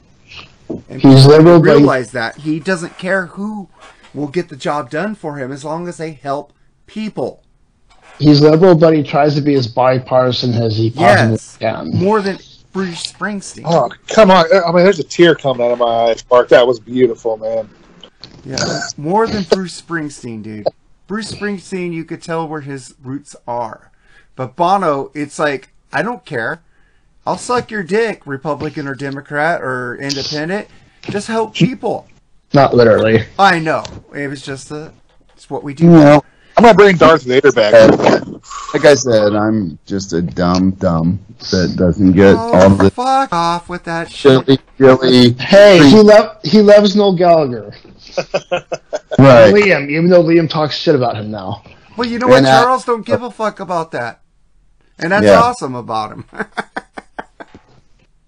[0.70, 3.70] And He's people liberal, but he- realize that he doesn't care who
[4.14, 6.54] will get the job done for him as long as they help
[6.88, 7.44] people.
[8.20, 11.90] He's liberal, but he tries to be as bipartisan as he possibly Yes, can.
[11.94, 12.38] more than
[12.72, 13.64] Bruce Springsteen.
[13.66, 14.46] Oh, come on.
[14.54, 16.48] I mean, there's a tear coming out of my eyes, Mark.
[16.50, 17.70] That was beautiful, man.
[18.46, 18.58] Yeah,
[18.98, 20.68] more than Bruce Springsteen, dude.
[21.08, 23.92] Bruce Springsteen, you could tell where his roots are,
[24.36, 26.62] but Bono, it's like I don't care.
[27.26, 30.68] I'll suck your dick, Republican or Democrat or Independent.
[31.04, 32.08] Just help people.
[32.54, 33.24] Not literally.
[33.40, 33.84] I know.
[34.14, 34.94] It was just a.
[35.34, 35.90] It's what we do.
[35.92, 36.24] Well,
[36.58, 37.74] I'm gonna bring Darth Vader back.
[38.74, 41.20] like I said, I'm just a dumb dumb
[41.52, 44.46] that doesn't get all Oh, the fuck off with that shit.
[44.46, 45.34] silly, silly.
[45.34, 47.74] Hey, he lo- he loves Noel Gallagher.
[49.18, 49.54] Right.
[49.54, 51.64] Liam, even though Liam talks shit about him now.
[51.96, 52.40] Well, you know what?
[52.40, 54.20] And, uh, Charles don't give a fuck about that,
[55.00, 55.40] and that's Yeah.
[55.42, 56.26] awesome about him.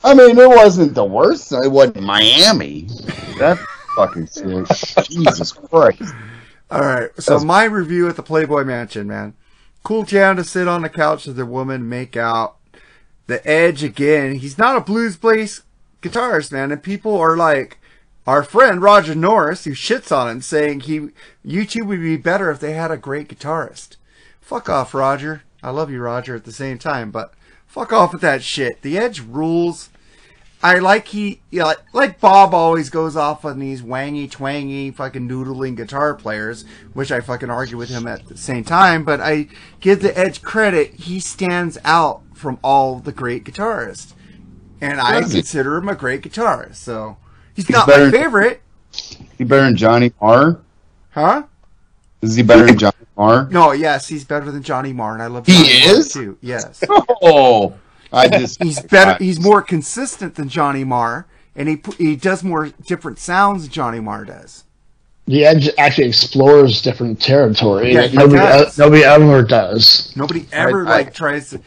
[0.07, 1.51] I mean, it wasn't the worst.
[1.51, 2.87] It wasn't Miami.
[3.39, 3.59] That
[3.97, 5.05] fucking sick.
[5.09, 6.13] Jesus Christ.
[6.71, 9.33] All right, so my review at the Playboy Mansion, man.
[9.83, 12.55] Cool town to sit on the couch with a woman, make out.
[13.25, 14.35] The Edge again.
[14.35, 15.63] He's not a blues bass
[16.01, 17.77] guitarist, man, and people are like,
[18.25, 21.09] our friend Roger Norris, who shits on him, saying he
[21.45, 23.97] U2 would be better if they had a great guitarist.
[24.39, 25.43] Fuck off, Roger.
[25.61, 27.33] I love you, Roger, at the same time, but
[27.65, 28.81] fuck off with that shit.
[28.81, 29.89] The Edge rules.
[30.63, 35.29] I like he, yeah, like, like Bob always goes off on these wangy twangy fucking
[35.29, 39.03] noodling guitar players, which I fucking argue with him at the same time.
[39.03, 39.47] But I
[39.81, 44.13] give the Edge credit; he stands out from all the great guitarists,
[44.81, 46.77] and I consider him a great guitarist.
[46.77, 47.17] So
[47.55, 48.61] He's not better- my favorite,
[49.37, 50.59] He better than Johnny Marr?
[51.11, 51.43] huh?
[52.23, 53.47] Is he better than Johnny Marr?
[53.51, 56.11] No, yes, he's better than Johnny Marr, and I love He Marr is?
[56.11, 56.35] too.
[56.41, 56.83] Yes,
[57.21, 57.75] Oh,
[58.11, 59.21] I just he's better.
[59.23, 63.99] He's more consistent than Johnny Marr, and he he does more different sounds than Johnny
[63.99, 64.63] Marr does.
[65.25, 68.77] The Edge actually explores different territory Yeah, nobody, does.
[68.77, 70.13] nobody ever does.
[70.15, 71.59] Nobody ever I- like tries to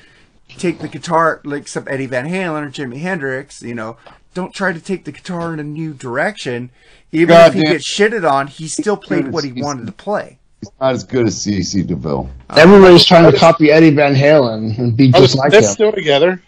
[0.57, 3.61] take the guitar like except Eddie Van Halen or Jimi Hendrix.
[3.63, 3.99] You know,
[4.35, 6.71] don't try to take the guitar in a new direction.
[7.13, 7.73] Even God if he damn.
[7.73, 10.39] gets shitted on, he still played what he wanted to play.
[10.61, 12.29] He's not as good as CC DeVille.
[12.57, 15.73] Everybody's trying to copy Eddie Van Halen and be Are the just like Smiths him.
[15.75, 16.43] still together?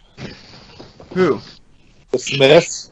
[1.14, 1.40] Who?
[2.10, 2.90] The Smiths?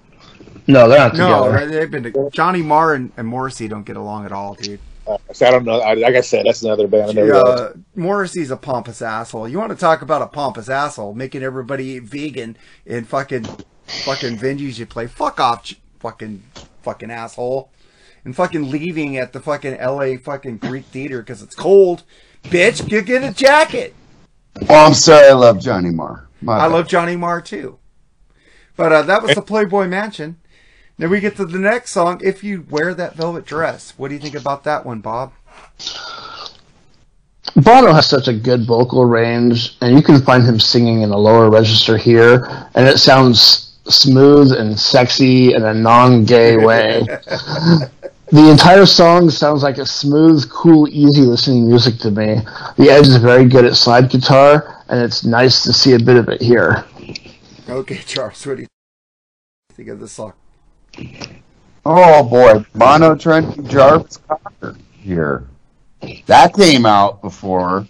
[0.66, 1.66] No, they're not No, together.
[1.70, 4.78] they've been to, Johnny Marr and, and Morrissey don't get along at all, dude.
[5.06, 5.80] Uh, so I don't know.
[5.80, 7.10] I, like I said, that's another band.
[7.10, 7.48] I never liked.
[7.60, 9.48] Uh, Morrissey's a pompous asshole.
[9.48, 12.56] You want to talk about a pompous asshole making everybody eat vegan
[12.86, 13.44] in fucking
[14.05, 15.06] fucking venues you play?
[15.06, 16.42] Fuck off, ch- fucking
[16.82, 17.70] fucking asshole,
[18.24, 20.16] and fucking leaving at the fucking L.A.
[20.16, 22.02] fucking Greek theater because it's cold.
[22.44, 23.94] Bitch, you get a jacket.
[24.68, 25.28] Oh, I'm sorry.
[25.28, 26.28] I love Johnny Marr.
[26.40, 26.72] My I bad.
[26.72, 27.78] love Johnny Marr too.
[28.76, 30.38] But uh, that was the Playboy Mansion.
[30.97, 32.20] Then we get to the next song.
[32.22, 35.32] If you wear that velvet dress, what do you think about that one, Bob?
[37.56, 41.16] Bono has such a good vocal range, and you can find him singing in a
[41.16, 47.02] lower register here, and it sounds smooth and sexy in a non-gay way.
[48.31, 52.40] the entire song sounds like a smooth, cool, easy listening music to me.
[52.77, 56.16] The Edge is very good at slide guitar, and it's nice to see a bit
[56.16, 56.85] of it here.
[57.69, 58.69] Okay, Charles, what do you
[59.73, 60.32] think of this song?
[61.85, 65.48] Oh boy, Mono Trent Jarvis Cocker here.
[66.27, 67.86] That came out before.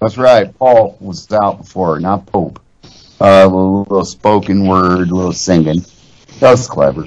[0.00, 0.56] That's right.
[0.58, 2.60] Pulp was out before, not Pop.
[3.18, 5.84] Uh, a little, little spoken word, a little singing.
[6.40, 7.06] That was clever.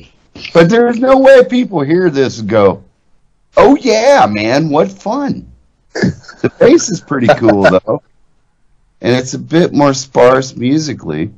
[0.54, 2.84] But there's no way people hear this and go,
[3.58, 5.52] "Oh yeah, man, what fun!"
[5.94, 8.02] the bass is pretty cool though,
[9.02, 11.32] and it's a bit more sparse musically,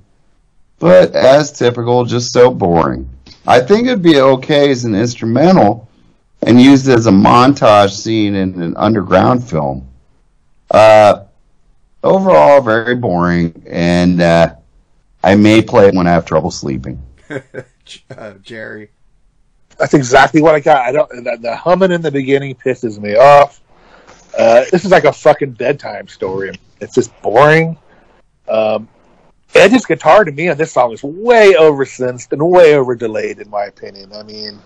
[0.79, 3.09] but as typical, just so boring.
[3.47, 5.89] I think it'd be okay as an instrumental
[6.43, 9.87] and used as a montage scene in an underground film.
[10.69, 11.25] Uh,
[12.03, 14.55] overall, very boring, and uh,
[15.23, 17.01] I may play it when I have trouble sleeping.
[18.17, 18.89] uh, Jerry.
[19.77, 20.81] That's exactly what I got.
[20.81, 21.09] I don't.
[21.23, 23.61] The, the humming in the beginning pisses me off.
[24.37, 26.51] Uh, this is like a fucking bedtime story.
[26.79, 27.77] It's just boring.
[28.47, 28.87] Um,
[29.53, 33.49] Edge's guitar to me on this song is way oversensed and way over delayed, in
[33.49, 34.11] my opinion.
[34.13, 34.59] I mean,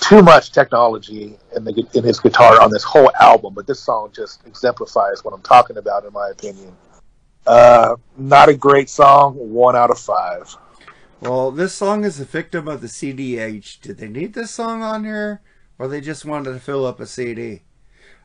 [0.00, 4.10] too much technology in the in his guitar on this whole album, but this song
[4.12, 6.74] just exemplifies what I'm talking about, in my opinion.
[7.46, 9.34] Uh, not a great song.
[9.34, 10.56] One out of five.
[11.22, 13.80] Well, this song is a victim of the CD age.
[13.80, 15.40] Did they need this song on here,
[15.78, 17.62] or they just wanted to fill up a CD?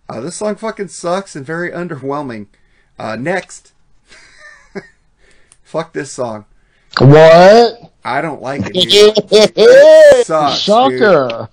[0.09, 2.47] Uh, this song fucking sucks and very underwhelming.
[2.97, 3.73] Uh, next,
[5.63, 6.45] fuck this song.
[6.97, 7.93] What?
[8.03, 8.73] I don't like it.
[8.73, 9.15] Dude.
[9.55, 11.49] It sucks, Shocker!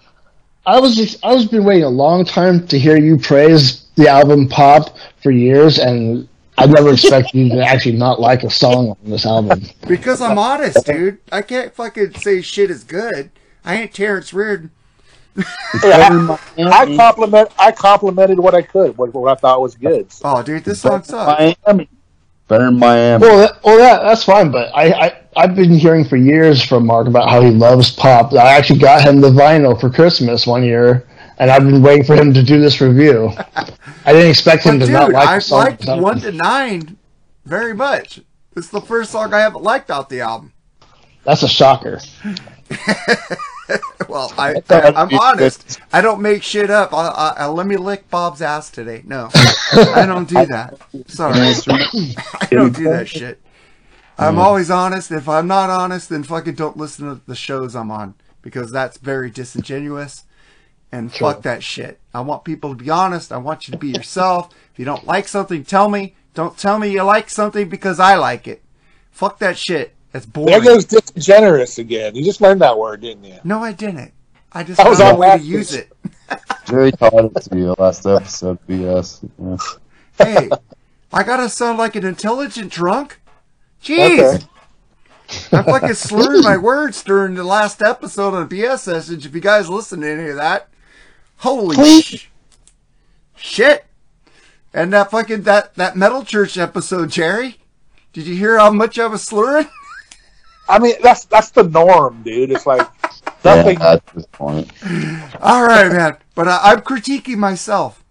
[0.64, 4.08] I was just, I was been waiting a long time to hear you praise the
[4.08, 8.90] album Pop for years, and I never expected you to actually not like a song
[8.90, 9.62] on this album.
[9.86, 11.18] Because I'm honest, dude.
[11.32, 13.30] I can't fucking say shit is good.
[13.64, 14.70] I ain't Terrence Reardon.
[15.36, 17.50] I compliment.
[17.58, 20.06] I complimented what I could, what, what I thought was good.
[20.22, 21.58] Oh, dude, this song sucks.
[21.66, 21.88] Miami.
[22.46, 23.22] Better than Miami.
[23.22, 26.86] Well, that, well, that, that's fine, but I, I I've been hearing for years from
[26.86, 28.32] Mark about how he loves pop.
[28.34, 31.08] I actually got him the vinyl for Christmas one year,
[31.38, 33.32] and I've been waiting for him to do this review.
[34.04, 35.78] I didn't expect him But to not dude, like I the song.
[35.80, 36.98] liked one to nine
[37.44, 38.20] very much.
[38.56, 40.52] It's the first song I haven't liked off the album.
[41.24, 42.00] That's a shocker.
[44.08, 45.80] well, I, I I'm honest.
[45.92, 46.92] I don't make shit up.
[46.92, 49.02] I, I, I let me lick Bob's ass today.
[49.06, 50.78] No, I don't do that.
[51.06, 51.38] Sorry,
[52.40, 53.40] I don't do that shit.
[54.18, 55.10] I'm always honest.
[55.10, 58.98] If I'm not honest, then fucking don't listen to the shows I'm on because that's
[58.98, 60.24] very disingenuous.
[60.94, 61.98] And fuck that shit.
[62.14, 63.32] I want people to be honest.
[63.32, 64.50] I want you to be yourself.
[64.74, 66.16] If you don't like something, tell me.
[66.34, 68.60] Don't tell me you like something because I like it.
[69.12, 69.94] Fuck that shit.
[70.10, 70.50] That's boring.
[70.50, 70.78] There boring.
[70.78, 72.16] goes disingenerous again.
[72.16, 73.38] You just learned that word, didn't you?
[73.44, 74.12] No, I didn't.
[74.50, 75.92] I just I was found a on way to use it.
[76.66, 79.28] Jerry taught it to you last episode, BS.
[79.38, 80.24] Yeah.
[80.24, 80.50] Hey,
[81.12, 83.20] I gotta sound like an intelligent drunk?
[83.80, 84.34] Jeez!
[84.34, 84.46] Okay.
[85.52, 89.24] I fucking slurred my words during the last episode on BS Sessions.
[89.24, 90.68] If you guys listen to any of that,
[91.38, 92.28] holy sh-
[93.36, 93.84] shit!
[94.72, 97.58] And that fucking that that Metal Church episode, Jerry.
[98.12, 99.68] Did you hear how much I was slurring?
[100.68, 102.50] I mean, that's that's the norm, dude.
[102.50, 102.88] It's like
[103.44, 103.78] Nothing.
[103.78, 104.70] Yeah, at this point.
[105.40, 106.16] All right, man.
[106.34, 108.02] But uh, I'm critiquing myself.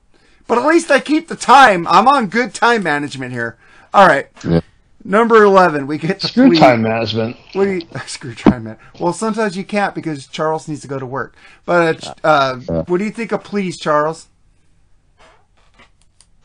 [0.48, 1.88] But at least I keep the time.
[1.88, 3.58] I'm on good time management here.
[3.94, 4.28] All right.
[4.48, 4.62] Yeah.
[5.06, 6.60] Number 11, we get to Screw Flea.
[6.60, 7.36] time management.
[7.54, 8.78] What do you screw time man?
[9.00, 11.36] Well, sometimes you can't because Charles needs to go to work.
[11.66, 14.28] But uh, uh, what do you think of please, Charles?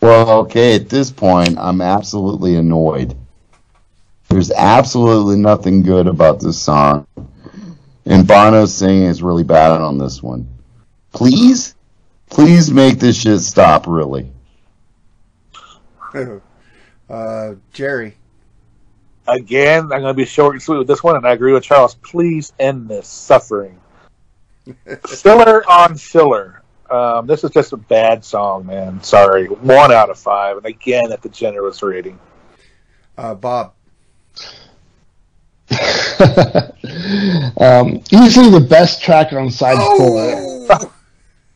[0.00, 3.16] Well, okay, at this point, I'm absolutely annoyed.
[4.28, 7.06] There's absolutely nothing good about this song.
[8.04, 10.48] And Bono's singing is really bad on this one.
[11.12, 11.74] Please?
[12.30, 14.30] Please make this shit stop, really.
[17.08, 18.17] Uh, Jerry.
[19.28, 21.62] Again, I'm going to be short and sweet with this one, and I agree with
[21.62, 21.94] Charles.
[21.96, 23.78] Please end this suffering.
[25.06, 26.62] filler on filler.
[26.90, 29.02] Um, this is just a bad song, man.
[29.02, 29.46] Sorry.
[29.46, 30.56] One out of five.
[30.56, 32.18] And again, at the generous rating.
[33.18, 33.74] Uh, Bob.
[37.60, 40.90] um, easily the best track on side four.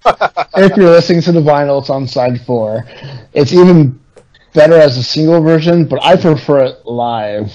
[0.56, 2.86] if you're listening to the vinyl, it's on side four.
[3.32, 3.98] It's even
[4.52, 7.52] better as a single version, but I prefer it live,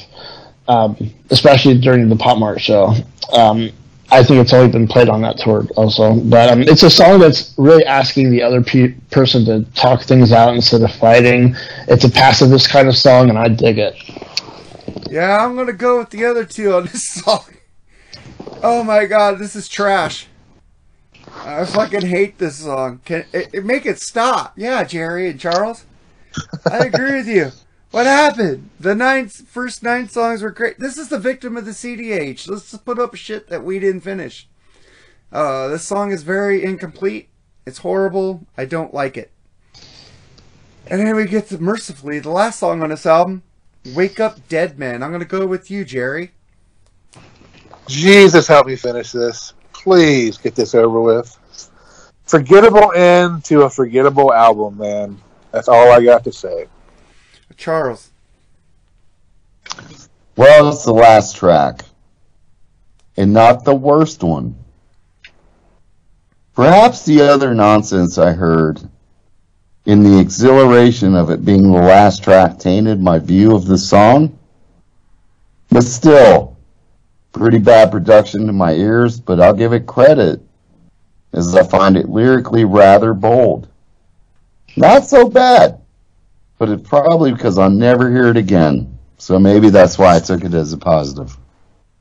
[0.68, 0.98] um,
[1.30, 2.94] especially during the Pop Mart show.
[3.32, 3.72] Um,
[4.10, 7.20] I think it's only been played on that tour also, but um, it's a song
[7.20, 11.56] that's really asking the other pe- person to talk things out instead of fighting.
[11.90, 13.96] It's a pacifist kind of song, and I dig it.
[15.12, 17.46] Yeah, I'm gonna go with the other two on this song.
[18.64, 20.28] Oh my god, this is trash.
[21.44, 23.02] I fucking hate this song.
[23.04, 24.54] Can it, it make it stop?
[24.56, 25.86] Yeah, Jerry and Charles.
[26.70, 27.52] I agree with you.
[27.92, 28.70] What happened?
[28.80, 30.80] The first nine songs were great.
[30.80, 32.48] This is the victim of the CD age.
[32.48, 34.48] Let's just put up shit that we didn't finish.
[35.32, 37.30] Uh, this song is very incomplete.
[37.66, 38.46] It's horrible.
[38.58, 39.32] I don't like it.
[40.90, 43.44] And then we get to Mercifully, the last song on this album.
[43.96, 45.04] Wake Up Dead Man.
[45.04, 46.32] I'm gonna go with you, Jerry.
[47.88, 49.54] Jesus, help me finish this.
[49.74, 51.38] Please get this over with.
[52.26, 55.22] Forgettable end to a forgettable album, man.
[55.52, 56.68] That's all I got to say.
[57.56, 58.12] Charles.
[60.36, 61.82] Well, it's the last track.
[63.16, 64.56] And not the worst one.
[66.54, 68.80] Perhaps the other nonsense I heard
[69.86, 74.38] in the exhilaration of it being the last track tainted my view of the song.
[75.70, 76.58] But still,
[77.32, 80.42] pretty bad production to my ears, but I'll give it credit
[81.34, 83.68] as I find it lyrically rather bold.
[84.78, 85.82] Not so bad,
[86.60, 88.98] but it's probably because I'll never hear it again.
[89.18, 91.36] So maybe that's why I took it as a positive.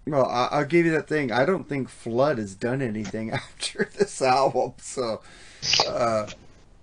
[0.07, 1.33] Well, I- I'll give you that thing.
[1.33, 4.75] I don't think Flood has done anything after this album.
[4.79, 5.21] So,
[5.89, 6.27] uh,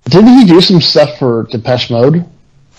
[0.05, 2.25] Didn't he do some stuff for Depeche Mode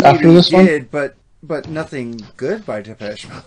[0.05, 0.67] after maybe this he one?
[0.67, 3.45] did, but but nothing good by Depeche Mode.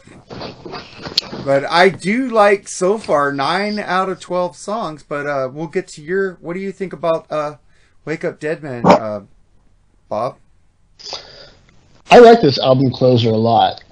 [1.44, 5.04] But I do like so far nine out of twelve songs.
[5.04, 6.36] But uh, we'll get to your.
[6.36, 7.58] What do you think about uh,
[8.06, 9.22] "Wake Up Dead Man," uh,
[10.10, 10.38] Bob?
[12.10, 13.84] I like this album closer a lot.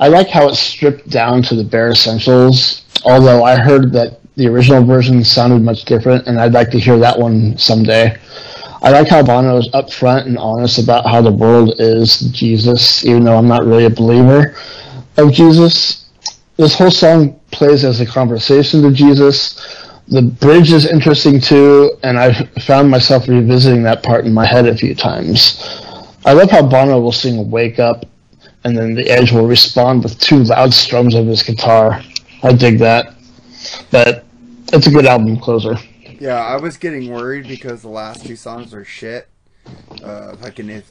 [0.00, 4.48] I like how it's stripped down to the bare essentials, although I heard that the
[4.48, 8.16] original version sounded much different, and I'd like to hear that one someday.
[8.82, 13.24] I like how Bono is upfront and honest about how the world is Jesus, even
[13.24, 14.56] though I'm not really a believer
[15.18, 16.08] of Jesus.
[16.56, 19.79] This whole song plays as a conversation to Jesus.
[20.10, 24.66] The bridge is interesting too, and I found myself revisiting that part in my head
[24.66, 25.62] a few times.
[26.24, 28.04] I love how Bono will sing "Wake Up,"
[28.64, 32.02] and then the Edge will respond with two loud strums of his guitar.
[32.42, 33.14] I dig that,
[33.92, 34.24] but
[34.72, 35.76] it's a good album closer.
[36.18, 39.28] Yeah, I was getting worried because the last two songs are shit.
[40.02, 40.90] Uh, fucking if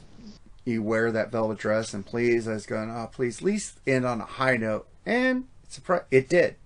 [0.64, 4.06] you wear that velvet dress and please, I was going, oh please, at least end
[4.06, 6.56] on a high note, and surprise, it did.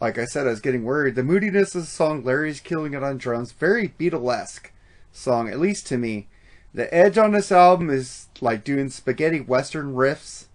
[0.00, 1.14] Like I said, I was getting worried.
[1.14, 4.70] The moodiness of the song, Larry's killing it on drums, very Beatlesque
[5.12, 6.28] song, at least to me.
[6.74, 10.46] The edge on this album is like doing spaghetti western riffs.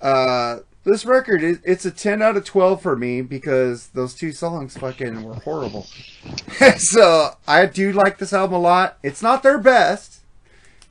[0.00, 4.32] Uh, this record, it, it's a 10 out of 12 for me because those two
[4.32, 5.86] songs fucking were horrible.
[6.78, 8.98] so I do like this album a lot.
[9.02, 10.22] It's not their best.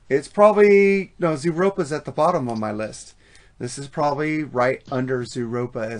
[0.08, 3.14] It's probably no Zooropa's at the bottom of my list.
[3.58, 5.90] This is probably right under Zooropa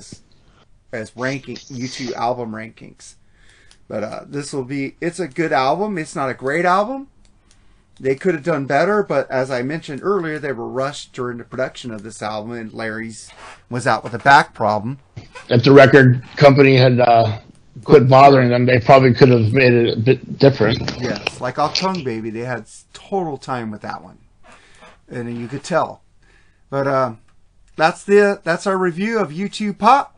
[0.92, 3.14] as ranking U2 album rankings.
[3.88, 5.98] But uh, this will be it's a good album.
[5.98, 7.08] It's not a great album.
[8.00, 11.44] They could have done better, but as I mentioned earlier, they were rushed during the
[11.44, 13.28] production of this album, and Larry's
[13.68, 14.98] was out with a back problem.
[15.48, 17.40] If the record company had uh,
[17.82, 20.78] quit bothering them, they probably could have made it a bit different.
[21.00, 24.18] Yes, like Achtung Baby, they had total time with that one,
[25.08, 26.02] and you could tell.
[26.70, 27.14] But uh,
[27.74, 30.17] that's the that's our review of U2 Pop.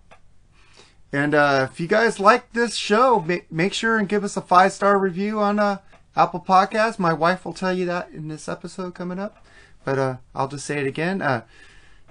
[1.12, 4.40] And uh, if you guys like this show, make, make sure and give us a
[4.40, 5.78] five star review on uh,
[6.16, 6.98] Apple Podcasts.
[6.98, 9.44] My wife will tell you that in this episode coming up.
[9.84, 11.20] But uh, I'll just say it again.
[11.22, 11.42] Uh,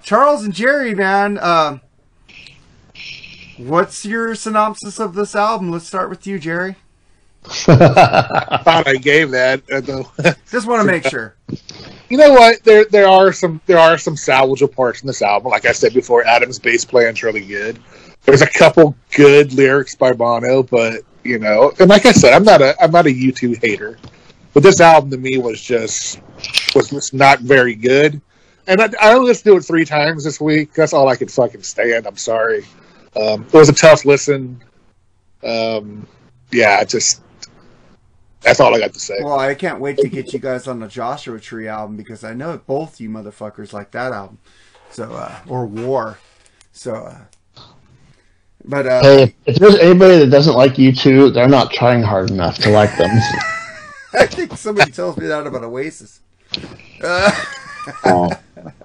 [0.03, 1.81] Charles and Jerry, man, um,
[3.57, 5.71] what's your synopsis of this album?
[5.71, 6.76] Let's start with you, Jerry.
[7.45, 7.49] I
[8.63, 9.61] thought I gave that.
[9.71, 10.11] uh, though.
[10.51, 11.35] Just want to make sure.
[12.09, 12.63] You know what?
[12.63, 15.51] There there are some there are some salvageable parts in this album.
[15.51, 17.80] Like I said before, Adam's bass playing's really good.
[18.25, 22.43] There's a couple good lyrics by Bono, but you know, and like I said, I'm
[22.43, 23.97] not a I'm not a U2 hater.
[24.53, 26.19] But this album to me was just
[26.75, 28.21] was just not very good.
[28.67, 30.73] And I, I only listened to it three times this week.
[30.73, 32.05] That's all I could fucking stand.
[32.05, 32.65] I'm sorry.
[33.19, 34.61] Um, it was a tough listen.
[35.43, 36.07] Um,
[36.51, 37.21] yeah, just
[38.41, 39.17] that's all I got to say.
[39.21, 42.33] Well, I can't wait to get you guys on the Joshua Tree album because I
[42.33, 44.39] know both you motherfuckers like that album.
[44.91, 46.17] So, uh, or War.
[46.71, 47.17] So, uh,
[48.65, 52.57] but uh, Hey, if there's anybody that doesn't like U2, they're not trying hard enough
[52.60, 53.10] to like them.
[54.14, 56.22] I think somebody tells me that about Oasis.
[57.03, 57.31] Uh,
[58.03, 58.30] Oh,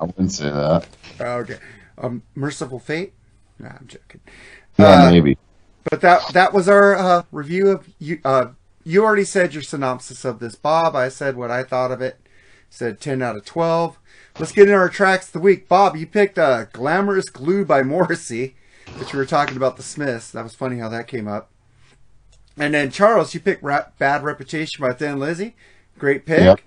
[0.00, 0.86] I wouldn't say that.
[1.20, 1.58] okay.
[1.98, 3.12] Um, Mercyful Fate?
[3.58, 4.20] Nah, I'm joking.
[4.78, 5.36] No, Uh, maybe.
[5.90, 8.18] But that that was our uh, review of you.
[8.24, 8.46] Uh,
[8.84, 10.96] you already said your synopsis of this, Bob.
[10.96, 12.18] I said what I thought of it.
[12.70, 13.98] Said ten out of twelve.
[14.38, 15.68] Let's get into our tracks of the week.
[15.68, 18.54] Bob, you picked uh, "Glamorous Glue" by Morrissey,
[18.98, 20.30] which we were talking about the Smiths.
[20.30, 21.50] That was funny how that came up.
[22.56, 25.56] And then Charles, you picked Ra- "Bad Reputation" by Thin Lizzy.
[25.98, 26.40] Great pick.
[26.40, 26.60] Yep.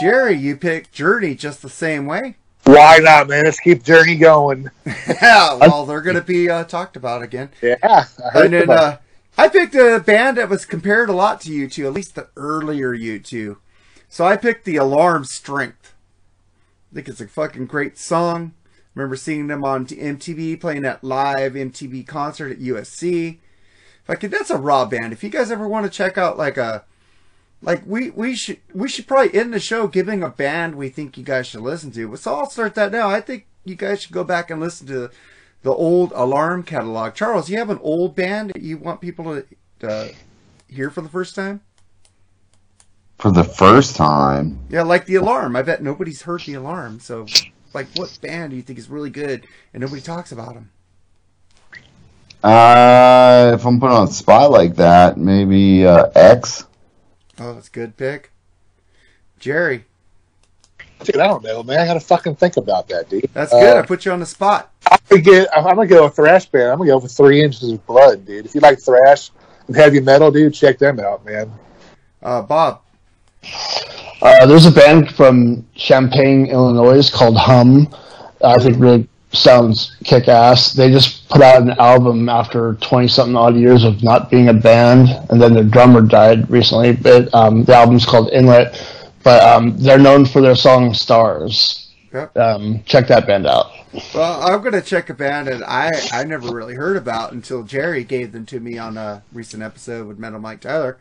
[0.00, 2.36] Jerry, you picked "Journey" just the same way.
[2.64, 3.44] Why not, man?
[3.44, 4.70] Let's keep Journey going.
[4.86, 7.50] yeah, well, they're going to be uh, talked about again.
[7.60, 8.98] Yeah, I heard And then uh,
[9.36, 12.96] I picked a band that was compared a lot to U2, at least the earlier
[12.96, 13.56] U2.
[14.08, 15.94] So I picked the Alarm Strength.
[16.92, 18.52] I think it's a fucking great song.
[18.94, 23.38] Remember seeing them on MTV playing that live MTV concert at USC.
[24.04, 25.12] Fucking, that's a raw band.
[25.12, 26.84] If you guys ever want to check out like a
[27.62, 31.16] like we we should we should probably end the show giving a band we think
[31.16, 32.16] you guys should listen to.
[32.16, 33.08] So I'll start that now.
[33.08, 35.10] I think you guys should go back and listen to
[35.62, 37.14] the old Alarm catalog.
[37.14, 39.42] Charles, you have an old band that you want people
[39.80, 40.08] to uh,
[40.68, 41.60] hear for the first time?
[43.18, 45.54] For the first time, Yeah, like the Alarm.
[45.54, 46.98] I bet nobody's heard the Alarm.
[46.98, 47.26] So,
[47.74, 50.70] like, what band do you think is really good and nobody talks about them?
[52.42, 56.66] uh, if I'm put on the spot like that, maybe uh, X.
[57.38, 58.30] Oh, that's a good pick.
[59.38, 59.84] Jerry,
[61.04, 61.80] Dude, I don't know, man.
[61.80, 63.28] I gotta fucking think about that, dude.
[63.32, 63.76] that's good.
[63.76, 64.70] I Uh, put you on the spot.
[64.88, 65.48] I'm gonna get.
[65.56, 66.70] I'm gonna go with thrash band.
[66.70, 68.46] I'm gonna go for three inches of blood, dude.
[68.46, 69.30] If you like thrash
[69.66, 71.52] and heavy metal, dude, check them out, man.
[72.22, 72.82] Uh, Bob,
[74.22, 77.88] Uh, there's a band from Champaign, Illinois called Hum.
[78.44, 80.72] I think really sounds kick ass.
[80.72, 84.54] They just put out an album after 20 something odd years of not being a
[84.54, 86.92] band, and then their drummer died recently.
[86.92, 88.80] But um, the album's called Inlet.
[89.24, 91.90] But um, they're known for their song Stars.
[92.12, 92.36] Yep.
[92.36, 93.72] Um, check that band out.
[94.14, 98.04] Well, I'm gonna check a band that I I never really heard about until Jerry
[98.04, 100.98] gave them to me on a recent episode with Metal Mike Tyler.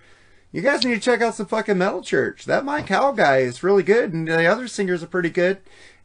[0.52, 2.44] You guys need to check out some fucking Metal Church.
[2.46, 5.60] That Mike Howe guy is really good, and the other singers are pretty good,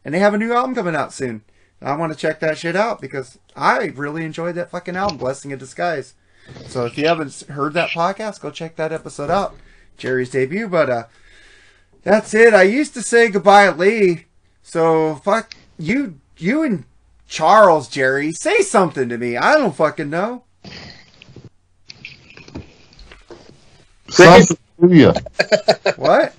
[0.05, 1.41] and they have a new album coming out soon.
[1.81, 5.51] I want to check that shit out because I really enjoyed that fucking album, Blessing
[5.51, 6.13] in Disguise.
[6.65, 9.55] So if you haven't heard that podcast, go check that episode out.
[9.97, 11.03] Jerry's debut, but uh,
[12.03, 12.53] that's it.
[12.53, 14.25] I used to say goodbye, Lee.
[14.63, 16.85] So fuck you, you and
[17.27, 19.35] Charles, Jerry, say something to me.
[19.35, 20.43] I don't fucking know.
[24.09, 25.13] Something to.
[25.97, 26.35] What?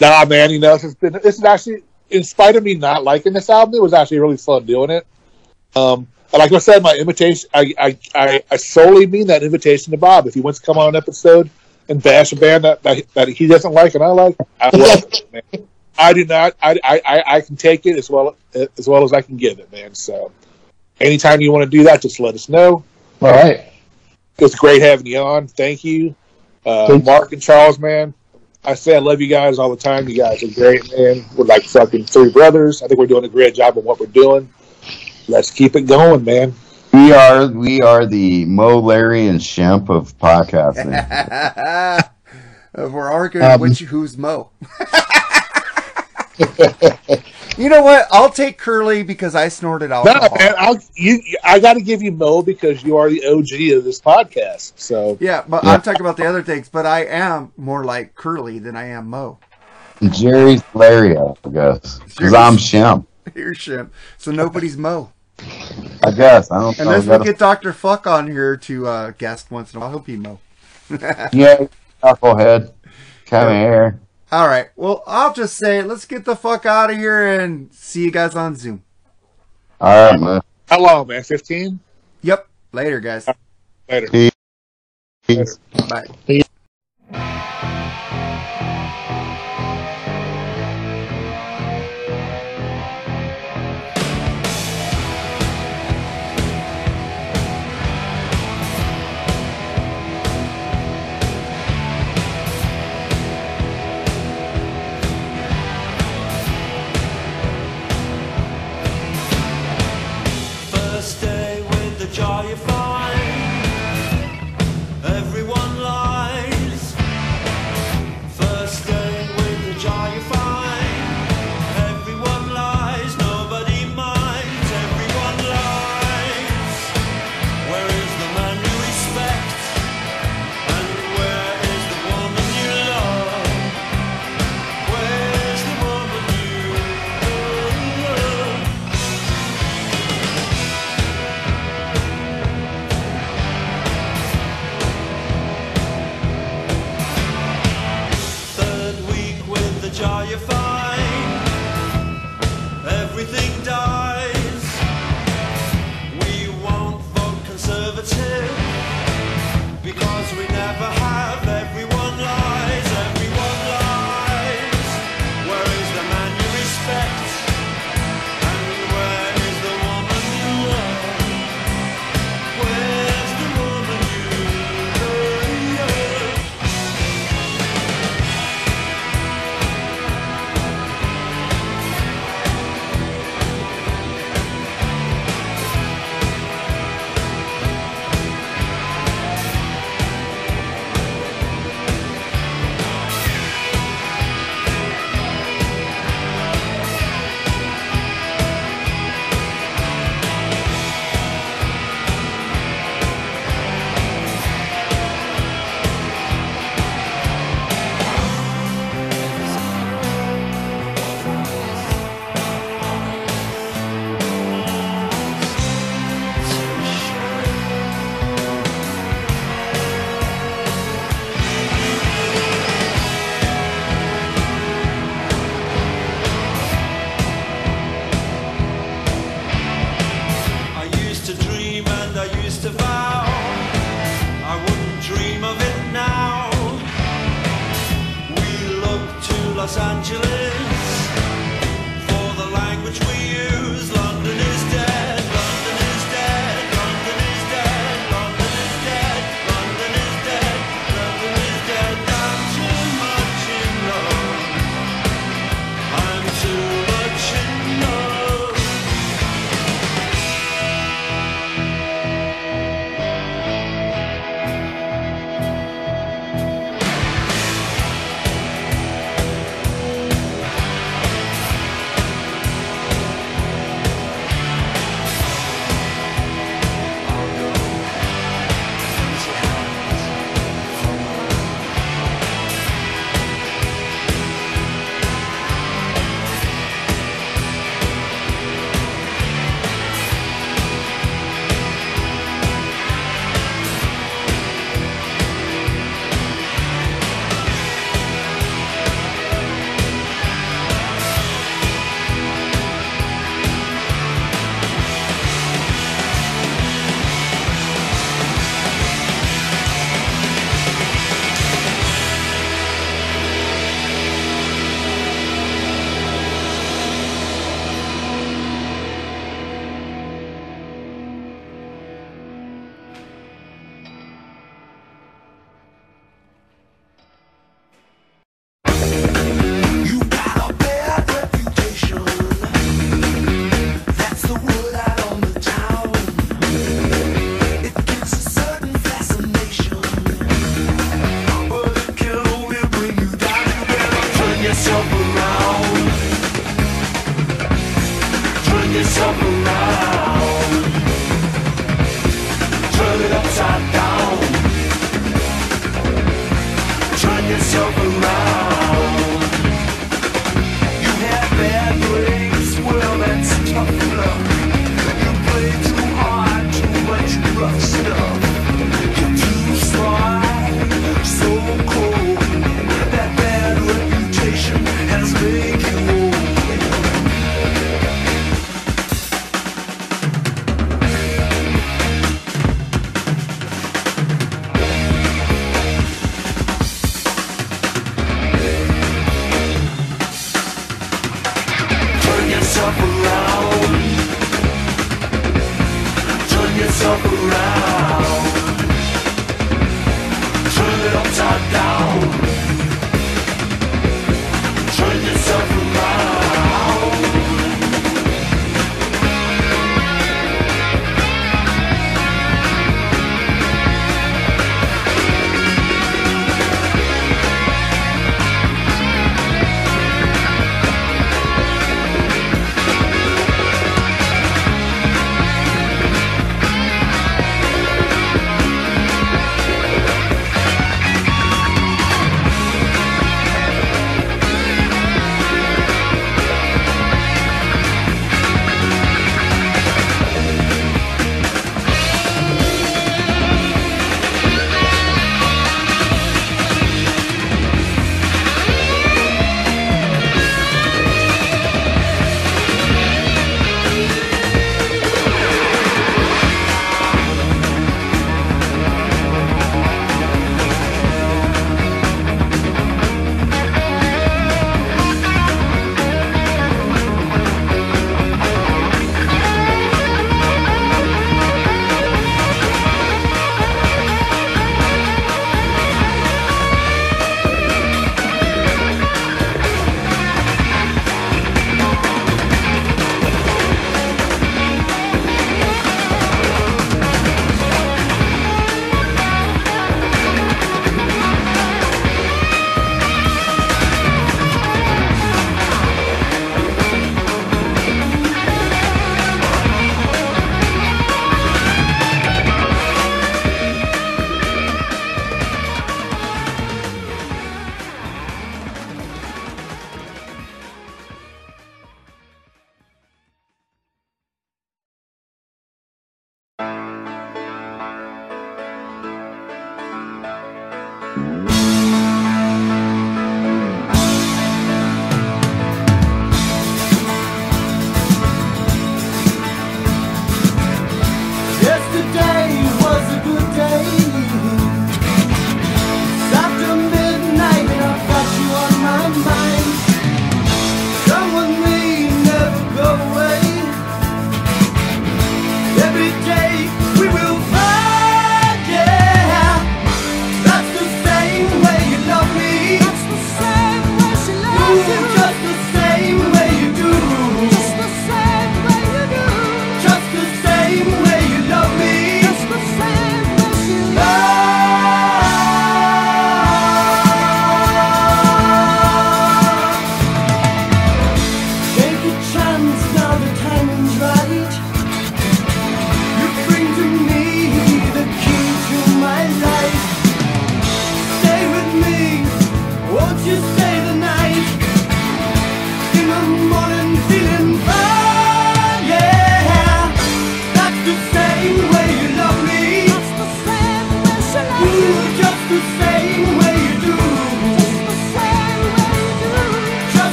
[0.00, 0.50] Nah, man.
[0.50, 1.12] You know, it's been.
[1.14, 4.36] This is actually, in spite of me not liking this album, it was actually really
[4.36, 5.06] fun doing it.
[5.74, 9.90] Um, and like I said, my invitation, I, I, I, I solely mean that invitation
[9.92, 10.26] to Bob.
[10.26, 11.50] If he wants to come on an episode
[11.88, 15.04] and bash a band that, that, that he doesn't like and I like, I love
[15.12, 15.68] it, man.
[15.98, 16.54] I do not.
[16.62, 19.58] I, I, I- I can take it as well as well as I can give
[19.58, 19.94] it, man.
[19.94, 20.32] So,
[21.00, 22.82] anytime you want to do that, just let us know.
[23.20, 23.60] All right.
[24.38, 25.46] It was great having you on.
[25.48, 26.14] Thank you,
[26.64, 28.14] uh, Mark and Charles, man.
[28.64, 30.08] I say I love you guys all the time.
[30.08, 31.24] You guys are great, man.
[31.36, 32.82] We're like fucking three brothers.
[32.82, 34.52] I think we're doing a great job of what we're doing.
[35.26, 36.54] Let's keep it going, man.
[36.92, 40.92] We are we are the Moe, Larry, and Shemp of podcasting.
[42.74, 44.50] We're arguing Um, which who's Moe.
[47.58, 48.06] You know what?
[48.10, 50.28] I'll take Curly because I snorted alcohol.
[50.30, 53.76] No, man, I'll, you, I got to give you Moe because you are the OG
[53.76, 54.72] of this podcast.
[54.76, 55.70] So yeah, but yeah.
[55.70, 56.68] I'm talking about the other things.
[56.68, 59.38] But I am more like Curly than I am Moe.
[60.10, 63.06] Jerry's Lario, I guess, because I'm Shim.
[63.34, 65.12] You're Shim, so nobody's Moe.
[66.02, 66.78] I guess I don't.
[66.78, 69.98] Unless we get Doctor Fuck on here to uh, guest once in a while, he'll
[70.00, 70.40] be Moe.
[70.90, 71.66] yeah,
[72.02, 72.72] knucklehead,
[73.26, 73.60] come yeah.
[73.60, 74.00] here.
[74.32, 74.68] All right.
[74.76, 78.34] Well, I'll just say, let's get the fuck out of here and see you guys
[78.34, 78.82] on Zoom.
[79.78, 80.40] All right, man.
[80.68, 81.22] How long, man?
[81.22, 81.78] 15?
[82.22, 82.48] Yep.
[82.72, 83.28] Later, guys.
[83.90, 84.08] Later.
[84.08, 84.32] Peace.
[85.28, 85.56] Later.
[85.86, 86.06] Bye.
[86.26, 86.48] Peace.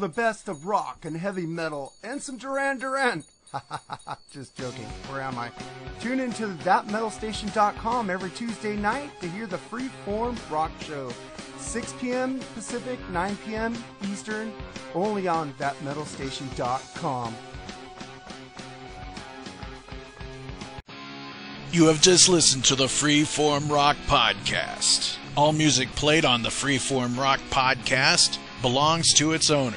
[0.00, 3.22] The best of rock and heavy metal and some Duran Duran.
[4.32, 4.86] Just joking.
[5.08, 5.50] Where am I?
[6.00, 11.12] Tune into thatmetalstation.com every Tuesday night to hear the Freeform Rock Show.
[11.58, 12.40] 6 p.m.
[12.54, 13.74] Pacific, 9 p.m.
[14.10, 14.52] Eastern,
[14.94, 17.36] only on thatmetalstation.com.
[21.72, 25.18] You have just listened to the Freeform Rock Podcast.
[25.36, 29.76] All music played on the Freeform Rock Podcast belongs to its owner.